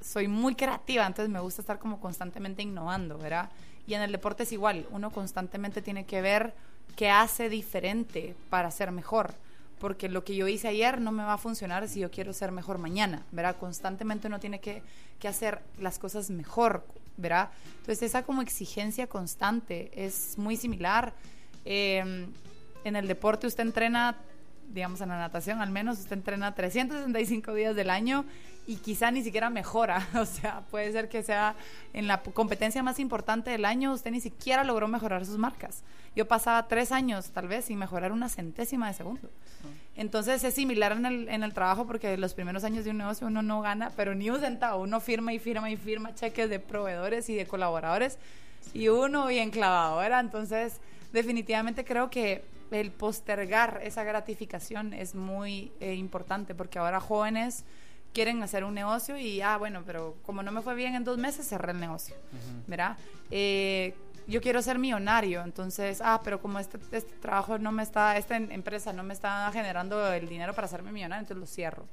soy 0.00 0.28
muy 0.28 0.54
creativa, 0.54 1.06
entonces 1.06 1.30
me 1.30 1.40
gusta 1.40 1.60
estar 1.60 1.78
como 1.78 2.00
constantemente 2.00 2.62
innovando, 2.62 3.18
¿verdad? 3.18 3.50
Y 3.86 3.94
en 3.94 4.02
el 4.02 4.12
deporte 4.12 4.44
es 4.44 4.52
igual. 4.52 4.86
Uno 4.90 5.10
constantemente 5.10 5.82
tiene 5.82 6.04
que 6.06 6.22
ver 6.22 6.54
qué 6.96 7.10
hace 7.10 7.48
diferente 7.48 8.34
para 8.50 8.70
ser 8.70 8.92
mejor. 8.92 9.34
Porque 9.78 10.08
lo 10.08 10.24
que 10.24 10.34
yo 10.34 10.48
hice 10.48 10.68
ayer 10.68 11.00
no 11.02 11.12
me 11.12 11.22
va 11.22 11.34
a 11.34 11.38
funcionar 11.38 11.86
si 11.86 12.00
yo 12.00 12.10
quiero 12.10 12.32
ser 12.32 12.50
mejor 12.50 12.78
mañana, 12.78 13.24
¿verdad? 13.30 13.56
Constantemente 13.60 14.26
uno 14.26 14.40
tiene 14.40 14.58
que, 14.58 14.82
que 15.20 15.28
hacer 15.28 15.60
las 15.78 15.98
cosas 15.98 16.30
mejor, 16.30 16.86
¿verdad? 17.18 17.50
Entonces 17.80 18.02
esa 18.02 18.22
como 18.22 18.40
exigencia 18.40 19.06
constante 19.06 19.90
es 19.94 20.38
muy 20.38 20.56
similar 20.56 21.12
Em, 21.66 22.28
en 22.84 22.94
el 22.94 23.08
deporte 23.08 23.48
usted 23.48 23.64
entrena, 23.64 24.16
digamos 24.72 25.00
en 25.00 25.08
la 25.08 25.18
natación 25.18 25.60
al 25.60 25.70
menos, 25.70 25.98
usted 25.98 26.12
entrena 26.12 26.54
365 26.54 27.52
días 27.54 27.74
del 27.74 27.90
año 27.90 28.24
y 28.68 28.76
quizá 28.76 29.10
ni 29.10 29.24
siquiera 29.24 29.50
mejora. 29.50 30.06
O 30.14 30.24
sea, 30.24 30.62
puede 30.70 30.92
ser 30.92 31.08
que 31.08 31.24
sea 31.24 31.56
en 31.92 32.06
la 32.06 32.22
competencia 32.22 32.84
más 32.84 33.00
importante 33.00 33.50
del 33.50 33.64
año, 33.64 33.92
usted 33.92 34.12
ni 34.12 34.20
siquiera 34.20 34.62
logró 34.62 34.86
mejorar 34.86 35.26
sus 35.26 35.38
marcas. 35.38 35.82
Yo 36.14 36.28
pasaba 36.28 36.68
tres 36.68 36.92
años 36.92 37.30
tal 37.30 37.48
vez 37.48 37.64
sin 37.66 37.78
mejorar 37.78 38.12
una 38.12 38.28
centésima 38.28 38.86
de 38.86 38.94
segundo. 38.94 39.28
Entonces 39.96 40.44
es 40.44 40.54
similar 40.54 40.92
en 40.92 41.06
el, 41.06 41.28
en 41.28 41.42
el 41.42 41.52
trabajo 41.52 41.86
porque 41.86 42.16
los 42.16 42.32
primeros 42.34 42.62
años 42.62 42.84
de 42.84 42.92
un 42.92 42.98
negocio 42.98 43.26
uno 43.26 43.42
no 43.42 43.60
gana, 43.60 43.90
pero 43.96 44.14
ni 44.14 44.30
un 44.30 44.40
centavo, 44.40 44.82
uno 44.82 45.00
firma 45.00 45.32
y 45.32 45.40
firma 45.40 45.68
y 45.68 45.76
firma 45.76 46.14
cheques 46.14 46.48
de 46.48 46.60
proveedores 46.60 47.28
y 47.28 47.34
de 47.34 47.46
colaboradores 47.46 48.18
y 48.72 48.88
uno 48.88 49.26
bien 49.26 49.50
clavado, 49.50 49.98
¿verdad? 49.98 50.20
Entonces 50.20 50.80
definitivamente 51.12 51.84
creo 51.84 52.10
que 52.10 52.44
el 52.70 52.90
postergar 52.90 53.80
esa 53.82 54.04
gratificación 54.04 54.92
es 54.92 55.14
muy 55.14 55.72
eh, 55.80 55.94
importante 55.94 56.54
porque 56.54 56.78
ahora 56.78 57.00
jóvenes 57.00 57.64
quieren 58.12 58.42
hacer 58.42 58.64
un 58.64 58.74
negocio 58.74 59.18
y, 59.18 59.40
ah, 59.42 59.56
bueno, 59.58 59.82
pero 59.84 60.16
como 60.24 60.42
no 60.42 60.50
me 60.50 60.62
fue 60.62 60.74
bien 60.74 60.94
en 60.94 61.04
dos 61.04 61.18
meses, 61.18 61.46
cerré 61.46 61.72
el 61.72 61.80
negocio, 61.80 62.16
¿verdad? 62.66 62.96
Eh, 63.30 63.94
yo 64.26 64.40
quiero 64.40 64.60
ser 64.62 64.78
millonario, 64.78 65.42
entonces, 65.42 66.00
ah, 66.02 66.20
pero 66.24 66.40
como 66.40 66.58
este, 66.58 66.78
este 66.92 67.12
trabajo 67.16 67.58
no 67.58 67.70
me 67.72 67.82
está, 67.82 68.16
esta 68.16 68.36
empresa 68.36 68.92
no 68.92 69.02
me 69.02 69.14
está 69.14 69.50
generando 69.52 70.12
el 70.12 70.28
dinero 70.28 70.54
para 70.54 70.64
hacerme 70.64 70.92
millonario, 70.92 71.20
entonces 71.20 71.40
lo 71.40 71.46
cierro. 71.46 71.86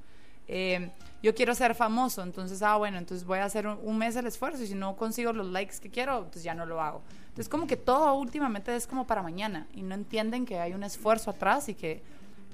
Eh, 0.47 0.91
yo 1.21 1.33
quiero 1.35 1.55
ser 1.55 1.75
famoso, 1.75 2.23
entonces, 2.23 2.61
ah, 2.63 2.75
bueno, 2.75 2.97
entonces 2.97 3.25
voy 3.25 3.39
a 3.39 3.45
hacer 3.45 3.67
un, 3.67 3.97
mes 3.97 4.15
el 4.15 4.25
esfuerzo 4.25 4.63
y 4.63 4.67
si 4.67 4.75
no 4.75 4.95
consigo 4.95 5.31
los 5.31 5.47
likes 5.47 5.77
que 5.79 5.89
quiero, 5.89 6.27
pues 6.31 6.43
ya 6.43 6.53
no 6.53 6.65
lo 6.65 6.81
hago. 6.81 7.01
Entonces, 7.33 7.49
como 7.49 7.65
que 7.65 7.77
todo 7.77 8.13
últimamente 8.13 8.75
es 8.75 8.85
como 8.85 9.07
para 9.07 9.23
mañana 9.23 9.65
y 9.73 9.81
no 9.81 9.95
entienden 9.95 10.45
que 10.45 10.59
hay 10.59 10.73
un 10.73 10.83
esfuerzo 10.83 11.31
atrás 11.31 11.67
y 11.67 11.73
que 11.73 12.03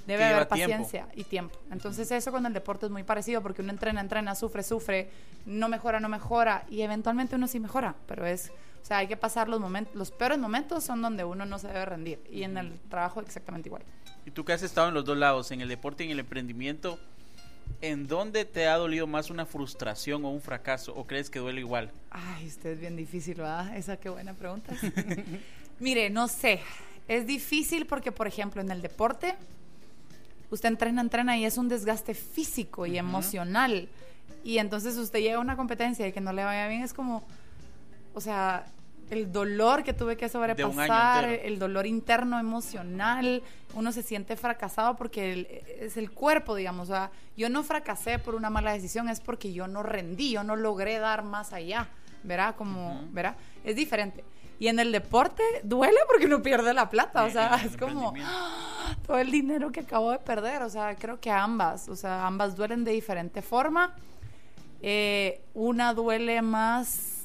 debe 0.07 0.23
haber 0.23 0.47
paciencia 0.47 1.09
y 1.15 1.25
tiempo. 1.25 1.59
Entonces, 1.69 2.09
eso 2.11 2.31
con 2.31 2.45
el 2.45 2.53
deporte 2.53 2.85
es 2.85 2.91
muy 2.91 3.03
parecido 3.03 3.41
porque 3.41 3.61
uno 3.61 3.71
entrena, 3.71 3.99
entrena, 3.99 4.35
sufre, 4.35 4.63
sufre, 4.63 5.09
no 5.45 5.67
mejora, 5.67 5.99
no 5.99 6.07
mejora 6.07 6.63
y 6.69 6.81
eventualmente 6.81 7.35
uno 7.35 7.45
sí 7.47 7.59
mejora, 7.59 7.93
pero 8.07 8.25
es, 8.25 8.53
o 8.81 8.85
sea, 8.85 8.99
hay 8.99 9.07
que 9.07 9.17
pasar 9.17 9.49
los 9.49 9.59
momentos, 9.59 9.93
los 9.95 10.11
peores 10.11 10.39
momentos 10.39 10.85
son 10.85 11.01
donde 11.01 11.25
uno 11.25 11.45
no 11.45 11.59
se 11.59 11.67
debe 11.67 11.83
rendir 11.83 12.21
y 12.31 12.43
en 12.43 12.57
el 12.57 12.79
trabajo 12.89 13.19
exactamente 13.19 13.67
igual. 13.67 13.83
Y 14.25 14.31
tú 14.31 14.45
que 14.45 14.53
has 14.53 14.63
estado 14.63 14.87
en 14.87 14.93
los 14.93 15.03
dos 15.03 15.17
lados, 15.17 15.51
en 15.51 15.59
el 15.59 15.67
deporte 15.67 16.05
y 16.05 16.07
en 16.07 16.13
el 16.13 16.19
emprendimiento, 16.21 16.97
¿en 17.81 18.07
dónde 18.07 18.45
te 18.45 18.67
ha 18.67 18.75
dolido 18.75 19.07
más 19.07 19.29
una 19.29 19.45
frustración 19.45 20.25
o 20.25 20.29
un 20.29 20.41
fracaso? 20.41 20.93
¿O 20.95 21.05
crees 21.05 21.29
que 21.29 21.39
duele 21.39 21.61
igual? 21.61 21.91
Ay, 22.11 22.47
usted 22.47 22.71
es 22.71 22.79
bien 22.79 22.95
difícil, 22.95 23.35
¿verdad? 23.35 23.75
Esa 23.75 23.97
qué 23.97 24.09
buena 24.09 24.33
pregunta. 24.33 24.73
Mire, 25.79 26.09
no 26.09 26.27
sé. 26.27 26.61
Es 27.07 27.25
difícil 27.25 27.85
porque, 27.85 28.11
por 28.11 28.27
ejemplo, 28.27 28.61
en 28.61 28.69
el 28.69 28.81
deporte, 28.81 29.35
usted 30.51 30.69
entrena, 30.69 31.01
entrena 31.01 31.37
y 31.37 31.45
es 31.45 31.57
un 31.57 31.67
desgaste 31.67 32.13
físico 32.13 32.85
y 32.85 32.97
emocional. 32.97 33.89
Y 34.43 34.57
entonces 34.57 34.97
usted 34.97 35.19
llega 35.19 35.37
a 35.37 35.41
una 35.41 35.55
competencia 35.55 36.07
y 36.07 36.11
que 36.11 36.21
no 36.21 36.33
le 36.33 36.43
vaya 36.43 36.67
bien, 36.67 36.83
es 36.83 36.93
como, 36.93 37.23
o 38.13 38.21
sea, 38.21 38.65
el 39.09 39.31
dolor 39.31 39.83
que 39.83 39.93
tuve 39.93 40.17
que 40.17 40.29
sobrepasar, 40.29 41.25
el 41.25 41.59
dolor 41.59 41.85
interno 41.87 42.39
emocional, 42.39 43.41
uno 43.73 43.91
se 43.91 44.03
siente 44.03 44.35
fracasado 44.35 44.95
porque 44.95 45.63
es 45.79 45.97
el 45.97 46.11
cuerpo, 46.11 46.55
digamos, 46.55 46.89
o 46.89 46.93
sea, 46.93 47.11
yo 47.35 47.49
no 47.49 47.63
fracasé 47.63 48.19
por 48.19 48.35
una 48.35 48.49
mala 48.49 48.73
decisión, 48.73 49.09
es 49.09 49.19
porque 49.19 49.53
yo 49.53 49.67
no 49.67 49.83
rendí, 49.83 50.31
yo 50.31 50.43
no 50.43 50.55
logré 50.55 50.99
dar 50.99 51.23
más 51.23 51.53
allá, 51.53 51.87
¿verdad? 52.23 52.55
Como, 52.55 53.07
¿verdad? 53.11 53.35
Es 53.63 53.75
diferente. 53.75 54.23
Y 54.59 54.67
en 54.67 54.79
el 54.79 54.91
deporte 54.91 55.41
duele 55.63 55.97
porque 56.07 56.25
uno 56.25 56.41
pierde 56.41 56.73
la 56.73 56.89
plata, 56.89 57.23
o 57.23 57.29
sea, 57.29 57.55
es 57.63 57.77
como 57.77 58.13
¡ah! 58.21 58.95
todo 59.07 59.17
el 59.17 59.31
dinero 59.31 59.71
que 59.71 59.79
acabo 59.79 60.11
de 60.11 60.19
perder, 60.19 60.61
o 60.63 60.69
sea, 60.69 60.95
creo 60.95 61.19
que 61.19 61.31
ambas, 61.31 61.87
o 61.87 61.95
sea, 61.95 62.27
ambas 62.27 62.55
duelen 62.55 62.83
de 62.83 62.91
diferente 62.91 63.41
forma. 63.41 63.95
Eh, 64.81 65.41
una 65.53 65.93
duele 65.93 66.41
más 66.41 67.18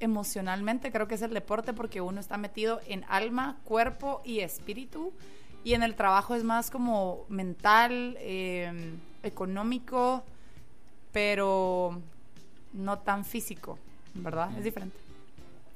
emocionalmente 0.00 0.90
creo 0.90 1.06
que 1.06 1.14
es 1.14 1.22
el 1.22 1.32
deporte 1.32 1.72
porque 1.72 2.00
uno 2.00 2.20
está 2.20 2.36
metido 2.36 2.80
en 2.86 3.04
alma, 3.08 3.58
cuerpo 3.64 4.22
y 4.24 4.40
espíritu 4.40 5.12
y 5.62 5.74
en 5.74 5.82
el 5.82 5.94
trabajo 5.94 6.34
es 6.34 6.42
más 6.42 6.70
como 6.70 7.26
mental, 7.28 8.16
em, 8.20 8.98
económico, 9.22 10.24
pero 11.12 12.00
no 12.72 12.98
tan 12.98 13.24
físico, 13.24 13.78
¿verdad? 14.14 14.56
Es 14.56 14.64
diferente, 14.64 14.96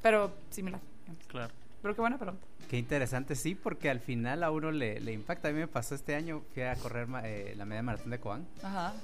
pero 0.00 0.32
similar. 0.50 0.80
Claro. 1.28 1.52
Pero 1.82 1.94
qué 1.94 2.00
buena 2.00 2.18
pregunta. 2.18 2.46
Qué 2.70 2.78
interesante, 2.78 3.36
sí, 3.36 3.54
porque 3.54 3.90
al 3.90 4.00
final 4.00 4.42
a 4.42 4.50
uno 4.50 4.72
le, 4.72 5.00
le 5.00 5.12
impacta. 5.12 5.48
A 5.48 5.52
mí 5.52 5.58
me 5.58 5.68
pasó 5.68 5.94
este 5.94 6.14
año, 6.14 6.42
fui 6.54 6.62
a 6.62 6.74
correr 6.76 7.06
eh, 7.24 7.52
la 7.58 7.66
media 7.66 7.82
maratón 7.82 8.10
de 8.10 8.18
Coan. 8.18 8.46
Ajá. 8.62 8.94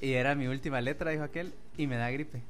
Y 0.00 0.14
era 0.14 0.34
mi 0.34 0.46
última 0.46 0.80
letra, 0.80 1.10
dijo 1.10 1.24
aquel, 1.24 1.52
y 1.76 1.86
me 1.86 1.96
da 1.96 2.10
gripe. 2.10 2.42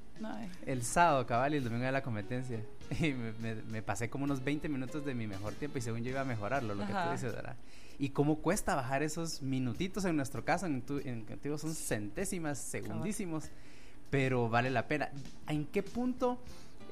El 0.67 0.83
sábado, 0.83 1.27
cabal, 1.27 1.55
y 1.55 1.57
el 1.59 1.65
domingo 1.65 1.85
de 1.85 1.93
la 1.93 2.03
competencia. 2.03 2.61
Y 3.01 3.15
me, 3.15 3.81
pasé 3.81 4.11
como 4.11 4.25
unos 4.25 4.45
20 4.45 4.69
minutos 4.69 5.03
de 5.07 5.15
mi 5.15 5.27
mejor 5.27 5.55
tiempo 5.55 5.79
y 5.79 5.81
según 5.81 6.05
yo 6.05 6.11
iba 6.11 6.21
a 6.21 6.25
mejorarlo, 6.25 6.75
lo 6.75 6.87
que 6.87 6.93
tú 6.93 7.11
dices, 7.11 7.35
¿verdad? 7.35 7.57
Y 7.99 8.11
cómo 8.11 8.37
cuesta 8.37 8.75
bajar 8.75 9.03
esos 9.03 9.41
minutitos 9.41 10.05
en 10.05 10.17
nuestro 10.17 10.45
caso, 10.45 10.67
en, 10.67 10.83
tu, 10.83 10.99
en 10.99 11.25
contigo 11.25 11.57
son 11.57 11.75
centésimas, 11.75 12.59
segundísimos, 12.59 13.45
pero 14.11 14.51
vale 14.51 14.69
la 14.69 14.89
pena. 14.89 15.11
¿En 15.49 15.65
qué 15.65 15.83
punto 15.83 16.39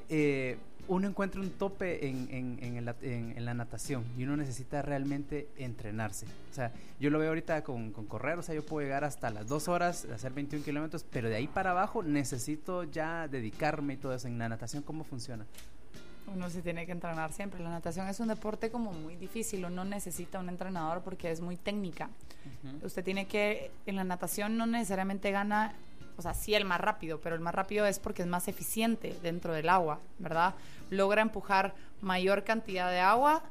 eh, 0.09 0.57
uno 0.87 1.07
encuentra 1.07 1.41
un 1.41 1.49
tope 1.51 2.07
en, 2.07 2.27
en, 2.31 3.45
la 3.45 3.53
natación 3.53 4.03
y 4.17 4.23
uno 4.23 4.37
necesita 4.37 4.81
realmente 4.81 5.47
entrenarse. 5.57 6.25
O 6.51 6.53
sea, 6.53 6.71
yo 6.99 7.09
lo 7.09 7.19
veo 7.19 7.29
ahorita 7.29 7.63
con, 7.63 7.91
correr, 7.91 8.39
o 8.39 8.43
sea, 8.43 8.55
yo 8.55 8.65
puedo 8.65 8.85
llegar 8.85 9.03
hasta 9.03 9.29
las 9.29 9.47
dos 9.47 9.67
horas, 9.67 10.05
hacer 10.05 10.33
21 10.33 10.63
kilómetros, 10.63 11.05
pero 11.09 11.29
de 11.29 11.35
ahí 11.35 11.47
para 11.47 11.71
abajo 11.71 12.03
necesito 12.03 12.83
ya 12.83 13.27
dedicarme 13.27 13.93
y 13.93 13.97
todo 13.97 14.13
eso. 14.13 14.27
En 14.27 14.37
la 14.37 14.49
natación, 14.49 14.83
¿cómo 14.83 15.03
funciona? 15.03 15.45
Uno 16.33 16.49
se 16.49 16.61
tiene 16.61 16.85
que 16.85 16.91
entrenar 16.91 17.33
siempre. 17.33 17.61
La 17.61 17.69
natación 17.69 18.07
es 18.07 18.19
un 18.19 18.27
deporte 18.27 18.69
como 18.69 18.93
muy 18.93 19.15
difícil. 19.15 19.65
Uno 19.65 19.83
necesita 19.83 20.39
un 20.39 20.49
entrenador 20.49 21.01
porque 21.01 21.31
es 21.31 21.41
muy 21.41 21.57
técnica. 21.57 22.09
Usted 22.83 23.03
tiene 23.03 23.27
que, 23.27 23.71
en 23.85 23.95
la 23.95 24.03
natación 24.03 24.57
no 24.57 24.65
necesariamente 24.65 25.31
gana 25.31 25.75
o 26.21 26.23
sea, 26.23 26.35
sí 26.35 26.53
el 26.53 26.65
más 26.65 26.79
rápido, 26.79 27.19
pero 27.19 27.35
el 27.35 27.41
más 27.41 27.55
rápido 27.55 27.87
es 27.87 27.97
porque 27.97 28.21
es 28.21 28.27
más 28.27 28.47
eficiente 28.47 29.17
dentro 29.23 29.53
del 29.53 29.69
agua, 29.69 29.99
¿verdad? 30.19 30.53
Logra 30.91 31.23
empujar 31.23 31.73
mayor 31.99 32.43
cantidad 32.43 32.91
de 32.91 32.99
agua 32.99 33.41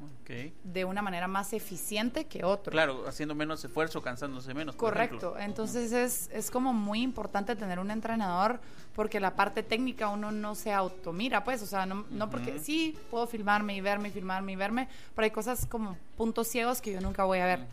de 0.62 0.85
una 0.85 1.02
manera 1.02 1.26
más 1.26 1.52
eficiente 1.52 2.26
que 2.26 2.44
otro. 2.44 2.70
Claro, 2.70 3.09
haciendo 3.09 3.35
menos 3.35 3.64
esfuerzo, 3.64 4.00
cansándose 4.02 4.54
menos. 4.54 4.76
Correcto, 4.76 5.37
entonces 5.37 5.90
es, 5.90 6.30
es 6.33 6.48
como 6.48 6.72
muy 6.72 7.02
importante 7.02 7.56
tener 7.56 7.80
un 7.80 7.90
entrenador 7.90 8.61
porque 8.94 9.18
la 9.18 9.35
parte 9.35 9.64
técnica 9.64 10.09
uno 10.09 10.30
no 10.30 10.54
se 10.54 10.72
automira, 10.72 11.42
pues, 11.42 11.61
o 11.62 11.66
sea, 11.66 11.87
no, 11.87 12.04
no 12.11 12.30
porque 12.30 12.61
sí 12.61 12.96
puedo 13.11 13.26
filmarme 13.26 13.74
y 13.74 13.80
verme, 13.80 14.11
filmarme 14.11 14.52
y 14.52 14.56
verme, 14.56 14.88
pero 15.16 15.25
hay 15.25 15.33
cosas 15.33 15.66
como 15.66 15.96
puntos 16.16 16.46
ciegos 16.46 16.81
que 16.81 16.92
yo 16.92 17.00
nunca 17.00 17.25
voy 17.25 17.40
a 17.40 17.46
ver. 17.46 17.66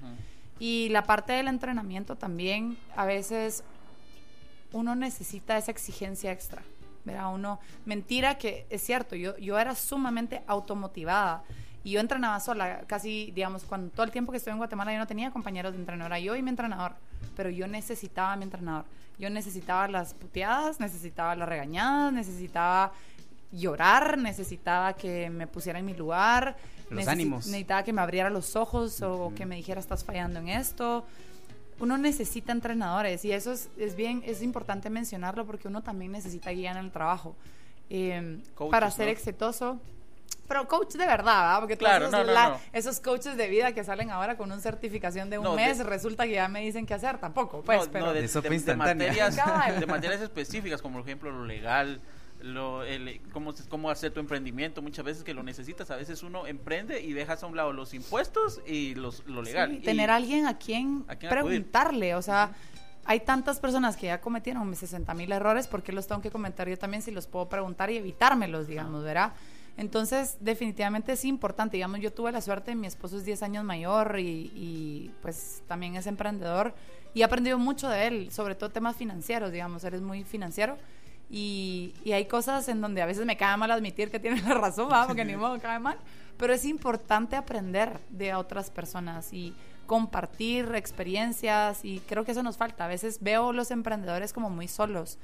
Y 0.60 0.90
la 0.90 1.04
parte 1.04 1.34
del 1.34 1.48
entrenamiento 1.48 2.16
también, 2.16 2.78
a 2.96 3.06
veces 3.06 3.64
uno 4.74 4.96
necesita 4.96 5.58
esa 5.58 5.72
exigencia 5.72 6.32
extra. 6.32 6.62
¿verdad? 7.08 7.34
Uno, 7.34 7.60
mentira 7.86 8.38
que 8.38 8.68
es 8.70 8.84
cierto, 8.84 9.16
yo, 9.16 9.38
yo 9.38 9.58
era 9.58 9.74
sumamente 9.76 10.44
automotivada 10.46 11.42
y 11.84 11.92
yo 11.92 12.02
entrenaba 12.02 12.40
sola, 12.42 12.82
casi, 12.86 13.32
digamos, 13.34 13.64
cuando 13.64 13.90
todo 13.92 14.04
el 14.04 14.12
tiempo 14.12 14.32
que 14.32 14.38
estuve 14.38 14.52
en 14.52 14.58
Guatemala 14.58 14.92
yo 14.92 15.00
no 15.00 15.08
tenía 15.08 15.32
compañeros 15.32 15.72
de 15.72 15.80
entrenador, 15.80 16.12
era 16.12 16.20
yo 16.20 16.36
y 16.36 16.42
mi 16.42 16.50
entrenador, 16.50 16.96
pero 17.36 17.50
yo 17.50 17.66
necesitaba 17.66 18.34
a 18.34 18.36
mi 18.36 18.44
entrenador. 18.44 18.86
Yo 19.18 19.30
necesitaba 19.30 19.88
las 19.88 20.14
puteadas, 20.14 20.80
necesitaba 20.80 21.36
las 21.36 21.48
regañadas, 21.48 22.14
necesitaba 22.14 22.92
llorar, 23.52 24.18
necesitaba 24.18 24.94
que 24.94 25.30
me 25.30 25.48
pusiera 25.48 25.80
en 25.80 25.86
mi 25.86 25.94
lugar, 25.94 26.58
los 26.90 27.08
ánimos. 27.08 27.48
necesitaba 27.48 27.84
que 27.84 27.94
me 27.94 28.02
abriera 28.02 28.30
los 28.30 28.56
ojos 28.56 29.02
o 29.02 29.32
que 29.34 29.46
me 29.46 29.56
dijera 29.56 29.80
estás 29.80 30.04
fallando 30.04 30.40
en 30.40 30.50
esto 30.50 31.06
uno 31.80 31.98
necesita 31.98 32.52
entrenadores 32.52 33.24
y 33.26 33.32
eso 33.32 33.52
es, 33.52 33.70
es, 33.78 33.96
bien, 33.96 34.24
es 34.26 34.42
importante 34.42 34.90
mencionarlo 34.90 35.46
porque 35.46 35.68
uno 35.68 35.82
también 35.84 36.12
necesita 36.12 36.52
guía 36.52 36.72
en 36.72 36.78
el 36.78 36.92
trabajo. 36.92 37.36
Eh, 37.90 38.40
para 38.70 38.92
ser 38.92 39.08
exitoso, 39.08 39.80
pero 40.48 40.68
coach 40.68 40.94
de 40.96 41.06
verdad, 41.06 41.42
¿verdad? 41.42 41.60
Porque 41.60 41.78
claro, 41.78 42.10
todos 42.10 42.12
no, 42.26 42.32
esos, 42.32 42.44
no, 42.44 42.50
no. 42.50 42.60
esos 42.74 43.00
coaches 43.00 43.38
de 43.38 43.48
vida 43.48 43.72
que 43.74 43.84
salen 43.84 44.12
ahora 44.12 44.36
con 44.38 44.52
una 44.52 44.60
certificación 44.62 45.30
de 45.30 45.38
un 45.38 45.44
No, 45.46 45.54
mes, 45.56 45.78
de- 45.78 45.84
resulta 45.84 46.26
que 46.26 46.32
ya 46.34 46.48
me 46.48 46.62
dicen 46.62 46.86
qué 46.86 46.94
hacer, 46.96 47.18
tampoco, 47.18 47.62
pues, 47.62 47.86
No, 47.86 47.92
pero 47.92 48.06
no, 48.08 48.14
de, 48.14 48.26
Eso 48.26 48.42
fue 48.42 48.44
de- 48.44 48.50
de 48.50 48.56
instantánea. 48.56 49.08
materias, 49.08 49.36
Cabal. 49.46 49.80
de 49.80 49.86
materias 49.86 50.22
específicas, 50.22 50.82
como 50.82 50.98
por 51.00 51.08
ejemplo 51.08 51.32
lo 51.32 51.46
legal, 51.46 52.02
lo, 52.42 52.84
el- 52.84 53.20
cómo, 53.34 53.54
cómo 53.70 53.90
hacer 53.90 54.12
tu 54.14 54.20
emprendimiento, 54.20 54.82
muchas 54.82 55.04
veces 55.06 55.24
que 55.24 55.34
lo 55.34 55.44
necesitas, 55.44 55.90
a 55.92 55.96
veces 55.96 56.22
uno 56.24 56.46
emprende 56.48 57.02
y 57.02 57.14
dejas 57.14 57.44
a 57.44 57.48
un 57.48 57.56
lado 57.56 57.74
los 57.74 57.94
impuestos 57.94 58.62
y 58.68 58.96
los, 58.96 59.26
lo 59.28 59.42
legal. 59.42 59.70
Sí, 59.72 59.78
Y- 59.78 59.82
tener 59.82 60.10
a 60.12 60.16
alguien 60.16 60.46
a 60.48 60.58
quien, 60.58 61.04
a 61.08 61.16
quien 61.16 61.32
acudir. 61.34 61.62
preguntarle, 61.62 62.16
o 62.16 62.22
sea, 62.22 62.52
hay 63.06 63.22
tantas 63.22 63.60
personas 63.60 63.96
que 63.98 64.08
ya 64.08 64.20
cometieron 64.22 64.70
mis 64.70 64.80
60 64.80 65.14
mil 65.14 65.32
errores, 65.32 65.68
¿por 65.68 65.82
qué 65.82 65.92
los 65.92 66.08
tengo 66.08 66.22
que 66.22 66.30
comentar 66.32 66.68
yo 66.68 66.78
también 66.78 67.02
si 67.02 67.12
los 67.12 67.26
puedo 67.28 67.48
preguntar 67.50 67.90
y 67.90 67.98
evitármelos, 67.98 68.68
digamos, 68.68 69.04
¿verdad? 69.04 69.34
Entonces, 69.78 70.38
definitivamente 70.40 71.12
es 71.14 71.24
importante, 71.24 71.78
digamos, 71.78 72.00
yo 72.00 72.12
tuve 72.12 72.32
la 72.32 72.42
suerte, 72.42 72.74
mi 72.76 72.88
esposo 72.88 73.18
es 73.18 73.26
10 73.26 73.44
años 73.44 73.64
mayor 73.64 74.20
y, 74.20 74.52
y, 74.56 75.12
pues 75.22 75.62
también 75.68 75.96
es 75.96 76.08
emprendedor 76.08 76.74
y 77.14 77.22
he 77.22 77.24
aprendido 77.24 77.58
mucho 77.60 77.88
de 77.88 78.08
él, 78.08 78.32
sobre 78.32 78.56
todo 78.56 78.72
temas 78.72 78.96
financieros, 78.96 79.52
digamos, 79.52 79.84
él 79.84 79.94
es 79.94 80.02
muy 80.02 80.24
financiero. 80.24 80.78
Y, 81.30 81.94
y 82.04 82.14
hay 82.14 82.26
cosas 82.26 82.68
en 82.70 82.80
donde 82.80 83.02
a 83.02 83.06
veces 83.06 83.26
me 83.26 83.36
cae 83.36 83.58
mal 83.58 83.72
admitir 83.72 84.10
que 84.10 84.20
tiene 84.20 84.42
la 84.42 84.54
razón, 84.54 84.90
¿verdad? 84.90 85.08
porque 85.08 85.26
ni 85.26 85.36
modo 85.36 85.60
cae 85.60 85.80
mal. 85.80 85.98
Pero 86.38 86.54
es 86.54 86.66
importante 86.66 87.36
aprender 87.36 88.00
de 88.10 88.34
otras 88.34 88.70
personas 88.70 89.34
y 89.34 89.54
compartir 89.88 90.76
experiencias 90.76 91.84
y 91.84 92.00
creo 92.02 92.24
que 92.24 92.32
eso 92.32 92.44
nos 92.44 92.58
falta. 92.58 92.86
A 92.86 92.88
veces 92.88 93.20
veo 93.22 93.54
los 93.54 93.72
emprendedores 93.72 94.34
como 94.34 94.50
muy 94.50 94.68
solos. 94.68 95.18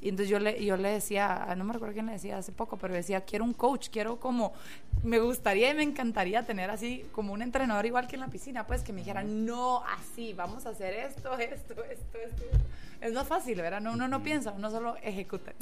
Y 0.00 0.10
entonces 0.10 0.30
yo 0.30 0.38
le, 0.38 0.64
yo 0.64 0.76
le 0.76 0.90
decía, 0.90 1.52
no 1.56 1.64
me 1.64 1.72
recuerdo 1.72 1.94
quién 1.94 2.06
le 2.06 2.12
decía 2.12 2.38
hace 2.38 2.52
poco, 2.52 2.76
pero 2.76 2.94
decía, 2.94 3.22
quiero 3.22 3.44
un 3.44 3.52
coach, 3.52 3.88
quiero 3.90 4.20
como, 4.20 4.52
me 5.02 5.18
gustaría 5.18 5.70
y 5.70 5.74
me 5.74 5.82
encantaría 5.82 6.44
tener 6.44 6.70
así 6.70 7.04
como 7.10 7.32
un 7.32 7.42
entrenador 7.42 7.84
igual 7.84 8.06
que 8.06 8.14
en 8.14 8.20
la 8.20 8.28
piscina, 8.28 8.64
pues 8.64 8.82
que 8.82 8.92
me 8.92 9.00
dijera, 9.00 9.24
no, 9.24 9.82
así, 9.86 10.34
vamos 10.34 10.66
a 10.66 10.70
hacer 10.70 10.94
esto, 10.94 11.36
esto, 11.38 11.82
esto, 11.84 12.18
esto. 12.18 12.44
Es 13.00 13.12
más 13.12 13.26
fácil, 13.28 13.56
¿verdad? 13.60 13.80
No, 13.80 13.92
uno 13.92 14.08
no 14.08 14.22
piensa, 14.22 14.52
uno 14.52 14.70
solo 14.70 14.96
ejecuta. 15.02 15.52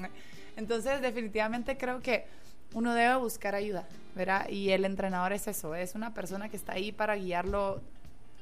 Entonces, 0.56 1.00
definitivamente 1.02 1.76
creo 1.76 2.00
que 2.00 2.24
uno 2.72 2.94
debe 2.94 3.14
buscar 3.16 3.54
ayuda, 3.54 3.86
¿verdad? 4.14 4.48
Y 4.48 4.70
el 4.70 4.84
entrenador 4.84 5.32
es 5.32 5.46
eso, 5.46 5.74
es 5.74 5.94
una 5.94 6.14
persona 6.14 6.48
que 6.48 6.56
está 6.56 6.72
ahí 6.72 6.92
para 6.92 7.16
guiarlo 7.16 7.80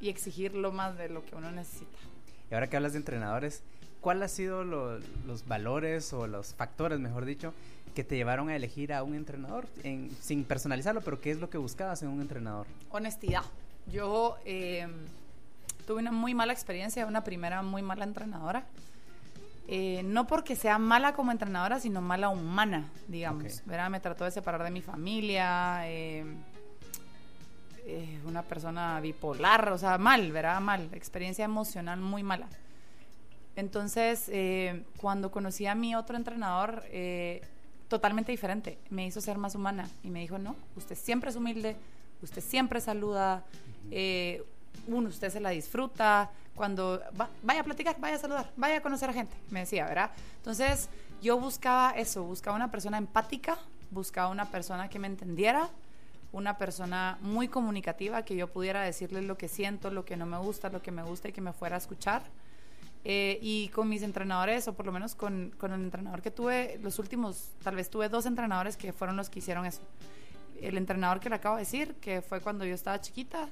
y 0.01 0.09
exigirlo 0.09 0.73
más 0.73 0.97
de 0.97 1.09
lo 1.09 1.25
que 1.25 1.35
uno 1.35 1.51
necesita. 1.51 1.99
Y 2.51 2.55
ahora 2.55 2.69
que 2.69 2.77
hablas 2.77 2.93
de 2.93 2.99
entrenadores, 2.99 3.63
¿cuál 4.01 4.23
ha 4.23 4.29
sido 4.29 4.65
lo- 4.65 4.99
los 5.27 5.47
valores 5.47 6.13
o 6.13 6.27
los 6.27 6.55
factores, 6.55 7.01
mejor 7.01 7.25
dicho, 7.25 7.53
que 7.95 8.05
te 8.05 8.17
llevaron 8.17 8.49
a 8.49 8.57
elegir 8.57 8.93
a 8.93 9.03
un 9.03 9.15
entrenador? 9.15 9.67
En- 9.83 10.11
sin 10.21 10.45
personalizarlo, 10.45 11.01
pero 11.01 11.21
¿qué 11.21 11.31
es 11.33 11.39
lo 11.39 11.51
que 11.51 11.59
buscabas 11.59 12.03
en 12.03 12.09
un 12.09 12.21
entrenador? 12.21 12.67
Honestidad. 12.91 13.43
Yo 13.93 14.37
eh, 14.45 14.87
tuve 15.87 16.01
una 16.01 16.13
muy 16.13 16.35
mala 16.35 16.53
experiencia, 16.53 17.07
una 17.07 17.25
primera 17.25 17.63
muy 17.63 17.83
mala 17.83 18.05
entrenadora. 18.05 18.65
Eh, 19.67 20.03
no 20.05 20.27
porque 20.27 20.57
sea 20.57 20.79
mala 20.79 21.15
como 21.15 21.33
entrenadora, 21.33 21.81
sino 21.81 22.03
mala 22.03 22.29
humana, 22.29 22.91
digamos. 23.09 23.61
Ok. 23.61 23.67
¿verdad? 23.67 23.91
Me 23.91 24.01
trató 24.01 24.25
de 24.25 24.31
separar 24.31 24.63
de 24.63 24.71
mi 24.71 24.83
familia, 24.83 25.89
eh, 25.89 26.25
eh, 27.87 28.21
una 28.27 28.43
persona 28.43 29.01
bipolar, 29.01 29.71
o 29.71 29.79
sea, 29.79 29.97
mal, 29.97 30.33
¿verdad? 30.33 30.61
Mal, 30.61 30.91
experiencia 30.93 31.45
emocional 31.45 32.01
muy 32.01 32.23
mala. 32.23 32.47
Entonces, 33.57 34.29
eh, 34.29 34.85
cuando 34.99 35.31
conocí 35.31 35.67
a 35.67 35.75
mi 35.75 35.95
otro 35.95 36.17
entrenador, 36.17 36.83
totalmente 37.89 38.33
diferente, 38.33 38.79
me 38.91 39.07
hizo 39.07 39.21
ser 39.21 39.39
más 39.39 39.55
humana 39.55 39.89
y 40.03 40.11
me 40.11 40.21
dijo, 40.21 40.39
no, 40.39 40.57
usted 40.77 40.97
siempre 40.97 41.31
es 41.31 41.37
humilde, 41.37 41.77
usted 42.23 42.43
siempre 42.43 42.81
saluda, 42.81 43.45
eh, 43.91 44.43
uno, 44.87 45.09
usted 45.09 45.31
se 45.31 45.41
la 45.41 45.51
disfruta, 45.51 46.31
cuando 46.55 47.03
va- 47.21 47.31
vaya 47.43 47.61
a 47.61 47.65
platicar, 47.65 47.97
vaya 47.99 48.17
a 48.17 48.19
saludar, 48.19 48.51
vaya 48.57 48.77
a 48.77 48.81
conocer 48.81 49.11
a 49.11 49.13
gente, 49.13 49.35
me 49.51 49.61
decía, 49.61 49.87
¿verdad? 49.87 50.11
Entonces, 50.37 50.89
yo 51.23 51.39
buscaba 51.39 51.91
eso, 51.93 52.23
buscaba 52.25 52.55
una 52.57 52.71
persona 52.71 52.99
empática, 52.99 53.59
buscaba 53.91 54.29
una 54.29 54.47
persona 54.51 54.89
que 54.89 54.99
me 54.99 55.07
entendiera, 55.07 55.69
una 56.33 56.59
persona 56.59 57.19
muy 57.21 57.49
comunicativa, 57.49 58.25
que 58.25 58.37
yo 58.37 58.49
pudiera 58.53 58.83
decirle 58.83 59.23
lo 59.23 59.37
que 59.37 59.49
siento, 59.49 59.91
lo 59.91 60.05
que 60.05 60.17
no 60.17 60.27
me 60.27 60.39
gusta, 60.39 60.69
lo 60.69 60.83
que 60.83 60.91
me 60.91 61.03
gusta 61.03 61.29
y 61.29 61.33
que 61.33 61.41
me 61.41 61.53
fuera 61.53 61.77
a 61.77 61.79
escuchar. 61.79 62.23
Eh, 63.07 63.39
y 63.43 63.69
con 63.69 63.89
mis 63.89 64.03
entrenadores, 64.03 64.67
o 64.67 64.73
por 64.73 64.87
lo 64.87 64.93
menos 64.93 65.15
con, 65.15 65.55
con 65.59 65.73
el 65.73 65.83
entrenador 65.83 66.23
que 66.23 66.31
tuve, 66.31 66.79
los 66.83 66.99
últimos, 66.99 67.51
tal 67.63 67.77
vez 67.77 67.91
tuve 67.91 68.09
dos 68.09 68.25
entrenadores 68.27 68.77
que 68.77 68.93
fueron 68.93 69.17
los 69.17 69.29
que 69.29 69.41
hicieron 69.41 69.67
eso. 69.67 69.83
El 70.61 70.79
entrenador 70.79 71.21
que 71.21 71.29
le 71.29 71.35
acabo 71.37 71.57
de 71.57 71.63
decir, 71.63 71.95
que 72.01 72.23
fue 72.23 72.41
cuando 72.41 72.65
yo 72.65 72.75
estaba 72.75 73.01
chiquita, 73.01 73.49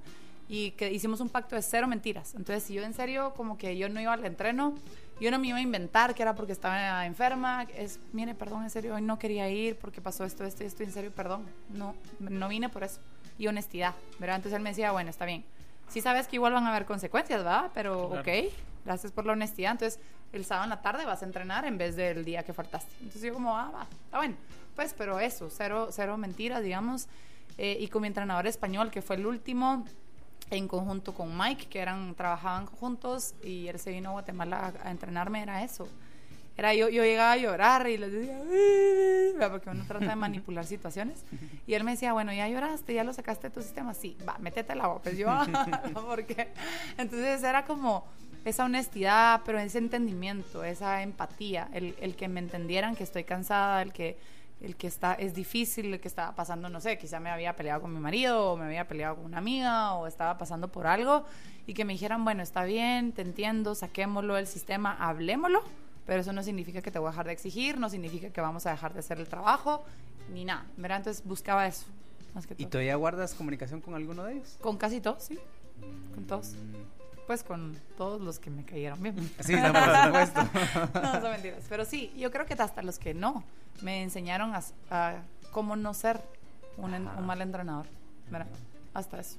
y 0.49 0.73
que 0.73 0.93
hicimos 0.93 1.21
un 1.21 1.29
pacto 1.29 1.57
de 1.57 1.63
cero 1.63 1.87
mentiras. 1.87 2.35
Entonces, 2.35 2.65
si 2.65 2.75
yo 2.75 2.83
en 2.83 2.95
serio, 2.95 3.33
como 3.37 3.57
que 3.57 3.77
yo 3.77 3.89
no 3.89 4.01
iba 4.01 4.13
al 4.13 4.25
entreno, 4.25 4.75
yo 5.21 5.31
no 5.31 5.39
me 5.39 5.49
iba 5.49 5.59
a 5.59 5.61
inventar 5.61 6.15
que 6.15 6.23
era 6.23 6.35
porque 6.35 6.53
estaba 6.53 7.07
enferma, 7.07 7.67
es, 7.77 8.01
mire, 8.13 8.35
perdón, 8.35 8.65
en 8.65 8.71
serio, 8.71 8.95
hoy 8.95 9.03
no 9.03 9.19
quería 9.19 9.49
ir 9.49 9.77
porque 9.77 10.01
pasó 10.01 10.25
esto, 10.25 10.45
esto 10.45 10.65
y 10.65 10.67
esto, 10.67 10.83
en 10.83 10.93
serio, 10.93 11.13
perdón, 11.15 11.47
no, 11.71 11.95
no 12.19 12.49
vine 12.49 12.69
por 12.69 12.83
eso. 12.83 13.01
Y 13.39 13.47
honestidad, 13.47 13.95
¿verdad? 14.19 14.37
Entonces 14.37 14.57
él 14.57 14.63
me 14.63 14.71
decía, 14.71 14.93
bueno, 14.93 15.11
está 15.11 15.25
bien. 15.25 15.45
Sí 15.89 16.01
sabes 16.01 16.27
que 16.29 16.37
igual 16.37 16.53
van 16.53 16.67
a 16.67 16.71
haber 16.71 16.87
consecuencias, 16.87 17.39
¿verdad? 17.41 17.71
Pero, 17.75 18.09
Claro. 18.09 18.23
ok, 18.23 18.53
gracias 18.85 19.13
por 19.13 19.27
la 19.27 19.33
honestidad. 19.33 19.73
Entonces, 19.73 20.01
el 20.33 20.45
sábado 20.45 20.65
en 20.65 20.71
la 20.71 20.81
tarde 20.83 21.05
vas 21.05 21.23
a 21.23 21.27
entrenar 21.27 21.65
en 21.67 21.77
vez 21.79 21.95
del 21.97 22.25
día 22.25 22.43
que 22.43 22.53
faltaste. 22.53 22.91
Entonces 23.01 23.23
yo 23.23 23.35
como, 23.35 23.57
ah, 23.57 23.71
va, 23.75 23.87
está 24.05 24.17
bueno. 24.19 24.35
Pues, 24.75 24.95
pero 24.97 25.21
eso, 25.21 25.51
cero, 25.51 25.89
cero 25.93 26.17
mentiras, 26.17 26.63
digamos. 26.63 27.07
Eh, 27.59 27.77
y 27.81 27.89
con 27.89 28.01
mi 28.03 28.09
entrenador 28.09 28.47
español, 28.47 28.91
que 28.91 29.03
fue 29.03 29.17
el 29.17 29.27
último, 29.27 29.85
en 30.57 30.69
conjunto 30.69 31.15
con 31.15 31.37
Mike, 31.37 31.67
que 31.67 31.81
eran, 31.81 32.15
trabajaban 32.15 32.67
juntos, 32.67 33.35
y 33.43 33.69
él 33.69 33.79
se 33.79 33.91
vino 33.91 34.11
a 34.11 34.13
Guatemala 34.13 34.73
a, 34.85 34.91
entrenarme, 34.91 35.43
era 35.43 35.63
eso. 35.65 35.89
Era 36.57 36.75
yo, 36.75 36.91
yo 36.91 37.03
llegaba 37.03 37.33
a 37.33 37.37
llorar 37.39 37.89
y 37.89 37.97
les 37.97 38.13
decía, 38.13 39.51
porque 39.51 39.71
uno 39.71 39.85
trata 39.89 40.07
de 40.07 40.17
manipular 40.17 40.67
situaciones. 40.67 41.25
Y 41.67 41.73
él 41.73 41.83
me 41.83 41.93
decía, 41.93 42.13
bueno, 42.13 42.33
ya 42.35 42.47
lloraste, 42.47 42.93
ya 42.93 43.05
lo 43.05 43.15
sacaste 43.15 43.49
de 43.49 43.55
tu 43.55 43.63
sistema. 43.63 43.95
Sí, 43.95 44.19
va, 44.29 44.37
métete 44.39 44.75
la. 44.75 44.93
Pues 44.99 45.17
yo, 45.19 45.29
porque. 46.07 46.49
Entonces 46.99 47.43
era 47.43 47.65
como 47.65 48.05
esa 48.45 48.67
honestidad, 48.67 49.41
pero 49.47 49.59
ese 49.59 49.79
entendimiento, 49.79 50.63
esa 50.63 51.03
empatía, 51.03 51.71
el, 51.73 51.95
el 52.01 52.17
que 52.17 52.29
me 52.29 52.41
entendieran 52.41 52.97
que 52.97 53.05
estoy 53.05 53.25
cansada, 53.25 53.81
el 53.81 53.95
que 53.95 54.19
el 54.63 54.77
que 54.77 54.87
está 54.87 55.15
es 55.15 55.35
difícil, 55.35 55.93
el 55.93 56.01
que 56.01 56.09
estaba 56.09 56.35
pasando, 56.35 56.69
no 56.69 56.81
sé, 56.81 56.97
quizá 56.97 57.19
me 57.19 57.31
había 57.31 57.57
peleado 57.57 57.83
con 57.83 57.93
mi 57.93 57.99
marido 57.99 58.53
o 58.53 58.57
me 58.57 58.65
había 58.67 58.87
peleado 58.87 59.17
con 59.17 59.25
una 59.25 59.39
amiga 59.39 59.95
o 59.95 60.07
estaba 60.07 60.39
pasando 60.39 60.69
por 60.69 60.87
algo 60.87 61.25
y 61.67 61.75
que 61.75 61.85
me 61.85 61.93
dijeran, 61.93 62.25
bueno, 62.25 62.43
está 62.43 62.65
bien, 62.65 63.13
te 63.13 63.23
entiendo, 63.23 63.75
saquémoslo 63.75 64.35
del 64.35 64.47
sistema, 64.47 64.97
hablémoslo, 65.01 65.63
pero 66.07 66.21
eso 66.21 66.33
no 66.33 66.43
significa 66.43 66.81
que 66.81 66.91
te 66.91 66.99
voy 66.99 67.09
a 67.09 67.11
dejar 67.11 67.27
de 67.27 67.33
exigir, 67.33 67.79
no 67.79 67.91
significa 67.91 68.31
que 68.31 68.41
vamos 68.41 68.65
a 68.67 68.71
dejar 68.71 68.93
de 68.95 69.01
hacer 69.01 69.19
el 69.19 69.29
trabajo, 69.29 69.85
ni 70.33 70.45
nada, 70.45 70.65
¿verdad? 70.77 70.99
Entonces 70.99 71.25
buscaba 71.25 71.67
eso, 71.67 71.87
más 72.33 72.47
que 72.47 72.55
¿Y 72.55 72.59
todo. 72.59 72.71
todavía 72.71 72.95
guardas 72.95 73.35
comunicación 73.35 73.81
con 73.81 73.95
alguno 73.95 74.25
de 74.25 74.35
ellos? 74.35 74.59
Con 74.61 74.77
casi 74.77 75.01
todos, 75.01 75.25
sí, 75.25 75.39
con 76.15 76.25
todos. 76.25 76.55
Pues 77.27 77.45
con 77.45 77.77
todos 77.97 78.21
los 78.21 78.39
que 78.41 78.51
me 78.51 78.65
cayeron 78.65 79.01
bien. 79.01 79.17
Sí, 79.41 79.55
no, 79.55 79.73
por 79.73 80.05
supuesto. 80.05 80.41
no, 81.01 81.13
son 81.21 81.31
mentiras. 81.31 81.65
Pero 81.69 81.85
sí, 81.85 82.13
yo 82.17 82.33
creo 82.33 82.47
que 82.47 82.55
hasta 82.55 82.83
los 82.83 82.99
que 82.99 83.15
no 83.15 83.45
me 83.81 84.03
enseñaron 84.03 84.55
a, 84.55 84.63
a 84.91 85.23
cómo 85.51 85.77
no 85.77 85.95
ser 85.95 86.21
un, 86.77 86.95
en- 86.95 87.09
Ajá. 87.09 87.19
un 87.19 87.27
mal 87.27 87.41
entrenador. 87.41 87.87
¿verdad? 88.31 88.47
Hasta 88.95 89.21
eso. 89.21 89.39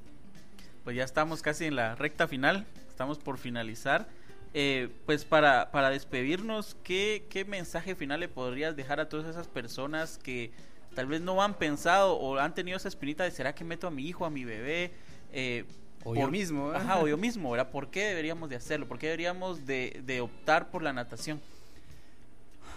Pues 0.83 0.95
ya 0.95 1.03
estamos 1.03 1.41
casi 1.41 1.65
en 1.65 1.75
la 1.75 1.95
recta 1.95 2.27
final, 2.27 2.65
estamos 2.89 3.17
por 3.17 3.37
finalizar. 3.37 4.07
Eh, 4.53 4.89
pues 5.07 5.25
para, 5.25 5.71
para 5.71 5.89
despedirnos, 5.89 6.75
¿qué, 6.83 7.25
¿qué 7.29 7.43
mensaje 7.45 7.95
final 7.95 8.19
le 8.19 8.27
podrías 8.27 8.75
dejar 8.75 8.99
a 8.99 9.09
todas 9.09 9.25
esas 9.27 9.47
personas 9.47 10.19
que 10.19 10.51
tal 10.93 11.07
vez 11.07 11.21
no 11.21 11.41
han 11.41 11.55
pensado 11.55 12.15
o 12.17 12.37
han 12.37 12.53
tenido 12.53 12.77
esa 12.77 12.87
espinita 12.87 13.23
de 13.23 13.31
¿será 13.31 13.55
que 13.55 13.63
meto 13.63 13.87
a 13.87 13.91
mi 13.91 14.05
hijo, 14.07 14.25
a 14.25 14.29
mi 14.29 14.43
bebé? 14.45 14.91
Eh, 15.31 15.65
O 16.03 16.13
yo 16.15 16.29
mismo, 16.29 16.71
¿eh? 16.71 16.77
Ajá, 16.77 16.99
o 16.99 17.07
yo 17.07 17.17
mismo, 17.27 17.49
¿verdad? 17.49 17.71
¿Por 17.71 17.89
qué 17.89 18.03
deberíamos 18.09 18.47
de 18.49 18.57
hacerlo? 18.57 18.87
¿Por 18.87 18.99
qué 18.99 19.07
deberíamos 19.07 19.65
de, 19.65 20.01
de 20.05 20.21
optar 20.21 20.69
por 20.69 20.83
la 20.83 20.93
natación? 20.93 21.41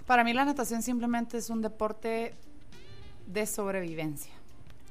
Para 0.07 0.22
mí 0.24 0.32
la 0.32 0.44
natación 0.44 0.82
simplemente 0.82 1.38
es 1.38 1.50
un 1.50 1.62
deporte 1.62 2.34
de 3.26 3.46
sobrevivencia. 3.46 4.32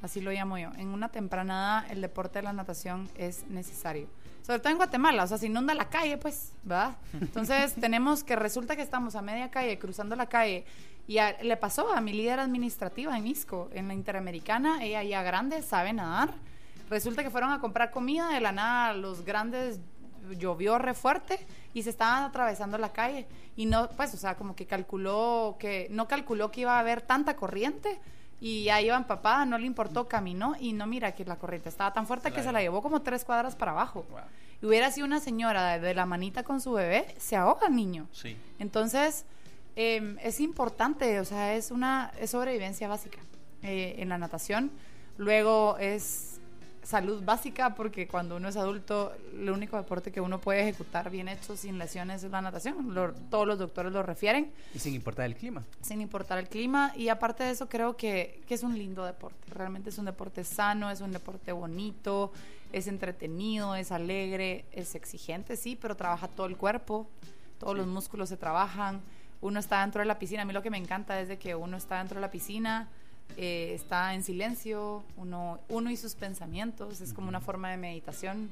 Así 0.01 0.19
lo 0.21 0.31
llamo 0.31 0.57
yo. 0.57 0.71
En 0.77 0.89
una 0.89 1.09
temprana 1.09 1.53
edad 1.83 1.91
el 1.91 2.01
deporte 2.01 2.39
de 2.39 2.43
la 2.43 2.53
natación 2.53 3.09
es 3.17 3.45
necesario. 3.47 4.07
Sobre 4.45 4.59
todo 4.59 4.69
en 4.71 4.77
Guatemala, 4.77 5.23
o 5.23 5.27
sea, 5.27 5.37
se 5.39 5.47
inunda 5.47 5.73
la 5.73 5.89
calle, 5.89 6.17
pues, 6.17 6.51
¿verdad? 6.63 6.97
Entonces 7.13 7.73
tenemos 7.75 8.23
que 8.23 8.35
resulta 8.35 8.75
que 8.75 8.81
estamos 8.83 9.15
a 9.15 9.21
media 9.21 9.49
calle, 9.49 9.79
cruzando 9.79 10.15
la 10.15 10.27
calle, 10.27 10.65
y 11.07 11.17
a- 11.17 11.41
le 11.41 11.57
pasó 11.57 11.91
a 11.93 12.01
mi 12.01 12.13
líder 12.13 12.39
administrativa 12.39 13.17
en 13.17 13.25
ISCO, 13.25 13.69
en 13.73 13.87
la 13.87 13.93
Interamericana, 13.95 14.83
ella 14.83 15.01
ya 15.03 15.23
grande, 15.23 15.61
sabe 15.63 15.93
nadar. 15.93 16.33
Resulta 16.89 17.23
que 17.23 17.31
fueron 17.31 17.51
a 17.51 17.59
comprar 17.59 17.89
comida 17.89 18.29
de 18.29 18.39
la 18.41 18.51
nada, 18.51 18.93
los 18.93 19.25
grandes 19.25 19.79
llovió 20.33 20.77
re 20.77 20.93
fuerte 20.93 21.39
y 21.73 21.83
se 21.83 21.89
estaban 21.89 22.23
atravesando 22.23 22.77
la 22.77 22.91
calle 22.91 23.27
y 23.55 23.65
no, 23.65 23.89
pues, 23.89 24.13
o 24.13 24.17
sea, 24.17 24.35
como 24.35 24.55
que 24.55 24.65
calculó 24.65 25.55
que, 25.59 25.87
no 25.91 26.07
calculó 26.07 26.51
que 26.51 26.61
iba 26.61 26.75
a 26.75 26.79
haber 26.79 27.01
tanta 27.01 27.35
corriente 27.35 27.99
y 28.41 28.69
ahí 28.69 28.87
iba 28.87 28.97
empapada, 28.97 29.45
no 29.45 29.57
le 29.57 29.65
importó, 29.65 30.07
caminó 30.07 30.55
y 30.59 30.73
no 30.73 30.85
mira 30.87 31.13
que 31.13 31.23
la 31.23 31.37
corriente 31.37 31.69
estaba 31.69 31.93
tan 31.93 32.05
fuerte 32.05 32.31
que 32.31 32.43
se 32.43 32.51
la 32.51 32.61
llevó 32.61 32.81
como 32.81 33.01
tres 33.01 33.23
cuadras 33.23 33.55
para 33.55 33.71
abajo. 33.71 34.05
Y 34.61 34.65
hubiera 34.65 34.91
sido 34.91 35.07
una 35.07 35.19
señora 35.19 35.79
de, 35.79 35.93
la 35.93 36.05
manita 36.05 36.43
con 36.43 36.59
su 36.59 36.73
bebé, 36.73 37.15
se 37.17 37.35
ahoga 37.35 37.67
el 37.67 37.75
niño. 37.75 38.07
Sí. 38.11 38.35
Entonces, 38.59 39.25
em, 39.75 40.17
es 40.21 40.39
importante, 40.39 41.19
o 41.19 41.25
sea, 41.25 41.55
es 41.55 41.71
una 41.71 42.11
es 42.19 42.31
sobrevivencia 42.31 42.87
básica 42.87 43.19
eh, 43.63 43.95
en 43.99 44.09
la 44.09 44.17
natación. 44.17 44.69
Luego 45.17 45.77
es 45.79 46.34
salud 46.85 47.23
básica 47.23 47.73
porque 47.73 48.07
cuando 48.07 48.37
uno 48.37 48.47
es 48.47 48.55
adulto, 48.55 49.13
el 49.33 49.49
único 49.49 49.75
deporte 49.75 50.11
que 50.11 50.21
uno 50.21 50.39
puede 50.39 50.61
ejecutar 50.61 51.09
bien 51.09 51.27
hecho 51.27 51.57
sin 51.57 51.77
lesiones 51.79 52.23
es 52.23 52.31
la 52.31 52.41
natación. 52.41 52.93
todos 53.29 53.47
los 53.47 53.57
doctores 53.57 53.91
lo 53.91 54.03
refieren. 54.03 54.51
Y 54.73 54.79
sin 54.79 54.93
importar 54.93 55.25
el 55.25 55.35
clima. 55.35 55.63
Sin 55.81 55.99
importar 55.99 56.37
el 56.37 56.47
clima. 56.47 56.93
Y 56.95 57.09
aparte 57.09 57.43
de 57.43 57.51
eso, 57.51 57.67
creo 57.67 57.97
que, 57.97 58.41
que 58.47 58.53
es 58.53 58.63
un 58.63 58.77
lindo 58.77 59.03
deporte. 59.03 59.51
Realmente 59.51 59.89
es 59.89 59.97
un 59.97 60.05
deporte 60.05 60.43
sano, 60.43 60.91
es 60.91 61.01
un 61.01 61.11
deporte 61.11 61.51
bonito, 61.51 62.31
es 62.71 62.87
entretenido, 62.87 63.75
es 63.75 63.91
alegre, 63.91 64.65
es 64.71 64.93
exigente, 64.95 65.55
sí, 65.57 65.75
pero 65.75 65.95
trabaja 65.95 66.27
todo 66.27 66.45
el 66.45 66.55
cuerpo, 66.55 67.07
todos 67.59 67.75
los 67.75 67.87
músculos 67.87 68.29
se 68.29 68.37
trabajan. 68.37 69.01
Uno 69.41 69.59
está 69.59 69.81
dentro 69.81 69.99
de 69.99 70.05
la 70.05 70.19
piscina. 70.19 70.43
A 70.43 70.45
mí 70.45 70.53
lo 70.53 70.61
que 70.61 70.69
me 70.69 70.77
encanta 70.77 71.19
es 71.19 71.27
de 71.27 71.37
que 71.37 71.55
uno 71.55 71.77
está 71.77 71.97
dentro 71.97 72.15
de 72.15 72.21
la 72.21 72.31
piscina 72.31 72.89
eh, 73.37 73.73
está 73.73 74.13
en 74.13 74.23
silencio, 74.23 75.03
uno, 75.17 75.59
uno 75.69 75.91
y 75.91 75.97
sus 75.97 76.15
pensamientos, 76.15 77.01
es 77.01 77.13
como 77.13 77.27
una 77.27 77.41
forma 77.41 77.69
de 77.69 77.77
meditación, 77.77 78.49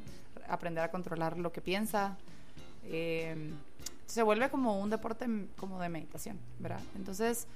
aprender 0.47 0.84
a 0.84 0.91
controlar 0.91 1.38
lo 1.38 1.51
que 1.51 1.61
piensa. 1.61 2.17
Eh, 2.86 3.53
se 4.05 4.24
vuelve 4.24 4.49
como 4.49 4.80
un 4.80 4.89
deporte 4.89 5.26
como 5.57 5.80
de 5.80 5.89
meditación, 5.89 6.38
¿verdad? 6.59 6.82
Entonces, 6.95 7.47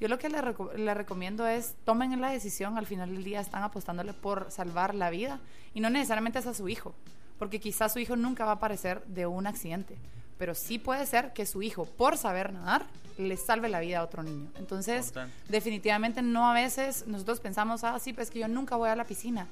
yo 0.00 0.08
lo 0.08 0.18
que 0.18 0.28
le, 0.28 0.40
le, 0.76 0.94
recomiendo 0.94 1.46
es 1.46 1.76
tomen 1.84 2.20
la 2.20 2.30
decisión, 2.30 2.76
al 2.76 2.86
final 2.86 3.10
del 3.10 3.24
día 3.24 3.40
están 3.40 3.62
apostándole 3.62 4.12
por 4.12 4.50
salvar 4.50 4.94
la 4.94 5.10
vida 5.10 5.40
y 5.72 5.80
no 5.80 5.90
necesariamente 5.90 6.40
es 6.40 6.46
a 6.46 6.54
su 6.54 6.68
hijo, 6.68 6.94
porque 7.38 7.60
quizás 7.60 7.92
su 7.92 8.00
hijo 8.00 8.16
nunca 8.16 8.44
va 8.44 8.52
a 8.52 8.54
aparecer 8.54 9.04
de 9.06 9.26
un 9.26 9.46
accidente, 9.46 9.96
pero 10.38 10.54
sí 10.54 10.78
puede 10.78 11.06
ser 11.06 11.32
que 11.32 11.46
su 11.46 11.62
hijo, 11.62 11.84
por 11.84 12.16
saber 12.16 12.52
nadar, 12.52 12.86
le 13.18 13.36
salve 13.36 13.68
la 13.68 13.80
vida 13.80 14.00
a 14.00 14.02
otro 14.02 14.22
niño. 14.22 14.50
Entonces, 14.58 15.12
definitivamente 15.48 16.22
no 16.22 16.50
a 16.50 16.54
veces 16.54 17.06
nosotros 17.06 17.40
pensamos, 17.40 17.84
ah, 17.84 17.98
sí, 17.98 18.12
pues 18.12 18.30
que 18.30 18.40
yo 18.40 18.48
nunca 18.48 18.76
voy 18.76 18.90
a 18.90 18.96
la 18.96 19.04
piscina, 19.04 19.46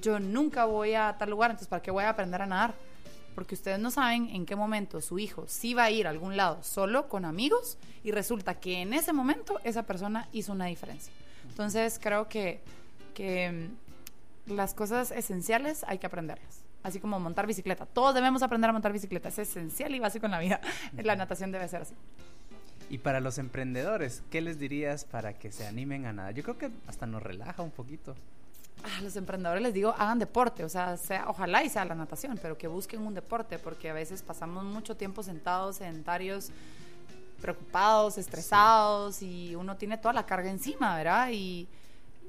yo 0.00 0.18
nunca 0.18 0.64
voy 0.64 0.94
a 0.94 1.16
tal 1.18 1.30
lugar, 1.30 1.50
entonces 1.50 1.68
¿para 1.68 1.82
qué 1.82 1.90
voy 1.90 2.04
a 2.04 2.10
aprender 2.10 2.40
a 2.40 2.46
nadar? 2.46 2.74
Porque 3.34 3.54
ustedes 3.54 3.78
no 3.78 3.90
saben 3.90 4.28
en 4.30 4.46
qué 4.46 4.56
momento 4.56 5.00
su 5.00 5.18
hijo 5.18 5.44
sí 5.46 5.74
va 5.74 5.84
a 5.84 5.90
ir 5.90 6.06
a 6.06 6.10
algún 6.10 6.36
lado 6.36 6.62
solo 6.62 7.08
con 7.08 7.24
amigos 7.24 7.78
y 8.04 8.10
resulta 8.10 8.54
que 8.54 8.80
en 8.80 8.92
ese 8.92 9.12
momento 9.12 9.58
esa 9.64 9.84
persona 9.84 10.28
hizo 10.32 10.52
una 10.52 10.66
diferencia. 10.66 11.12
Entonces, 11.48 11.98
creo 12.02 12.28
que, 12.28 12.60
que 13.14 13.70
mm, 14.46 14.54
las 14.54 14.74
cosas 14.74 15.10
esenciales 15.10 15.84
hay 15.86 15.98
que 15.98 16.06
aprenderlas 16.06 16.61
así 16.82 17.00
como 17.00 17.18
montar 17.20 17.46
bicicleta. 17.46 17.86
Todos 17.86 18.14
debemos 18.14 18.42
aprender 18.42 18.70
a 18.70 18.72
montar 18.72 18.92
bicicleta, 18.92 19.28
es 19.28 19.38
esencial 19.38 19.94
y 19.94 19.98
básico 19.98 20.26
en 20.26 20.32
la 20.32 20.40
vida. 20.40 20.60
La 21.02 21.16
natación 21.16 21.52
debe 21.52 21.68
ser 21.68 21.82
así. 21.82 21.94
Y 22.90 22.98
para 22.98 23.20
los 23.20 23.38
emprendedores, 23.38 24.22
¿qué 24.30 24.42
les 24.42 24.58
dirías 24.58 25.04
para 25.04 25.32
que 25.32 25.50
se 25.50 25.66
animen 25.66 26.04
a 26.04 26.12
nada? 26.12 26.30
Yo 26.32 26.42
creo 26.42 26.58
que 26.58 26.70
hasta 26.86 27.06
nos 27.06 27.22
relaja 27.22 27.62
un 27.62 27.70
poquito. 27.70 28.14
A 28.98 29.00
los 29.00 29.16
emprendedores 29.16 29.62
les 29.62 29.72
digo, 29.72 29.94
hagan 29.96 30.18
deporte, 30.18 30.64
o 30.64 30.68
sea, 30.68 30.96
sea, 30.96 31.26
ojalá 31.28 31.64
y 31.64 31.70
sea 31.70 31.84
la 31.84 31.94
natación, 31.94 32.38
pero 32.42 32.58
que 32.58 32.66
busquen 32.66 33.00
un 33.00 33.14
deporte, 33.14 33.58
porque 33.58 33.88
a 33.88 33.94
veces 33.94 34.22
pasamos 34.22 34.64
mucho 34.64 34.96
tiempo 34.96 35.22
sentados, 35.22 35.76
sedentarios, 35.76 36.50
preocupados, 37.40 38.18
estresados, 38.18 39.22
y 39.22 39.54
uno 39.54 39.76
tiene 39.76 39.96
toda 39.96 40.12
la 40.12 40.26
carga 40.26 40.50
encima, 40.50 40.96
¿verdad? 40.96 41.30
Y, 41.32 41.68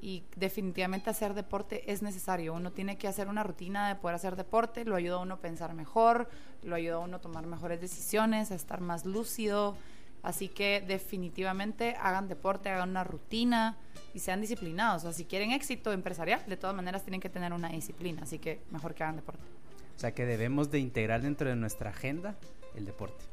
y 0.00 0.24
definitivamente 0.36 1.10
hacer 1.10 1.34
deporte 1.34 1.90
es 1.90 2.02
necesario. 2.02 2.54
Uno 2.54 2.72
tiene 2.72 2.98
que 2.98 3.08
hacer 3.08 3.28
una 3.28 3.42
rutina 3.42 3.88
de 3.88 3.94
poder 3.94 4.16
hacer 4.16 4.36
deporte, 4.36 4.84
lo 4.84 4.96
ayuda 4.96 5.16
a 5.16 5.20
uno 5.20 5.34
a 5.34 5.40
pensar 5.40 5.74
mejor, 5.74 6.28
lo 6.62 6.74
ayuda 6.74 6.96
a 6.96 6.98
uno 6.98 7.16
a 7.16 7.20
tomar 7.20 7.46
mejores 7.46 7.80
decisiones, 7.80 8.50
a 8.50 8.54
estar 8.54 8.80
más 8.80 9.04
lúcido. 9.04 9.76
Así 10.22 10.48
que 10.48 10.82
definitivamente 10.86 11.96
hagan 12.00 12.28
deporte, 12.28 12.70
hagan 12.70 12.90
una 12.90 13.04
rutina 13.04 13.76
y 14.14 14.20
sean 14.20 14.40
disciplinados. 14.40 15.04
O 15.04 15.06
sea, 15.06 15.12
si 15.12 15.26
quieren 15.26 15.50
éxito 15.50 15.92
empresarial, 15.92 16.42
de 16.46 16.56
todas 16.56 16.74
maneras 16.74 17.02
tienen 17.02 17.20
que 17.20 17.28
tener 17.28 17.52
una 17.52 17.68
disciplina. 17.68 18.22
Así 18.22 18.38
que 18.38 18.62
mejor 18.70 18.94
que 18.94 19.02
hagan 19.02 19.16
deporte. 19.16 19.42
O 19.96 19.98
sea, 19.98 20.12
que 20.12 20.24
debemos 20.24 20.70
de 20.70 20.78
integrar 20.78 21.22
dentro 21.22 21.48
de 21.48 21.56
nuestra 21.56 21.90
agenda 21.90 22.36
el 22.74 22.86
deporte. 22.86 23.24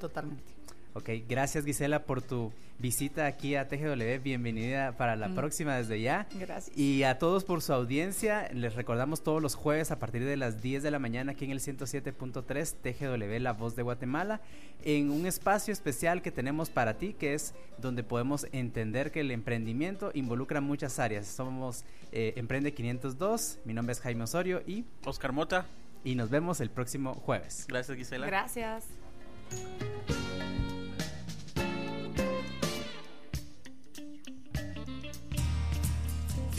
Totalmente. 0.00 0.59
Ok, 0.92 1.10
gracias 1.28 1.64
Gisela 1.64 2.04
por 2.04 2.20
tu 2.20 2.52
visita 2.80 3.26
aquí 3.26 3.54
a 3.54 3.68
TGW. 3.68 4.22
Bienvenida 4.22 4.96
para 4.96 5.14
la 5.14 5.28
mm. 5.28 5.34
próxima 5.34 5.76
desde 5.76 6.00
ya. 6.00 6.26
Gracias. 6.34 6.76
Y 6.76 7.04
a 7.04 7.18
todos 7.18 7.44
por 7.44 7.62
su 7.62 7.72
audiencia. 7.72 8.48
Les 8.52 8.74
recordamos 8.74 9.22
todos 9.22 9.40
los 9.40 9.54
jueves 9.54 9.90
a 9.90 9.98
partir 9.98 10.24
de 10.24 10.36
las 10.36 10.62
10 10.62 10.82
de 10.82 10.90
la 10.90 10.98
mañana 10.98 11.32
aquí 11.32 11.44
en 11.44 11.52
el 11.52 11.60
107.3 11.60 12.74
TGW, 12.82 13.40
La 13.40 13.52
Voz 13.52 13.76
de 13.76 13.82
Guatemala, 13.82 14.40
en 14.82 15.10
un 15.10 15.26
espacio 15.26 15.72
especial 15.72 16.22
que 16.22 16.32
tenemos 16.32 16.70
para 16.70 16.98
ti, 16.98 17.14
que 17.14 17.34
es 17.34 17.54
donde 17.78 18.02
podemos 18.02 18.46
entender 18.52 19.12
que 19.12 19.20
el 19.20 19.30
emprendimiento 19.30 20.10
involucra 20.14 20.60
muchas 20.60 20.98
áreas. 20.98 21.26
Somos 21.26 21.84
eh, 22.10 22.32
Emprende 22.36 22.74
502. 22.74 23.60
Mi 23.64 23.74
nombre 23.74 23.92
es 23.92 24.00
Jaime 24.00 24.24
Osorio 24.24 24.62
y 24.66 24.84
Oscar 25.04 25.32
Mota. 25.32 25.66
Y 26.02 26.14
nos 26.14 26.30
vemos 26.30 26.60
el 26.60 26.70
próximo 26.70 27.14
jueves. 27.14 27.66
Gracias, 27.68 27.96
Gisela. 27.96 28.26
Gracias. 28.26 28.86